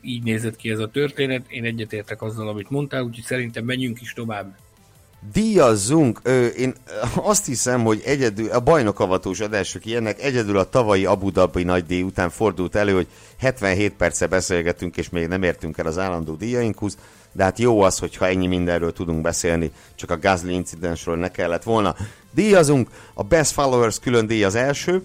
[0.00, 4.12] Így nézett ki ez a történet, én egyetértek azzal, amit mondtál, úgyhogy szerintem menjünk is
[4.12, 4.56] tovább
[5.32, 6.20] díjazzunk.
[6.22, 6.74] Ö, én
[7.14, 12.02] azt hiszem, hogy egyedül, a bajnokavatós adások ilyenek, egyedül a tavalyi Abu Dhabi nagy díj
[12.02, 13.06] után fordult elő, hogy
[13.38, 16.96] 77 perce beszélgetünk, és még nem értünk el az állandó díjainkhoz,
[17.32, 21.62] de hát jó az, hogyha ennyi mindenről tudunk beszélni, csak a Gasly incidensről ne kellett
[21.62, 21.96] volna.
[22.30, 25.02] Díjazunk, a Best Followers külön díj az első,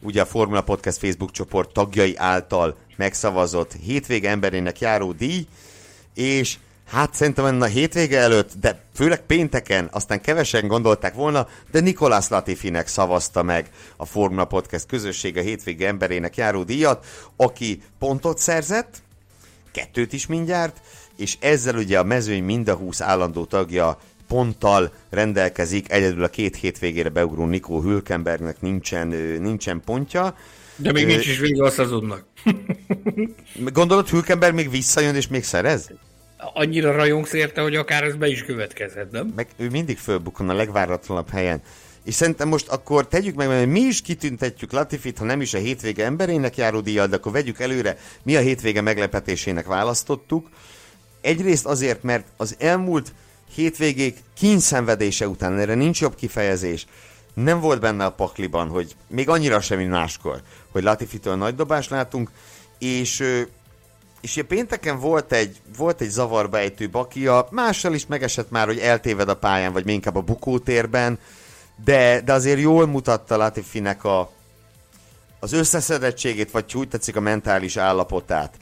[0.00, 5.46] ugye a Formula Podcast Facebook csoport tagjai által megszavazott hétvége emberének járó díj,
[6.14, 6.58] és
[6.90, 12.86] Hát szerintem a hétvége előtt, de főleg pénteken, aztán kevesen gondolták volna, de Nikolás Latifinek
[12.86, 17.06] szavazta meg a Formula Podcast közössége hétvége emberének járó díjat,
[17.36, 19.02] aki pontot szerzett,
[19.72, 20.80] kettőt is mindjárt,
[21.16, 23.98] és ezzel ugye a mezőny mind a 20 állandó tagja
[24.28, 29.08] ponttal rendelkezik, egyedül a két hétvégére beugró Nikó Hülkenbergnek nincsen,
[29.40, 30.36] nincsen pontja.
[30.76, 32.24] De még nincs is vége a szezonnak.
[33.72, 35.90] Gondolod, Hülkenberg még visszajön és még szerez?
[36.38, 39.32] Annyira rajongsz érte, hogy akár ez be is következhet, nem?
[39.36, 41.62] Meg ő mindig fölbukon a legváratlanabb helyen.
[42.04, 45.58] És szerintem most akkor tegyük meg, hogy mi is kitüntetjük Latifit, ha nem is a
[45.58, 50.48] hétvége emberének járó díjat, de akkor vegyük előre, mi a hétvége meglepetésének választottuk.
[51.20, 53.12] Egyrészt azért, mert az elmúlt
[53.54, 56.86] hétvégék kínszenvedése után, erre nincs jobb kifejezés,
[57.34, 60.42] nem volt benne a pakliban, hogy még annyira sem, mint máskor,
[60.72, 62.30] hogy Latifitől nagy dobást látunk,
[62.78, 63.44] és
[64.20, 69.28] és ugye pénteken volt egy, volt egy zavarbejtő bakia, mással is megesett már, hogy eltéved
[69.28, 71.18] a pályán, vagy inkább a bukótérben,
[71.84, 74.30] de, de azért jól mutatta Latifinek a,
[75.40, 78.54] az összeszedettségét, vagy úgy tetszik a mentális állapotát.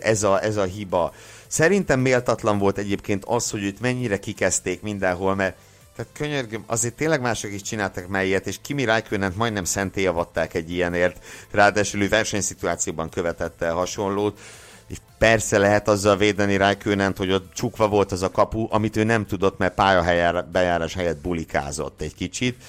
[0.00, 1.14] Ez a, ez a hiba.
[1.46, 5.56] Szerintem méltatlan volt egyébként az, hogy őt mennyire kikezdték mindenhol, mert
[5.96, 11.24] tehát könyörgöm, azért tényleg mások is csináltak melyet, és Kimi raikkonen majdnem szentélyavatták egy ilyenért,
[11.50, 14.38] ráadásul ő versenyszituációban követette hasonlót
[14.88, 19.04] és persze lehet azzal védeni Rijkőnent, hogy ott csukva volt az a kapu, amit ő
[19.04, 22.62] nem tudott, mert pályabejárás helyett bulikázott egy kicsit.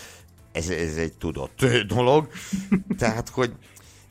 [0.51, 2.27] Ez, ez egy tudott dolog.
[2.97, 3.51] Tehát, hogy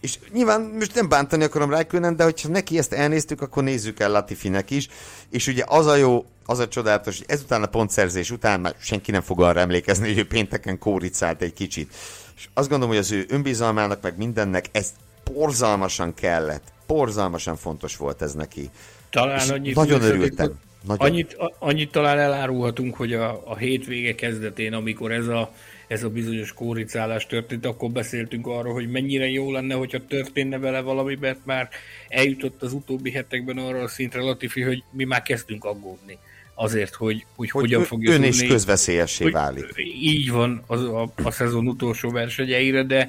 [0.00, 4.10] és nyilván most nem bántani akarom Rijkőnen, de hogyha neki ezt elnéztük, akkor nézzük el
[4.10, 4.88] Latifinek is.
[5.30, 9.10] És ugye az a jó, az a csodálatos, hogy ezután a pontszerzés után már senki
[9.10, 11.94] nem fog arra emlékezni, hogy ő pénteken kóricált egy kicsit.
[12.36, 14.92] És azt gondolom, hogy az ő önbizalmának, meg mindennek ez
[15.24, 18.70] porzalmasan kellett porzalmasan fontos volt ez neki.
[19.10, 20.60] Talán annyit nagyon örültem.
[20.86, 21.06] Nagyon.
[21.06, 25.52] Annyit, annyit talán elárulhatunk, hogy a, a hétvége kezdetén, amikor ez a,
[25.88, 30.80] ez a bizonyos kóricálás történt, akkor beszéltünk arról, hogy mennyire jó lenne, hogyha történne vele
[30.80, 31.68] valami, mert már
[32.08, 36.18] eljutott az utóbbi hetekben arra a szintre Latifi, hogy mi már kezdünk aggódni
[36.54, 39.72] azért, hogy, hogy, hogy hogyan fogja ön is közveszélyessé válik.
[40.00, 43.08] Így van az, a, a szezon utolsó versenyeire, de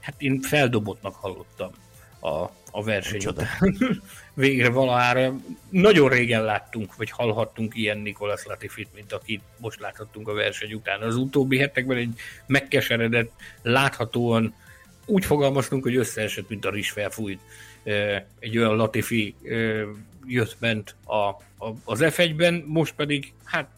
[0.00, 1.70] hát én feldobottnak hallottam
[2.20, 3.42] a, a verseny Csoda.
[3.42, 3.76] után.
[4.34, 5.34] Végre valahára
[5.70, 11.02] nagyon régen láttunk, vagy hallhattunk ilyen Nikolas Latifit, mint akit most láthattunk a verseny után.
[11.02, 12.14] Az utóbbi hetekben egy
[12.46, 13.30] megkeseredett,
[13.62, 14.54] láthatóan
[15.06, 17.40] úgy fogalmaztunk, hogy összeesett, mint a rizs felfújt.
[18.38, 19.34] Egy olyan Latifi
[20.26, 23.68] jött-ment a, a, az F1-ben, most pedig hát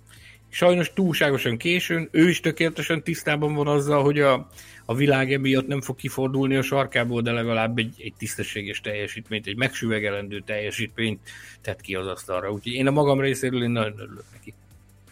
[0.49, 4.49] sajnos túlságosan későn, ő is tökéletesen tisztában van azzal, hogy a,
[4.91, 9.57] a világ emiatt nem fog kifordulni a sarkából, de legalább egy, egy tisztességes teljesítményt, egy
[9.57, 11.21] megsüvegelendő teljesítményt
[11.61, 12.53] tett ki az asztalra.
[12.53, 14.55] Úgyhogy én a magam részéről én nagyon örülök neki.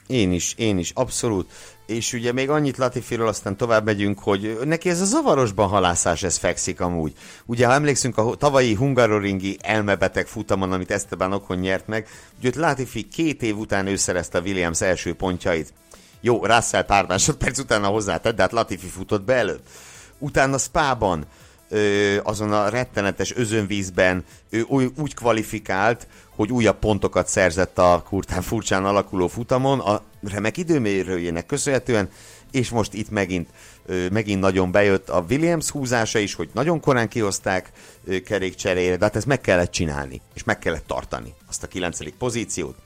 [0.07, 1.51] Én is, én is, abszolút.
[1.87, 6.37] És ugye még annyit Latifiről, aztán tovább megyünk, hogy neki ez a zavarosban halászás, ez
[6.37, 7.13] fekszik amúgy.
[7.47, 12.09] Ugye, ha emlékszünk a tavalyi hungaroringi elmebeteg futamon, amit Esteban Okon nyert meg,
[12.39, 15.73] ugye Latifi két év után ő szerezte a Williams első pontjait.
[16.27, 19.61] Jó, Russell pár másodperc utána hozzátett, de hát Latifi futott be előbb.
[20.19, 21.25] Utána Spában,
[21.69, 24.63] ö, azon a rettenetes özönvízben ő
[24.97, 32.09] úgy, kvalifikált, hogy újabb pontokat szerzett a kurtán furcsán alakuló futamon, a remek időmérőjének köszönhetően,
[32.51, 33.49] és most itt megint,
[33.87, 37.71] ö, megint nagyon bejött a Williams húzása is, hogy nagyon korán kihozták
[38.05, 42.15] ö, kerékcserére, de hát ezt meg kellett csinálni, és meg kellett tartani azt a kilencedik
[42.15, 42.77] pozíciót.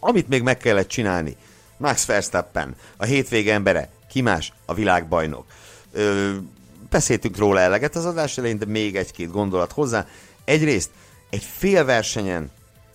[0.00, 1.36] Amit még meg kellett csinálni,
[1.80, 4.52] Max Verstappen, a hétvége embere, ki más?
[4.64, 5.44] A világbajnok.
[5.92, 6.32] Ö,
[6.90, 10.06] beszéltünk róla eleget az adás elején, de még egy-két gondolat hozzá.
[10.44, 10.90] Egyrészt
[11.30, 12.50] egy fél versenyen,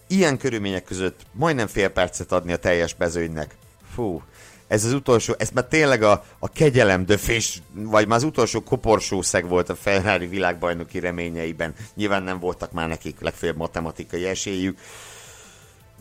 [0.08, 3.56] ilyen körülmények között majdnem fél percet adni a teljes bezőnynek.
[3.94, 4.22] Fú,
[4.68, 9.48] ez az utolsó, ez már tényleg a, a kegyelem döfés, vagy már az utolsó koporsószeg
[9.48, 11.74] volt a Ferrari világbajnoki reményeiben.
[11.96, 14.80] Nyilván nem voltak már nekik legfeljebb matematikai esélyük.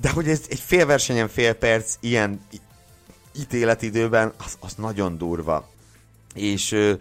[0.00, 2.40] De hogy ez egy fél versenyen fél perc, ilyen
[3.38, 5.68] ítéletidőben, az, az nagyon durva.
[6.34, 6.96] És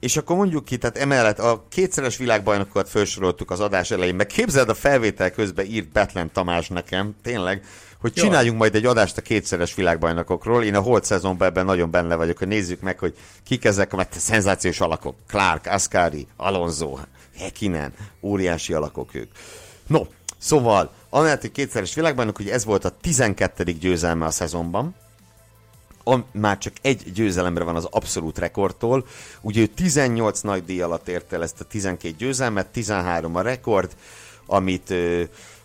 [0.00, 4.68] és akkor mondjuk ki, tehát emellett a kétszeres világbajnokokat felsoroltuk az adás elején, meg képzeld
[4.68, 7.64] a felvétel közben írt Betlen Tamás nekem, tényleg,
[8.00, 10.64] hogy csináljunk majd egy adást a kétszeres világbajnokokról.
[10.64, 13.14] Én a holt szezonban ebben nagyon benne vagyok, hogy nézzük meg, hogy
[13.44, 15.16] kik ezek a szenzációs alakok.
[15.26, 16.98] Clark, Ascari, Alonso,
[17.38, 19.30] Hekinen, óriási alakok ők.
[19.86, 20.06] No,
[20.38, 23.64] szóval, amellett, hogy kétszeres világbajnok, hogy ez volt a 12.
[23.64, 24.94] győzelme a szezonban,
[26.32, 29.06] már csak egy győzelemre van az abszolút rekordtól.
[29.40, 33.96] Ugye ő 18 nagy díj alatt érte el ezt a 12 győzelmet, 13 a rekord,
[34.46, 34.94] amit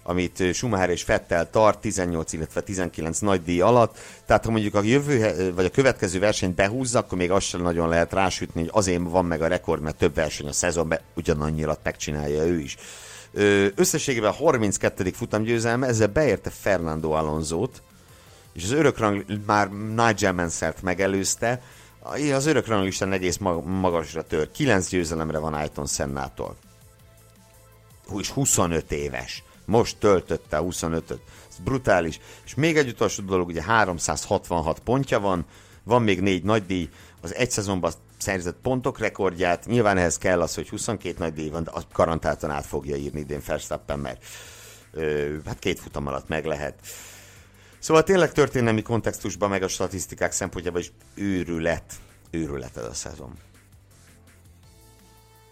[0.04, 3.98] amit Schumacher és Fettel tart 18, illetve 19 nagy díj alatt.
[4.26, 7.90] Tehát ha mondjuk a jövő, vagy a következő versenyt behúzza, akkor még azt sem nagyon
[7.90, 11.84] lehet rásütni, hogy azért van meg a rekord, mert több verseny a szezonban, ugyanannyi alatt
[11.84, 12.78] megcsinálja ő is.
[13.76, 15.12] Összességében a 32.
[15.12, 17.82] futamgyőzelme, ezzel beérte Fernando Alonso-t,
[18.54, 21.62] és az örökrang már Nigel Mansell-t megelőzte,
[22.34, 24.52] az örökranglistán egész magasra tör.
[24.52, 26.56] 9 győzelemre van Ayton Sennától.
[28.18, 29.44] És 25 éves.
[29.66, 31.22] Most töltötte 25-öt.
[31.50, 32.20] Ez brutális.
[32.46, 35.46] És még egy utolsó dolog, ugye 366 pontja van,
[35.84, 36.90] van még négy nagy díj,
[37.22, 41.64] az egy szezonban szerzett pontok rekordját, nyilván ehhez kell az, hogy 22 nagy díj van,
[41.64, 44.26] de azt garantáltan át fogja írni idén Verstappen, mert
[44.92, 46.76] ö, hát két futam alatt meg lehet.
[47.82, 51.84] Szóval tényleg történelmi kontextusban, meg a statisztikák szempontjából is őrület.
[52.30, 53.34] Őrület ez a szezon.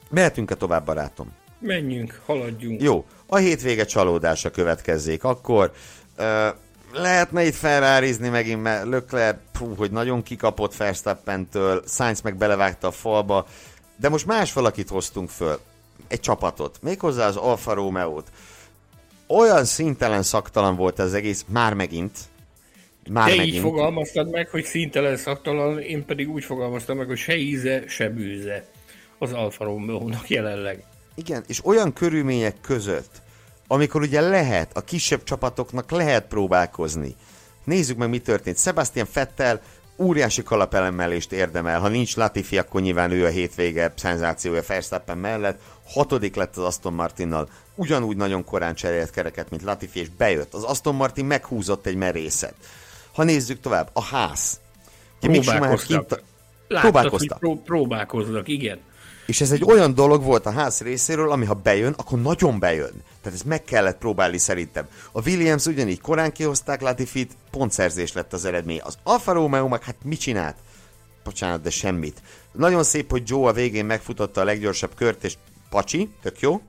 [0.09, 1.31] Mehetünk-e tovább, barátom?
[1.59, 2.81] Menjünk, haladjunk.
[2.81, 5.23] Jó, a hétvége csalódása következzék.
[5.23, 5.71] Akkor
[6.17, 6.47] uh,
[6.93, 12.91] lehetne itt felrárizni megint, mert Lökler, pú, hogy nagyon kikapott Verstappentől, Sainz meg belevágta a
[12.91, 13.47] falba,
[13.95, 15.59] de most más valakit hoztunk föl.
[16.07, 18.31] Egy csapatot, méghozzá az Alfa Romeo-t
[19.29, 22.17] olyan szintelen szaktalan volt az egész, már megint.
[23.09, 23.55] Már Te megint.
[23.55, 28.09] így fogalmaztad meg, hogy szintelen szaktalan, én pedig úgy fogalmaztam meg, hogy se íze, se
[28.09, 28.65] bűze
[29.17, 30.83] az Alfa Romeo-nak jelenleg.
[31.15, 33.21] Igen, és olyan körülmények között,
[33.67, 37.15] amikor ugye lehet, a kisebb csapatoknak lehet próbálkozni.
[37.63, 38.57] Nézzük meg, mi történt.
[38.57, 39.61] Sebastian Fettel
[39.97, 41.79] óriási kalapelemelést érdemel.
[41.79, 45.61] Ha nincs Latifi, akkor nyilván ő a hétvége szenzációja Verstappen mellett.
[45.93, 47.49] Hatodik lett az Aston Martinnal.
[47.75, 50.53] Ugyanúgy nagyon korán cserélt kereket, mint Latifi, és bejött.
[50.53, 52.53] Az Aston Martin meghúzott egy merészet.
[53.13, 54.59] Ha nézzük tovább, a ház.
[55.19, 56.09] Próbálkoztak.
[56.09, 56.23] Kint...
[56.67, 58.79] Láttad, hogy pró- próbálkoznak, igen.
[59.25, 63.03] És ez egy olyan dolog volt a ház részéről, ami ha bejön, akkor nagyon bejön.
[63.21, 64.87] Tehát ez meg kellett próbálni szerintem.
[65.11, 68.79] A Williams ugyanígy korán kihozták Latifit, pontszerzés lett az eredmény.
[68.83, 70.55] Az Alfa Romeo meg hát mit csinált?
[71.23, 72.21] Bocsánat, de semmit.
[72.51, 75.37] Nagyon szép, hogy Joe a végén megfutotta a leggyorsabb kört, és
[75.69, 76.61] pacsi, tök jó.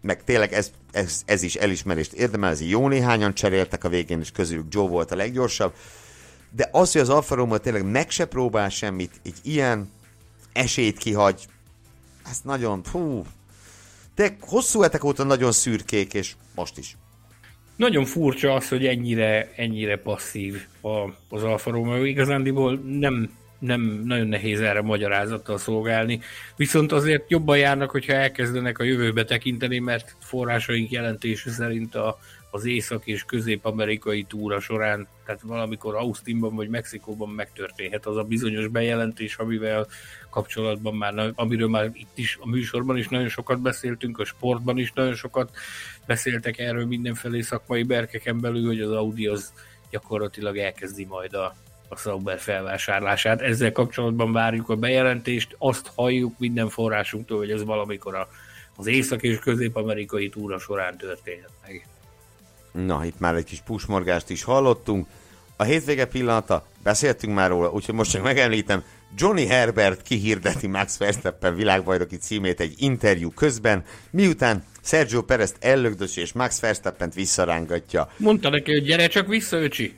[0.00, 4.30] Meg tényleg ez, ez, ez is elismerést érdemel, ez jó néhányan cseréltek a végén, és
[4.30, 5.74] közülük Joe volt a leggyorsabb.
[6.50, 9.90] De az, hogy az Alfa Romeo tényleg meg se próbál semmit, így ilyen
[10.52, 11.46] esélyt kihagy,
[12.30, 13.24] ez nagyon, fú,
[14.14, 16.96] de hosszú hetek óta nagyon szürkék, és most is.
[17.76, 20.88] Nagyon furcsa az, hogy ennyire, ennyire passzív a,
[21.28, 22.04] az Alfa Romeo.
[22.04, 26.20] Igazándiból nem, nem nagyon nehéz erre magyarázattal szolgálni.
[26.56, 32.18] Viszont azért jobban járnak, hogyha elkezdenek a jövőbe tekinteni, mert forrásaink jelentése szerint a,
[32.50, 38.68] az észak- és közép-amerikai túra során, tehát valamikor Austinban vagy Mexikóban megtörténhet az a bizonyos
[38.68, 39.86] bejelentés, amivel
[40.30, 44.92] kapcsolatban már, amiről már itt is a műsorban is nagyon sokat beszéltünk, a sportban is
[44.92, 45.50] nagyon sokat
[46.06, 49.52] beszéltek erről mindenfelé szakmai berkeken belül, hogy az Audi az
[49.90, 51.56] gyakorlatilag elkezdi majd a,
[51.88, 53.40] a Sauber felvásárlását.
[53.40, 58.28] Ezzel kapcsolatban várjuk a bejelentést, azt halljuk minden forrásunktól, hogy ez valamikor a,
[58.76, 61.86] az észak- és közép-amerikai túra során történhet meg.
[62.72, 65.06] Na, itt már egy kis pusmorgást is hallottunk.
[65.56, 68.82] A hétvége pillanata, beszéltünk már róla, úgyhogy most csak megemlítem,
[69.16, 76.32] Johnny Herbert kihirdeti Max Verstappen világbajnoki címét egy interjú közben, miután Sergio Perez ellögdösi és
[76.32, 78.10] Max Verstappent visszarángatja.
[78.16, 79.94] Mondta neki, hogy gyere csak vissza, öcsi.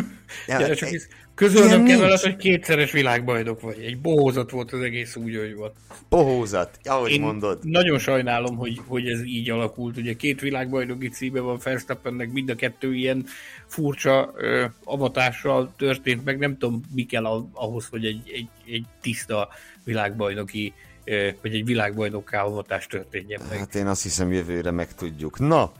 [0.46, 1.06] gyere csak vissza.
[1.34, 3.78] Közölnöm kell veled, hogy kétszeres világbajnok vagy.
[3.78, 5.74] Egy bohózat volt az egész úgy, hogy volt.
[6.08, 7.58] Bohózat, ahogy Én mondod.
[7.62, 9.96] nagyon sajnálom, hogy, hogy ez így alakult.
[9.96, 13.24] Ugye két világbajnoki címe van Verstappennek, mind a kettő ilyen
[13.66, 19.48] furcsa ö, avatással történt, meg nem tudom, mi kell ahhoz, hogy egy, egy, egy tiszta
[19.84, 20.72] világbajnoki
[21.04, 23.58] ö, vagy egy világbajnokká avatás történjen meg.
[23.58, 25.38] Hát én azt hiszem jövőre megtudjuk.
[25.38, 25.72] Na,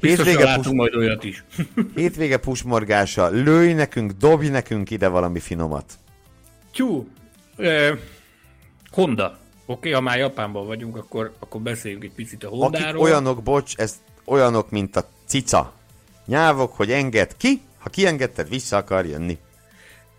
[0.00, 0.74] hétvége látunk pus...
[0.74, 1.44] majd olyat is.
[1.94, 5.92] hétvége pusmorgása, lőj nekünk, dobj nekünk ide valami finomat.
[6.72, 7.08] Tyú,
[7.56, 7.98] eh,
[8.90, 9.38] Honda.
[9.66, 12.88] Oké, okay, ha már Japánban vagyunk, akkor, akkor beszéljünk egy picit a Hondáról.
[12.88, 13.94] Akik olyanok, bocs, ez
[14.24, 15.72] olyanok, mint a cica.
[16.26, 19.38] Nyávok, hogy enged ki, ha kiengedted, vissza akar jönni.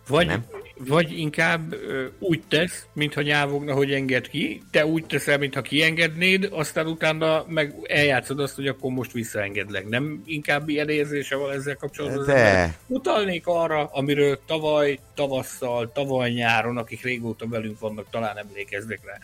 [0.08, 0.46] Vagy, nem?
[0.88, 6.50] Vagy inkább ö, úgy tesz, mintha nyávogna, hogy enged ki, te úgy teszel, mintha kiengednéd,
[6.52, 9.88] aztán utána meg eljátszod azt, hogy akkor most visszaengedlek.
[9.88, 12.26] Nem inkább ilyen érzése van ezzel kapcsolatban?
[12.26, 12.78] De.
[12.88, 19.18] Utalnék arra, amiről tavaly, tavasszal, tavaly nyáron, akik régóta velünk vannak, talán emlékeznek rá.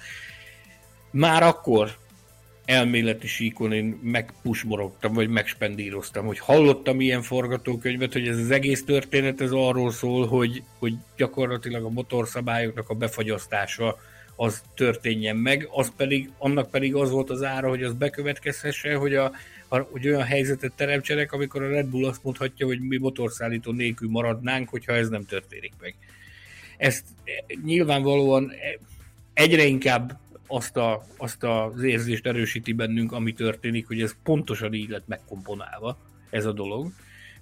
[1.12, 1.96] Már akkor
[2.66, 9.42] elméleti síkon én megpusmorogtam, vagy megspendíroztam, hogy hallottam ilyen forgatókönyvet, hogy ez az egész történet
[9.42, 13.98] ez arról szól, hogy, hogy gyakorlatilag a motorszabályoknak a befagyasztása
[14.36, 19.16] az történjen meg, az pedig, annak pedig az volt az ára, hogy az bekövetkezhesse, hogy,
[19.16, 19.32] a,
[19.68, 24.10] a, hogy olyan helyzetet teremtsenek, amikor a Red Bull azt mondhatja, hogy mi motorszállító nélkül
[24.10, 25.96] maradnánk, hogyha ez nem történik meg.
[26.78, 27.04] Ezt
[27.64, 28.52] nyilvánvalóan
[29.34, 34.90] egyre inkább azt, a, azt az érzést erősíti bennünk, ami történik, hogy ez pontosan így
[34.90, 35.98] lett megkomponálva,
[36.30, 36.92] ez a dolog,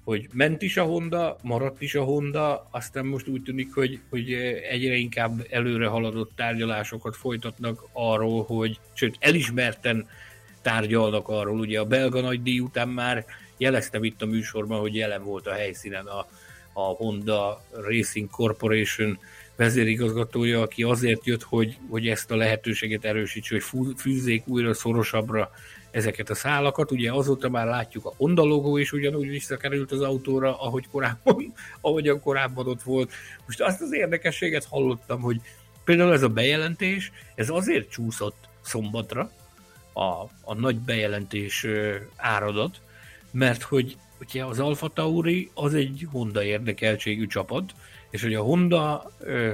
[0.04, 4.34] hogy ment is a Honda, maradt is a Honda, aztán most úgy tűnik, hogy, hogy
[4.70, 10.08] egyre inkább előre haladott tárgyalásokat folytatnak arról, hogy, sőt, elismerten
[10.62, 13.26] tárgyalnak arról, ugye a belga nagydíj után már
[13.58, 16.28] jeleztem itt a műsorban, hogy jelen volt a helyszínen a,
[16.74, 19.20] a Honda Racing Corporation
[19.56, 25.52] vezérigazgatója, aki azért jött, hogy, hogy ezt a lehetőséget erősítse, hogy fűzzék újra szorosabbra
[25.92, 26.92] ezeket a szálakat.
[26.92, 32.20] Ugye azóta már látjuk a Honda logó is ugyanúgy visszakerült az autóra, ahogy korábban, ahogyan
[32.20, 33.12] korábban ott volt.
[33.46, 35.42] Most azt az érdekességet hallottam, hogy
[35.84, 39.32] például ez a bejelentés, ez azért csúszott szombatra,
[39.94, 41.68] a, a nagy bejelentés
[42.16, 42.82] áradat,
[43.32, 47.74] mert hogy ugye az Alfa Tauri az egy Honda érdekeltségű csapat,
[48.14, 49.52] és hogy a Honda ö,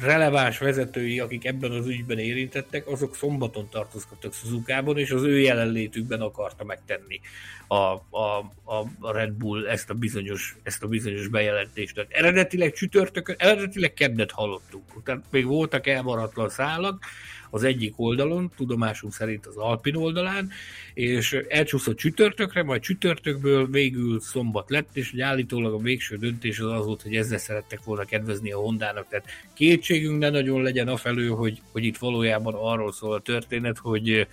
[0.00, 6.20] releváns vezetői, akik ebben az ügyben érintettek, azok szombaton tartózkodtak Suzuka-ban, és az ő jelenlétükben
[6.20, 7.20] akarta megtenni
[7.66, 11.94] a, a, a, a Red Bull ezt a bizonyos, ezt a bizonyos bejelentést.
[11.94, 15.02] Tehát eredetileg csütörtökön, eredetileg keddet hallottuk.
[15.04, 17.04] Tehát még voltak elmaradtlan szálak,
[17.50, 20.50] az egyik oldalon, tudomásunk szerint az Alpin oldalán,
[20.94, 26.72] és elcsúszott csütörtökre, majd csütörtökből végül szombat lett, és hogy állítólag a végső döntés az
[26.72, 29.08] az volt, hogy ezzel szerettek volna kedvezni a Hondának.
[29.08, 34.26] Tehát kétségünk ne nagyon legyen afelő, hogy, hogy itt valójában arról szól a történet, hogy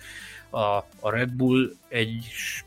[0.50, 2.24] a, a Red Bull egy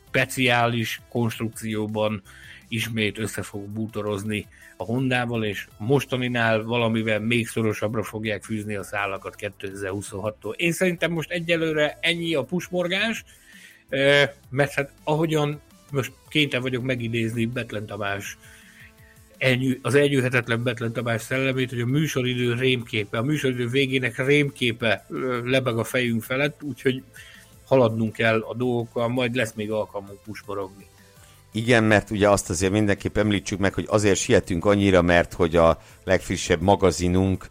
[0.10, 2.22] speciális konstrukcióban
[2.70, 4.48] ismét össze fog bútorozni
[4.78, 10.56] a Hondával, és mostaninál valamivel még szorosabbra fogják fűzni a szálakat 2026-tól.
[10.56, 13.24] Én szerintem most egyelőre ennyi a pusmorgás,
[14.50, 18.38] mert hát ahogyan most kénytelen vagyok megidézni Betlen Tamás
[19.82, 25.06] az elnyűhetetlen Betlen Tamás szellemét, hogy a műsoridő rémképe, a műsoridő végének rémképe
[25.44, 27.04] lebeg a fejünk felett, úgyhogy
[27.66, 30.86] haladnunk kell a dolgokkal, majd lesz még alkalmunk pusmorogni.
[31.52, 35.82] Igen, mert ugye azt azért mindenképp említsük meg, hogy azért sietünk annyira, mert hogy a
[36.04, 37.48] legfrissebb magazinunk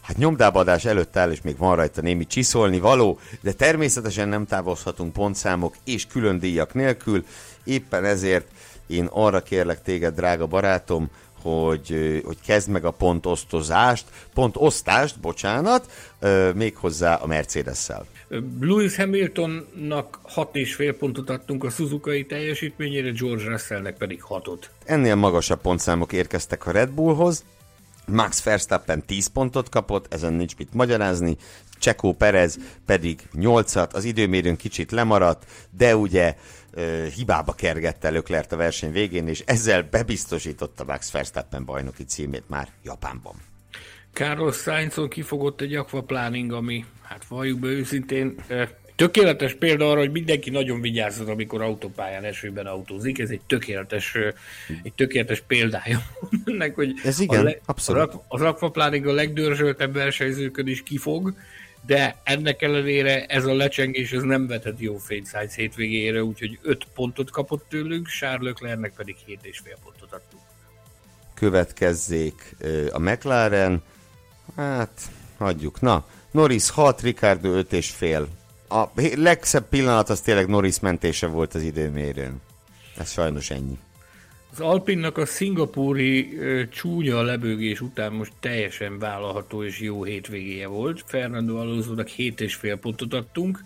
[0.00, 5.12] hát nyomdábadás előtt áll, és még van rajta némi csiszolni való, de természetesen nem távozhatunk
[5.12, 7.24] pontszámok és külön díjak nélkül,
[7.64, 8.46] éppen ezért
[8.86, 11.10] én arra kérlek téged, drága barátom,
[11.42, 14.04] hogy, hogy kezd meg a pontosztozást,
[14.34, 15.90] pontosztást, bocsánat,
[16.54, 18.06] méghozzá a Mercedes-szel.
[18.60, 24.62] Lewis Hamiltonnak 6,5 pontot adtunk a Suzuki teljesítményére, George Russellnek pedig 6-ot.
[24.84, 27.44] Ennél magasabb pontszámok érkeztek a Red Bullhoz,
[28.06, 31.36] Max Verstappen 10 pontot kapott, ezen nincs mit magyarázni,
[31.78, 36.36] Csekó Perez pedig 8-at, az időmérőn kicsit lemaradt, de ugye
[37.14, 43.34] hibába kergette Löklert a verseny végén, és ezzel bebiztosította Max Verstappen bajnoki címét már Japánban.
[44.12, 48.34] Carlos Sainzon kifogott egy aquaplaning, ami, hát valljuk be őszintén,
[48.96, 53.18] Tökéletes példa arra, hogy mindenki nagyon vigyázzon, amikor autópályán esőben autózik.
[53.18, 54.16] Ez egy tökéletes,
[54.82, 56.02] egy tökéletes példája
[56.44, 58.18] ennek, hogy ez igen, a le, abszolút.
[58.28, 61.34] Az akvaplánig a legdörzsöltebb versenyzőkön is kifog,
[61.86, 66.86] de ennek ellenére ez a lecsengés ez nem vetett jó fényt Sainz hétvégére, úgyhogy 5
[66.94, 70.42] pontot kapott tőlünk, Charles Leclercnek pedig 7,5 pontot adtunk.
[71.34, 72.56] Következzék
[72.92, 73.82] a McLaren,
[74.56, 75.00] hát
[75.38, 78.26] hagyjuk, na, Norris 6, Ricardo 5,5.
[78.68, 78.84] A
[79.16, 82.40] legszebb pillanat az tényleg Norris mentése volt az időmérőn.
[82.98, 83.78] Ez sajnos ennyi.
[84.52, 86.38] Az Alpinnak a szingapúri
[86.70, 91.02] csúnya lebőgés után most teljesen vállalható és jó hétvégéje volt.
[91.06, 93.62] Fernando Alonso-nak 7,5 pontot adtunk,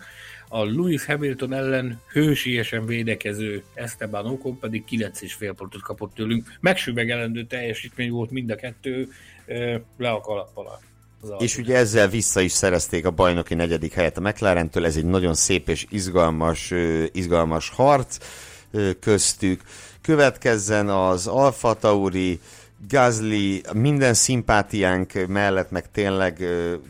[0.48, 6.56] a Lewis Hamilton ellen hősiesen védekező Esteban Ocon pedig 9,5 pontot kapott tőlünk.
[6.60, 9.08] Megsüvegelendő teljesítmény volt mind a kettő,
[9.46, 10.80] ö, le a kalappal.
[11.38, 15.34] És ugye ezzel vissza is szerezték a bajnoki negyedik helyet a McLaren-től, ez egy nagyon
[15.34, 16.72] szép és izgalmas,
[17.12, 18.18] izgalmas harc
[19.00, 19.62] köztük.
[20.06, 22.40] Következzen az Alfa Tauri,
[22.88, 26.44] Gazli, minden szimpátiánk mellett meg tényleg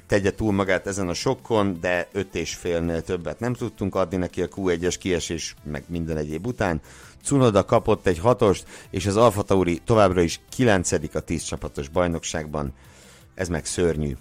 [0.07, 4.43] tegye túl magát ezen a sokkon, de öt és félnél többet nem tudtunk adni neki
[4.43, 6.81] a Q1-es kiesés, meg minden egyéb után.
[7.25, 12.73] Cunoda kapott egy hatost, és az Alfa Tauri továbbra is kilencedik a tíz csapatos bajnokságban.
[13.35, 14.17] Ez meg szörnyű.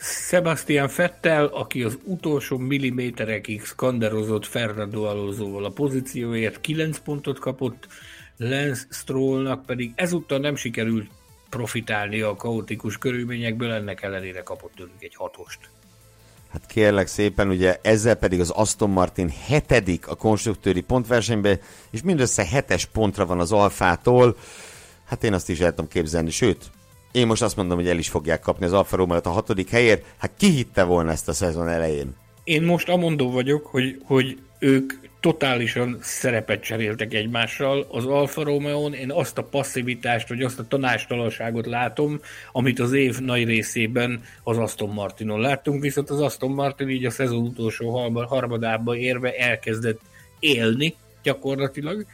[0.00, 7.86] Sebastian Fettel, aki az utolsó milliméterekig skanderozott Fernando Alonsoval a pozícióért 9 pontot kapott,
[8.36, 11.10] Lance Strollnak pedig ezúttal nem sikerült
[11.48, 15.58] profitálni a kaotikus körülményekből, ennek ellenére kapott tőlük egy hatost.
[16.52, 21.60] Hát kérlek szépen, ugye ezzel pedig az Aston Martin hetedik a konstruktőri pontversenyben,
[21.90, 24.36] és mindössze hetes pontra van az Alfától.
[25.04, 26.70] Hát én azt is el tudom képzelni, sőt,
[27.18, 30.04] én most azt mondom, hogy el is fogják kapni az Alfa romeo a hatodik helyért.
[30.18, 32.14] Hát ki hitte volna ezt a szezon elején?
[32.44, 37.86] Én most amondó vagyok, hogy, hogy ők totálisan szerepet cseréltek egymással.
[37.90, 42.20] Az Alfa romeo én azt a passzivitást, vagy azt a tanástalanságot látom,
[42.52, 47.10] amit az év nagy részében az Aston Martinon láttunk, viszont az Aston Martin így a
[47.10, 50.00] szezon utolsó harmadába érve elkezdett
[50.38, 52.06] élni gyakorlatilag.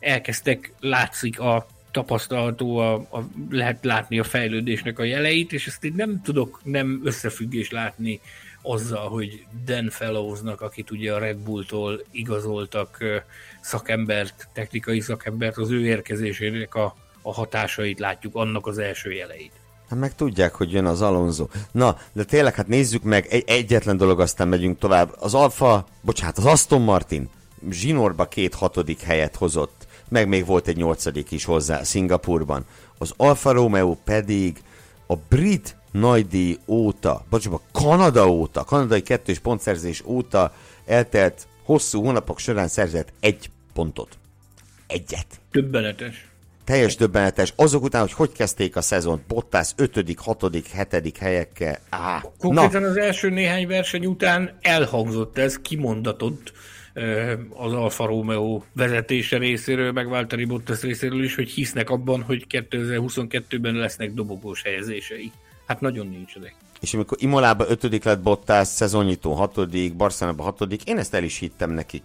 [0.00, 5.94] Elkezdtek, látszik a tapasztalható, a, a, lehet látni a fejlődésnek a jeleit, és ezt így
[5.94, 8.20] nem tudok nem összefüggés látni
[8.62, 12.98] azzal, hogy Dan Fellowsnak, akit ugye a Red Bulltól igazoltak
[13.60, 19.52] szakembert, technikai szakembert, az ő érkezésének a, a hatásait látjuk, annak az első jeleit.
[19.88, 21.46] Hát meg tudják, hogy jön az Alonso.
[21.72, 25.14] Na, de tényleg, hát nézzük meg, egy, egyetlen dolog, aztán megyünk tovább.
[25.18, 27.28] Az Alfa, bocsánat, az Aston Martin
[27.70, 29.81] zsinórba két hatodik helyet hozott
[30.12, 32.64] meg még volt egy nyolcadik is hozzá Szingapurban.
[32.98, 34.62] Az Alfa Romeo pedig
[35.06, 40.54] a brit nagydíj óta, bocsánat, Kanada óta, kanadai kettős pontszerzés óta
[40.86, 44.18] eltelt hosszú hónapok során szerzett egy pontot.
[44.86, 45.26] Egyet.
[45.50, 46.30] Többenetes.
[46.64, 47.52] Teljes többenetes.
[47.56, 50.44] Azok után, hogy hogy kezdték a szezont, Bottas 5., 6.,
[50.90, 51.16] 7.
[51.18, 51.78] helyekkel.
[51.88, 52.88] Á, Konkrétan na.
[52.88, 56.52] az első néhány verseny után elhangzott ez, kimondatott
[57.54, 63.74] az Alfa Romeo vezetése részéről, meg Valtteri Bottas részéről is, hogy hisznek abban, hogy 2022-ben
[63.74, 65.32] lesznek dobogós helyezései.
[65.66, 66.54] Hát nagyon nincsenek.
[66.80, 71.70] És amikor Imolába ötödik lett Bottas, szezonnyitó hatodik, Barcelonában hatodik, én ezt el is hittem
[71.70, 72.02] nekik.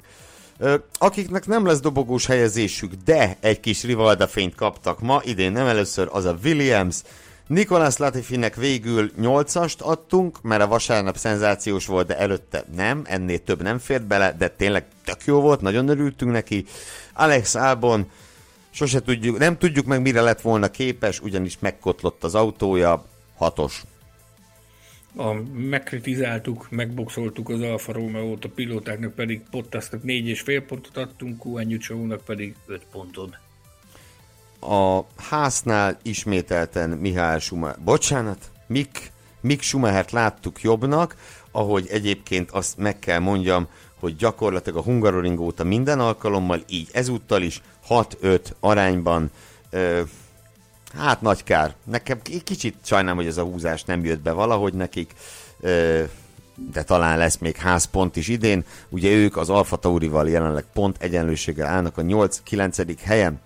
[0.98, 6.10] Akiknek nem lesz dobogós helyezésük, de egy kis Rivalda fényt kaptak ma, idén nem először,
[6.12, 7.02] az a Williams,
[7.48, 13.62] Nikolás Latifinek végül 8-ast adtunk, mert a vasárnap szenzációs volt, de előtte nem, ennél több
[13.62, 16.66] nem fért bele, de tényleg tök jó volt, nagyon örültünk neki.
[17.14, 18.10] Alex Albon,
[18.70, 23.06] sose tudjuk, nem tudjuk meg mire lett volna képes, ugyanis megkotlott az autója,
[23.36, 23.84] hatos.
[25.16, 31.38] A, megkritizáltuk, megboxoltuk az Alfa Romeo-t, a pilótáknak pedig Pottasnak négy és fél pontot adtunk,
[31.38, 33.38] Kuanyucsónak pedig 5 pontot
[34.60, 39.12] a háznál ismételten Mihály Schumacher, bocsánat, Mik,
[39.42, 41.16] Mik Schumachert láttuk jobbnak,
[41.52, 43.68] ahogy egyébként azt meg kell mondjam,
[44.00, 49.32] hogy gyakorlatilag a Hungaroring óta minden alkalommal, így ezúttal is 6-5 arányban,
[49.70, 50.02] ö,
[50.94, 51.76] hát nagy kár.
[51.84, 55.14] Nekem kicsit sajnálom, hogy ez a húzás nem jött be valahogy nekik,
[56.72, 58.64] de talán lesz még házpont is idén.
[58.90, 62.98] Ugye ők az Alfa Taurival jelenleg pont egyenlőséggel állnak a 8-9.
[63.04, 63.40] helyen.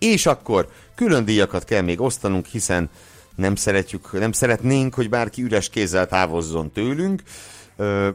[0.00, 2.90] És akkor külön díjakat kell még osztanunk, hiszen
[3.34, 7.22] nem szeretjük, nem szeretnénk, hogy bárki üres kézzel távozzon tőlünk.
[7.76, 8.08] Ö,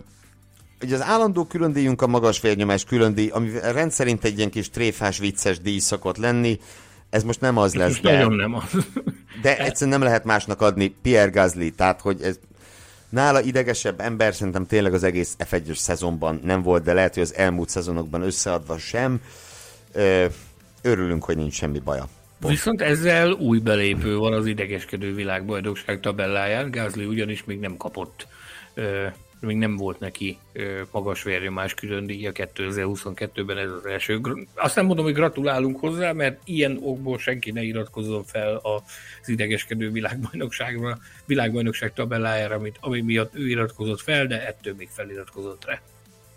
[0.82, 2.84] ugye az állandó díjunk a magas vérnyomás
[3.14, 6.60] díj, ami rendszerint egy ilyen kis tréfás, vicces díj szokott lenni.
[7.10, 8.12] Ez most nem az lesz, de...
[8.12, 8.86] Nagyon nem az.
[9.42, 12.40] de egyszerűen nem lehet másnak adni Pierre Gasly, tehát hogy ez
[13.10, 17.36] nála idegesebb ember szerintem tényleg az egész F1-es szezonban nem volt, de lehet, hogy az
[17.36, 19.22] elmúlt szezonokban összeadva sem.
[20.86, 22.08] Örülünk, hogy nincs semmi baja.
[22.40, 22.54] Pont.
[22.54, 26.72] Viszont ezzel új belépő van az idegeskedő világbajnokság tabelláján.
[26.72, 28.28] Gázli ugyanis még nem kapott
[29.40, 30.38] még nem volt neki
[30.92, 34.22] magas vérnyomás külön díja 2022-ben ez az első.
[34.56, 39.92] Azt nem mondom, hogy gratulálunk hozzá, mert ilyen okból senki ne iratkozzon fel az idegeskedő
[39.92, 45.82] világbajnokságra, világbajnokság tabellájára, amit, ami miatt ő iratkozott fel, de ettől még feliratkozott rá.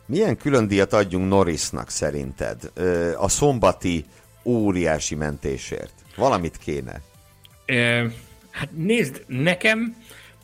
[0.06, 2.72] Milyen külön díjat adjunk Norrisnak szerinted
[3.16, 4.04] a szombati
[4.48, 5.92] óriási mentésért?
[6.16, 7.00] Valamit kéne.
[7.66, 8.10] E,
[8.50, 9.96] hát nézd, nekem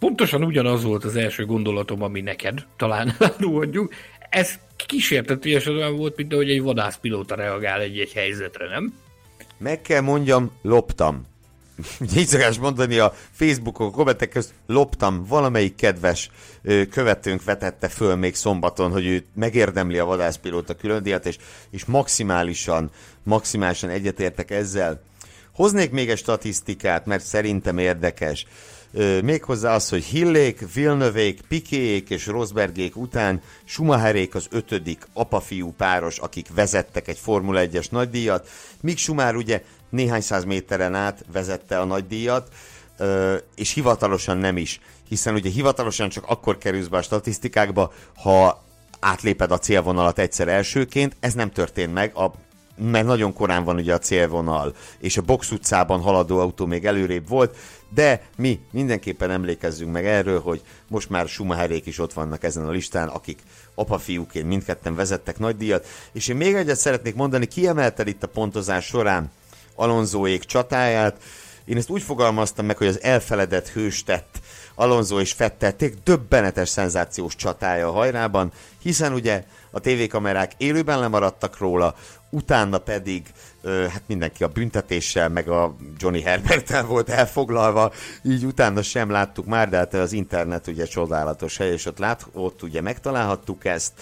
[0.04, 3.94] Pontosan ugyanaz volt az első gondolatom, ami neked, talán elárulhatjuk.
[4.30, 8.94] Ez kísértetésen olyan volt, mint ahogy egy vadászpilóta reagál egy-egy helyzetre, nem?
[9.58, 11.26] Meg kell mondjam, loptam.
[12.16, 16.30] Így szokás mondani a Facebookon, kommentek közt, loptam, valamelyik kedves
[16.90, 21.38] követőnk vetette föl még szombaton, hogy ő megérdemli a vadászpilóta különdíjat, és,
[21.70, 22.90] és maximálisan,
[23.22, 25.02] maximálisan egyetértek ezzel.
[25.52, 28.46] Hoznék még egy statisztikát, mert szerintem érdekes.
[29.22, 36.46] Méghozzá az, hogy Hillék, Vilnövék, Pikéék és Rosbergék után Schumacherék az ötödik apa-fiú páros, akik
[36.54, 38.48] vezettek egy Formula 1-es nagydíjat,
[38.80, 39.62] míg Schumacher ugye
[39.94, 42.48] néhány száz méteren át vezette a nagydíjat,
[43.54, 48.64] és hivatalosan nem is, hiszen ugye hivatalosan csak akkor kerülsz be a statisztikákba, ha
[49.00, 52.32] átléped a célvonalat egyszer elsőként, ez nem történt meg, a
[52.76, 57.28] mert nagyon korán van ugye a célvonal, és a box utcában haladó autó még előrébb
[57.28, 57.56] volt,
[57.94, 62.70] de mi mindenképpen emlékezzünk meg erről, hogy most már Schumacherék is ott vannak ezen a
[62.70, 63.38] listán, akik
[63.74, 68.84] apa-fiúként mindketten vezettek nagy díjat, és én még egyet szeretnék mondani, kiemelte itt a pontozás
[68.84, 69.30] során
[69.74, 71.16] Alonsoék csatáját,
[71.64, 74.40] én ezt úgy fogalmaztam meg, hogy az elfeledett hős tett
[74.74, 75.74] Alonso és Fettel
[76.04, 78.52] döbbenetes szenzációs csatája a hajrában,
[78.82, 81.94] hiszen ugye a tévékamerák élőben lemaradtak róla,
[82.30, 83.22] utána pedig
[83.64, 87.92] hát mindenki a büntetéssel, meg a Johnny Herbertel volt elfoglalva,
[88.22, 92.26] így utána sem láttuk már, de hát az internet ugye csodálatos hely, és ott, lát,
[92.32, 93.92] ott ugye megtalálhattuk ezt.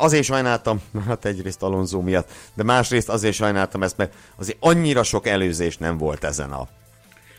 [0.00, 5.26] Azért sajnáltam, hát egyrészt Alonso miatt, de másrészt azért sajnáltam ezt, mert azért annyira sok
[5.26, 6.68] előzés nem volt ezen a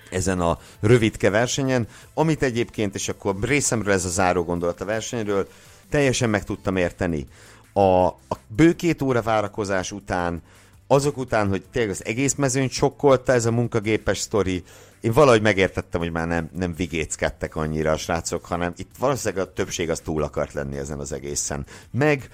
[0.10, 5.48] ezen a rövidke versenyen, amit egyébként, és akkor részemről ez a záró gondolat a versenyről,
[5.90, 7.28] teljesen meg tudtam érteni.
[7.74, 10.42] A, a bő két óra várakozás után,
[10.88, 14.64] azok után, hogy tényleg az egész mezőnyt sokkolta ez a munkagépes sztori,
[15.02, 19.54] én valahogy megértettem, hogy már nem, nem vigéckedtek annyira a srácok, hanem itt valószínűleg a
[19.54, 21.66] többség az túl akart lenni ezen az egészen.
[21.92, 22.30] Meg,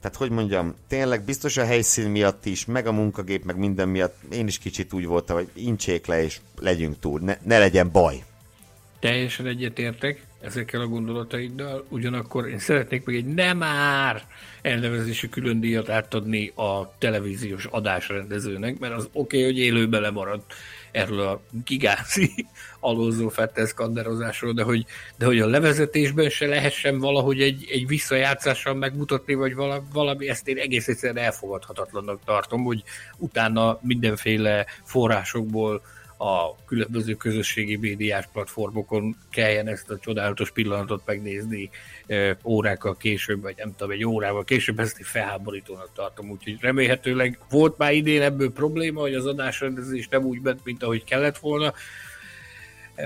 [0.00, 4.16] tehát hogy mondjam, tényleg biztos a helyszín miatt is, meg a munkagép, meg minden miatt
[4.32, 8.22] én is kicsit úgy voltam, hogy incsék le és legyünk túl, ne, ne legyen baj.
[8.98, 14.22] Teljesen egyetértek ezekkel a gondolataiddal, ugyanakkor én szeretnék még egy nem már
[14.62, 20.54] elnevezési külön díjat átadni a televíziós adásrendezőnek, mert az oké, okay, hogy élőben lemaradt
[20.94, 22.46] erről a gigázi
[22.80, 24.84] alózó Fettel skanderozásról, de hogy,
[25.18, 29.54] de hogy a levezetésben se lehessen valahogy egy, egy visszajátszással megmutatni, vagy
[29.92, 32.82] valami, ezt én egész egyszerűen elfogadhatatlannak tartom, hogy
[33.16, 35.82] utána mindenféle forrásokból
[36.16, 41.70] a különböző közösségi médiás platformokon kelljen ezt a csodálatos pillanatot megnézni
[42.44, 47.78] órákkal később, vagy nem tudom, egy órával később, ezt egy felháborítónak tartom, úgyhogy remélhetőleg volt
[47.78, 51.72] már idén ebből probléma, hogy az adásrendezés nem úgy ment, mint ahogy kellett volna,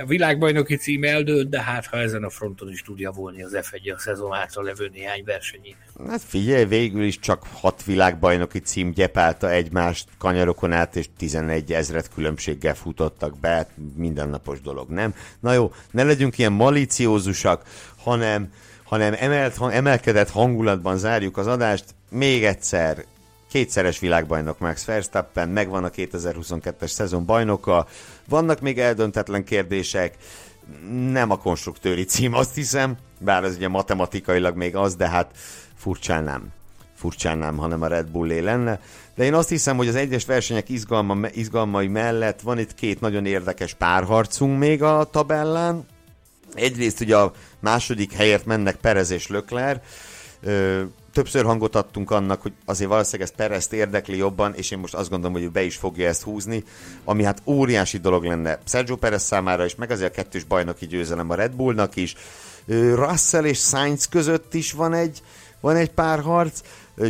[0.06, 3.98] világbajnoki cím eldőlt, de hát ha ezen a fronton is tudja volni az F1 a
[3.98, 5.76] szezon által levő néhány versenyén.
[6.08, 12.10] Hát figyelj, végül is csak hat világbajnoki cím gyepálta egymást kanyarokon át, és 11 ezret
[12.14, 15.14] különbséggel futottak be, hát mindennapos dolog, nem?
[15.40, 17.62] Na jó, ne legyünk ilyen maliciózusak,
[17.96, 18.52] hanem,
[18.82, 21.84] hanem emelt, emelkedett hangulatban zárjuk az adást.
[22.10, 23.04] Még egyszer,
[23.50, 27.86] kétszeres világbajnok Max Verstappen, megvan a 2022-es szezon bajnoka,
[28.28, 30.16] vannak még eldöntetlen kérdések,
[31.10, 35.30] nem a konstruktőri cím, azt hiszem, bár az ugye matematikailag még az, de hát
[35.76, 36.48] furcsán nem.
[36.94, 38.80] Furcsán nem, hanem a Red Bullé lenne.
[39.14, 43.26] De én azt hiszem, hogy az egyes versenyek izgalma, izgalmai mellett van itt két nagyon
[43.26, 45.86] érdekes párharcunk még a tabellán.
[46.54, 49.82] Egyrészt ugye a második helyért mennek Perez és Lökler,
[51.12, 55.10] többször hangot adtunk annak, hogy azért valószínűleg ez Perezt érdekli jobban, és én most azt
[55.10, 56.64] gondolom, hogy ő be is fogja ezt húzni,
[57.04, 61.30] ami hát óriási dolog lenne Sergio Perez számára is, meg azért a kettős bajnoki győzelem
[61.30, 62.14] a Red Bullnak is.
[62.94, 65.22] Russell és Sainz között is van egy,
[65.60, 66.60] van egy pár harc.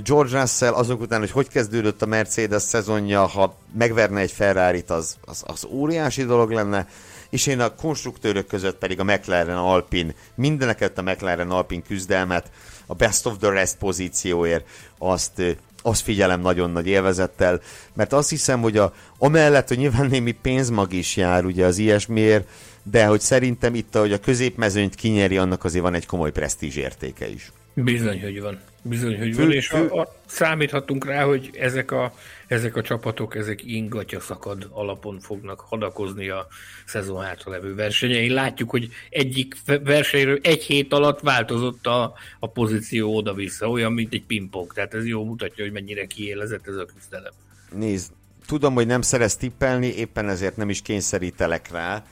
[0.05, 5.17] George Russell azok után, hogy hogy kezdődött a Mercedes szezonja, ha megverne egy ferrari az,
[5.25, 6.87] az, az óriási dolog lenne
[7.31, 12.51] és én a konstruktőrök között pedig a McLaren Alpin, mindeneket a McLaren Alpin küzdelmet,
[12.91, 14.67] a best of the rest pozícióért,
[14.99, 15.43] azt,
[15.83, 17.61] azt figyelem nagyon nagy élvezettel,
[17.95, 22.49] mert azt hiszem, hogy a, amellett, hogy nyilván némi pénzmag is jár ugye az ilyesmiért,
[22.83, 27.29] de hogy szerintem itt, ahogy a középmezőnyt kinyeri, annak azért van egy komoly presztízs értéke
[27.29, 27.53] is.
[27.85, 28.61] Bizony, hogy van.
[28.83, 29.87] Bizony, hogy fő, van, és fő...
[29.87, 32.15] A, a, számíthatunk rá, hogy ezek a,
[32.47, 36.47] ezek a csapatok, ezek ingatja szakad alapon fognak hadakozni a
[36.87, 38.33] szezon hátra levő versenyein.
[38.33, 44.25] Látjuk, hogy egyik versenyről egy hét alatt változott a, a pozíció oda-vissza, olyan, mint egy
[44.25, 44.73] pingpong.
[44.73, 47.33] Tehát ez jó mutatja, hogy mennyire kiélezett ez a küzdelem.
[47.75, 48.13] Nézd,
[48.47, 52.05] tudom, hogy nem szerez tippelni, éppen ezért nem is kényszerítelek rá,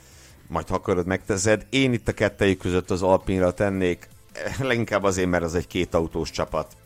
[0.49, 1.67] majd ha akarod megteszed.
[1.71, 4.09] Én itt a kettejük között az Alpinra tennék
[4.59, 6.77] leginkább azért, mert az egy két autós csapat.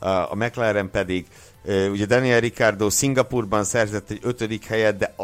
[0.00, 1.26] A McLaren pedig,
[1.64, 5.14] ugye Daniel Ricardo Szingapurban szerzett egy ötödik helyet, de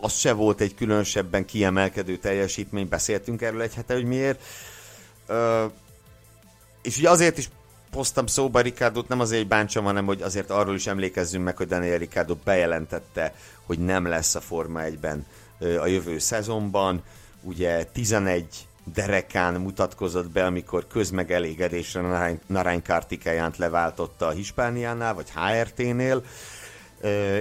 [0.00, 4.40] az se volt egy különösebben kiemelkedő teljesítmény, beszéltünk erről egy hete, hogy miért.
[6.82, 7.48] És ugye azért is
[7.92, 11.66] hoztam szóba Ricardot, nem azért, hogy bántsam, hanem hogy azért arról is emlékezzünk meg, hogy
[11.66, 13.34] Daniel Ricardo bejelentette,
[13.66, 15.26] hogy nem lesz a Forma 1-ben
[15.58, 17.02] a jövő szezonban.
[17.42, 18.46] Ugye 11
[18.84, 26.24] derekán mutatkozott be, amikor közmegelégedésre Narány, Narány Kartikájánt leváltotta a Hispániánál, vagy HRT-nél,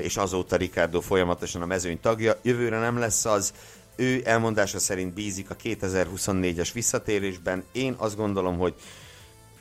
[0.02, 2.40] és azóta Ricardo folyamatosan a mezőny tagja.
[2.42, 3.54] Jövőre nem lesz az,
[3.96, 7.64] ő elmondása szerint bízik a 2024-es visszatérésben.
[7.72, 8.74] Én azt gondolom, hogy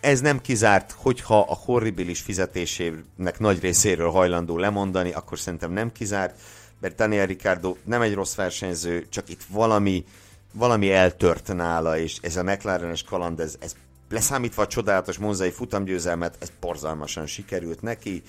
[0.01, 6.40] ez nem kizárt, hogyha a horribilis fizetésének nagy részéről hajlandó lemondani, akkor szerintem nem kizárt,
[6.81, 10.05] mert Daniel Ricardo nem egy rossz versenyző, csak itt valami
[10.53, 13.75] valami eltört nála, és ez a McLaren-es kaland, ez, ez
[14.09, 18.23] leszámítva a csodálatos monzai futamgyőzelmet, ez borzalmasan sikerült neki.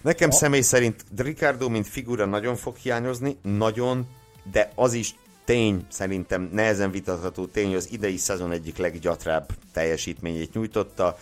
[0.00, 0.32] Nekem a...
[0.32, 4.06] személy szerint Ricardo, mint figura nagyon fog hiányozni, nagyon,
[4.50, 5.14] de az is
[5.44, 11.18] tény, szerintem nehezen vitatható tény, hogy az idei szezon egyik leggyatrább teljesítményét nyújtotta.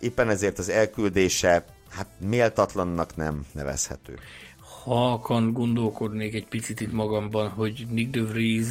[0.00, 4.18] Éppen ezért az elküldése hát méltatlannak nem nevezhető.
[4.60, 8.66] Halkan gondolkodnék egy picit itt magamban, hogy Nick de Vries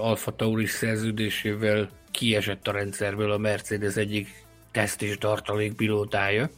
[0.00, 6.50] Alfa Tauris szerződésével kiesett a rendszerből a Mercedes egyik teszt és tartalék pilótája.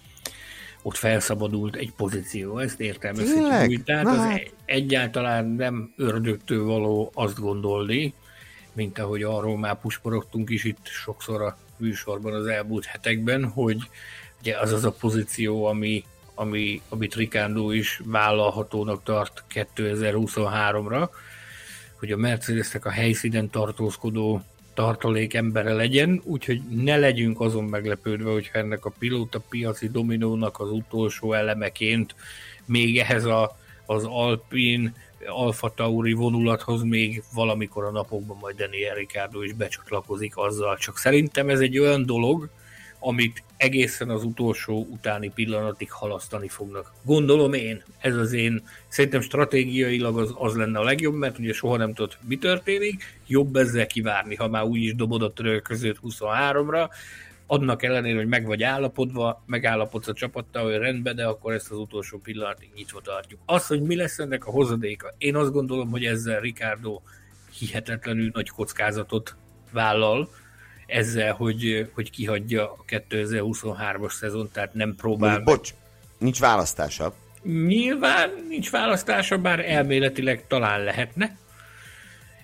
[0.82, 3.84] Ott felszabadult egy pozíció, ezt értelmezhetjük úgy.
[3.84, 4.52] Tehát az hát.
[4.64, 8.14] egyáltalán nem ördögtől való azt gondolni,
[8.72, 13.78] mint ahogy arról már pusporogtunk is itt sokszor a műsorban az elmúlt hetekben, hogy
[14.40, 16.04] ugye az az a pozíció, ami,
[16.34, 21.08] ami, amit Ricardo is vállalhatónak tart 2023-ra,
[22.04, 24.42] hogy a Mercedesnek a helyszínen tartózkodó
[24.74, 30.70] tartalék embere legyen, úgyhogy ne legyünk azon meglepődve, hogy ennek a pilóta piaci dominónak az
[30.70, 32.14] utolsó elemeként
[32.64, 33.56] még ehhez a,
[33.86, 34.94] az Alpin
[35.26, 40.76] Alfa Tauri vonulathoz még valamikor a napokban majd Daniel Ricciardo is becsatlakozik azzal.
[40.76, 42.48] Csak szerintem ez egy olyan dolog,
[42.98, 46.92] amit egészen az utolsó utáni pillanatig halasztani fognak.
[47.02, 51.76] Gondolom én, ez az én, szerintem stratégiailag az, az lenne a legjobb, mert ugye soha
[51.76, 56.88] nem tudod, mi történik, jobb ezzel kivárni, ha már úgyis dobod a törölközőt 23-ra,
[57.46, 61.78] annak ellenére, hogy meg vagy állapodva, megállapodsz a csapattal, hogy rendben, de akkor ezt az
[61.78, 63.40] utolsó pillanatig nyitva tartjuk.
[63.46, 67.00] Az, hogy mi lesz ennek a hozadéka, én azt gondolom, hogy ezzel Ricardo
[67.58, 69.36] hihetetlenül nagy kockázatot
[69.72, 70.28] vállal,
[70.94, 75.40] ezzel, hogy, hogy kihagyja a 2023-as szezon, tehát nem próbál...
[75.40, 75.70] Bocs,
[76.18, 77.14] nincs választása.
[77.42, 81.36] Nyilván nincs választása, bár elméletileg talán lehetne.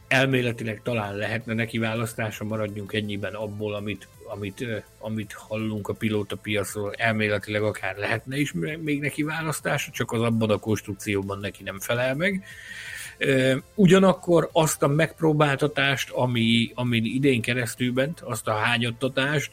[0.08, 4.64] Elméletileg talán lehetne neki választása, maradjunk ennyiben abból, amit, amit,
[4.98, 10.50] amit hallunk a pilóta piacról, elméletileg akár lehetne is még neki választása, csak az abban
[10.50, 12.44] a konstrukcióban neki nem felel meg.
[13.74, 19.52] Ugyanakkor azt a megpróbáltatást, ami, amin idén keresztül ment, azt a hányattatást,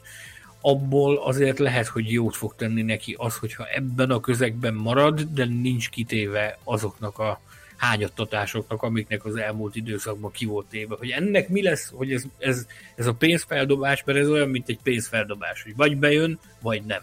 [0.60, 5.44] abból azért lehet, hogy jót fog tenni neki az, hogyha ebben a közegben marad, de
[5.44, 7.40] nincs kitéve azoknak a
[7.76, 10.96] hányattatásoknak, amiknek az elmúlt időszakban ki volt téve.
[10.98, 14.78] Hogy ennek mi lesz, hogy ez, ez, ez a pénzfeldobás, mert ez olyan, mint egy
[14.82, 17.02] pénzfeldobás, hogy vagy bejön, vagy nem.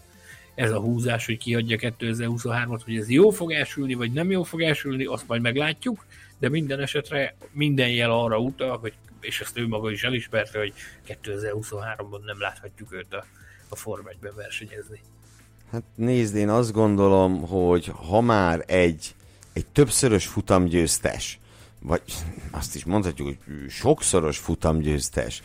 [0.56, 4.62] Ez a húzás, hogy kiadja 2023-at, hogy ez jó fog elsülni, vagy nem jó fog
[4.62, 6.06] elsülni, azt majd meglátjuk
[6.46, 10.74] de minden esetre minden jel arra utal, hogy, és ezt ő maga is elismerte, hogy
[11.08, 13.26] 2023-ban nem láthatjuk őt a,
[13.70, 15.00] a Form 1 versenyezni.
[15.72, 19.16] Hát nézd, én azt gondolom, hogy ha már egy,
[19.54, 21.40] egy többszörös futamgyőztes,
[21.80, 22.02] vagy
[22.52, 25.42] azt is mondhatjuk, hogy sokszoros futamgyőztes,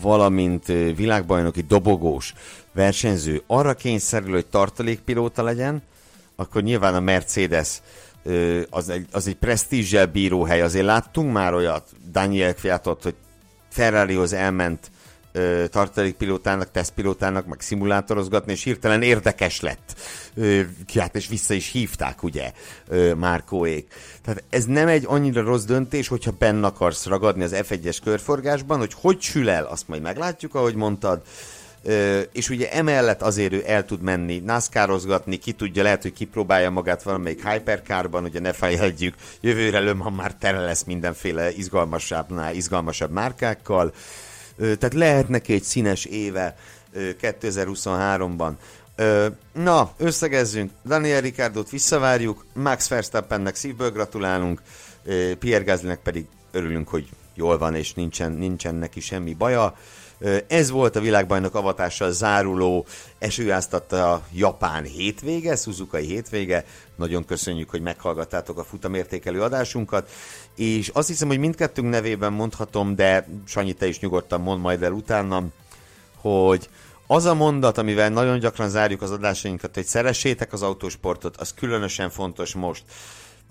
[0.00, 0.66] valamint
[0.96, 2.34] világbajnoki dobogós
[2.72, 5.82] versenyző arra kényszerül, hogy tartalékpilóta legyen,
[6.36, 7.80] akkor nyilván a Mercedes
[8.70, 10.60] az egy, az egy presztízsel bíró hely.
[10.62, 13.14] Azért láttunk már olyat, Daniel Kviatot, hogy
[13.68, 14.90] Ferrarihoz elment
[15.70, 19.94] tartalékpilótának, tesztpilótának, meg szimulátorozgatni, és hirtelen érdekes lett.
[20.94, 22.52] Hát és vissza is hívták, ugye,
[23.16, 23.94] Márkóék.
[24.22, 28.94] Tehát ez nem egy annyira rossz döntés, hogyha benne akarsz ragadni az F1-es körforgásban, hogy
[29.00, 31.22] hogy sül el, azt majd meglátjuk, ahogy mondtad,
[32.32, 37.02] és ugye emellett azért ő el tud menni NASCAR-ozgatni, ki tudja, lehet, hogy kipróbálja magát
[37.02, 43.92] valamelyik hypercarban, ugye ne felejtjük, jövőre Lömhan már tele lesz mindenféle izgalmasabbnál, izgalmasabb márkákkal,
[44.56, 46.56] tehát lehet neki egy színes éve
[46.96, 48.52] 2023-ban.
[49.52, 50.70] Na, összegezzünk.
[50.84, 54.62] Daniel Ricardot visszavárjuk, Max Verstappennek szívből gratulálunk,
[55.38, 59.76] Pierre Gaslynek pedig örülünk, hogy jól van, és nincsen, nincsen neki semmi baja.
[60.46, 62.86] Ez volt a világbajnok avatással záruló
[63.18, 66.64] esőáztatta japán hétvége, Suzukai hétvége.
[66.96, 70.10] Nagyon köszönjük, hogy meghallgattátok a futamértékelő adásunkat,
[70.54, 74.92] és azt hiszem, hogy mindkettőnk nevében mondhatom, de Sanyi, te is nyugodtan mond majd el
[74.92, 75.42] utána,
[76.16, 76.68] hogy
[77.06, 82.10] az a mondat, amivel nagyon gyakran zárjuk az adásainkat, hogy szeressétek az autósportot, az különösen
[82.10, 82.82] fontos most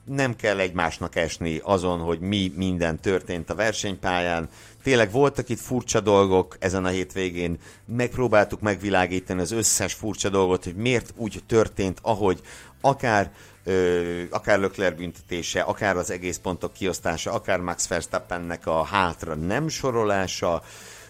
[0.05, 4.49] nem kell egymásnak esni azon, hogy mi minden történt a versenypályán.
[4.83, 10.75] Tényleg voltak itt furcsa dolgok ezen a hétvégén, megpróbáltuk megvilágítani az összes furcsa dolgot, hogy
[10.75, 12.41] miért úgy történt, ahogy
[12.81, 13.31] akár
[13.63, 19.67] ö, akár Lökler büntetése, akár az egész pontok kiosztása, akár Max Verstappennek a hátra nem
[19.67, 20.63] sorolása.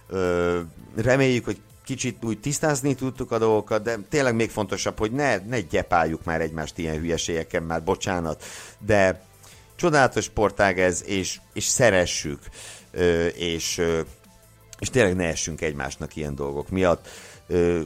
[0.07, 0.59] Ö,
[0.95, 5.59] reméljük, hogy kicsit úgy tisztázni tudtuk a dolgokat, de tényleg még fontosabb, hogy ne, ne
[5.59, 8.43] gyepáljuk már egymást ilyen hülyeségeken, már bocsánat,
[8.85, 9.23] de
[9.75, 12.39] csodálatos sportág ez, és, és szeressük,
[13.35, 13.81] és,
[14.79, 17.07] és tényleg ne essünk egymásnak ilyen dolgok miatt.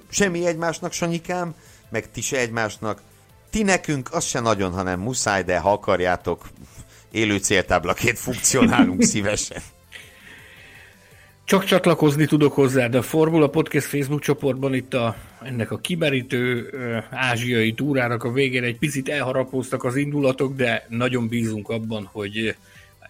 [0.10, 1.56] Semmi egymásnak, Sanyikám,
[1.90, 3.02] meg ti se egymásnak.
[3.50, 6.50] Ti nekünk az se nagyon, hanem muszáj, de ha akarjátok,
[7.12, 9.62] élő céltáblaként funkcionálunk szívesen.
[11.50, 16.70] Csak csatlakozni tudok hozzá, de a Formula Podcast Facebook csoportban itt a, ennek a kimerítő
[17.10, 22.56] ázsiai túrának a végén egy picit elharapóztak az indulatok, de nagyon bízunk abban, hogy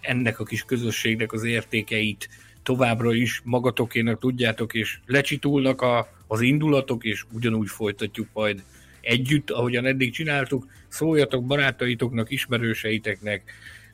[0.00, 2.28] ennek a kis közösségnek az értékeit
[2.62, 8.62] továbbra is magatokének tudjátok, és lecsitulnak a, az indulatok, és ugyanúgy folytatjuk majd
[9.00, 10.66] együtt, ahogyan eddig csináltuk.
[10.88, 13.42] Szóljatok barátaitoknak, ismerőseiteknek,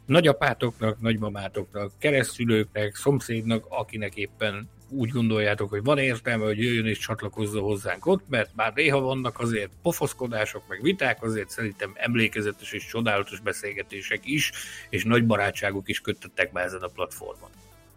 [0.06, 7.60] nagyapátoknak, nagymamátoknak, keresztülőknek, szomszédnak, akinek éppen úgy gondoljátok, hogy van értelme, hogy jöjjön és csatlakozza
[7.60, 13.40] hozzánk ott, mert bár néha vannak azért pofoszkodások, meg viták, azért szerintem emlékezetes és csodálatos
[13.40, 14.52] beszélgetések is,
[14.90, 17.50] és nagy barátságok is kötöttek be ezen a platformon.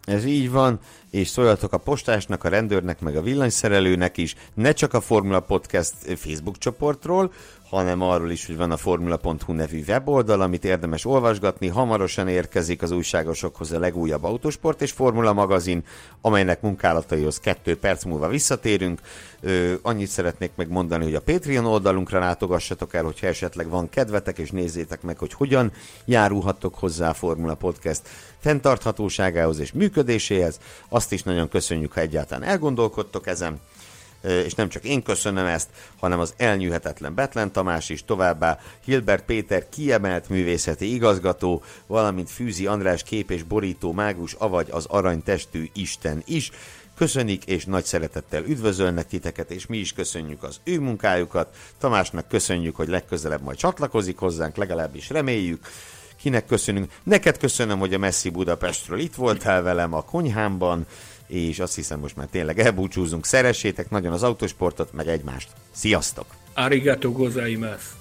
[0.04, 0.80] Ez így van,
[1.10, 5.94] és szóljatok a postásnak, a rendőrnek, meg a villanyszerelőnek is, ne csak a Formula Podcast
[6.16, 7.34] Facebook csoportról,
[7.70, 11.68] hanem arról is, hogy van a formula.hu nevű weboldal, amit érdemes olvasgatni.
[11.68, 15.84] Hamarosan érkezik az újságosokhoz a legújabb autósport és formula magazin,
[16.22, 19.02] amelynek munkálataihoz kettő perc múlva visszatérünk.
[19.42, 24.52] Ö, annyit szeretnék megmondani, hogy a Patreon oldalunkra látogassatok el, hogyha esetleg van kedvetek, és
[24.52, 25.72] nézzétek meg, hogy hogyan
[26.06, 28.02] járulhattok hozzá a Formula Podcast
[28.40, 30.60] fenntarthatóságához és működéséhez.
[30.90, 33.60] Azt is nagyon köszönjük, ha egyáltalán elgondolkodtok ezen
[34.22, 35.70] és nem csak én köszönöm ezt,
[36.00, 43.04] hanem az elnyűhetetlen Betlen Tamás is, továbbá Hilbert Péter kiemelt művészeti igazgató, valamint Fűzi András
[43.04, 46.52] kép és borító mágus, avagy az aranytestű Isten is.
[46.96, 51.56] Köszönik és nagy szeretettel üdvözölnek titeket, és mi is köszönjük az ő munkájukat.
[51.78, 55.68] Tamásnak köszönjük, hogy legközelebb majd csatlakozik hozzánk, legalábbis reméljük.
[56.22, 56.92] Kinek köszönünk?
[57.04, 60.86] Neked köszönöm, hogy a Messzi Budapestről itt voltál velem a konyhámban
[61.30, 63.26] és azt hiszem most már tényleg elbúcsúzunk.
[63.26, 65.50] Szeressétek nagyon az autósportot, meg egymást.
[65.72, 66.26] Sziasztok!
[66.54, 67.98] Arigato gozaimasu!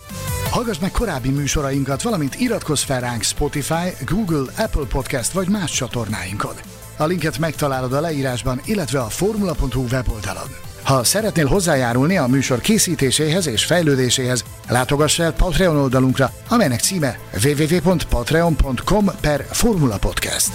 [0.51, 6.55] Hallgass meg korábbi műsorainkat, valamint iratkozz fel ránk Spotify, Google, Apple Podcast vagy más csatornáinkon.
[6.97, 10.49] A linket megtalálod a leírásban, illetve a formula.hu weboldalon.
[10.83, 19.05] Ha szeretnél hozzájárulni a műsor készítéséhez és fejlődéséhez, látogass el Patreon oldalunkra, amelynek címe www.patreon.com
[19.21, 20.51] per Formula Podcast.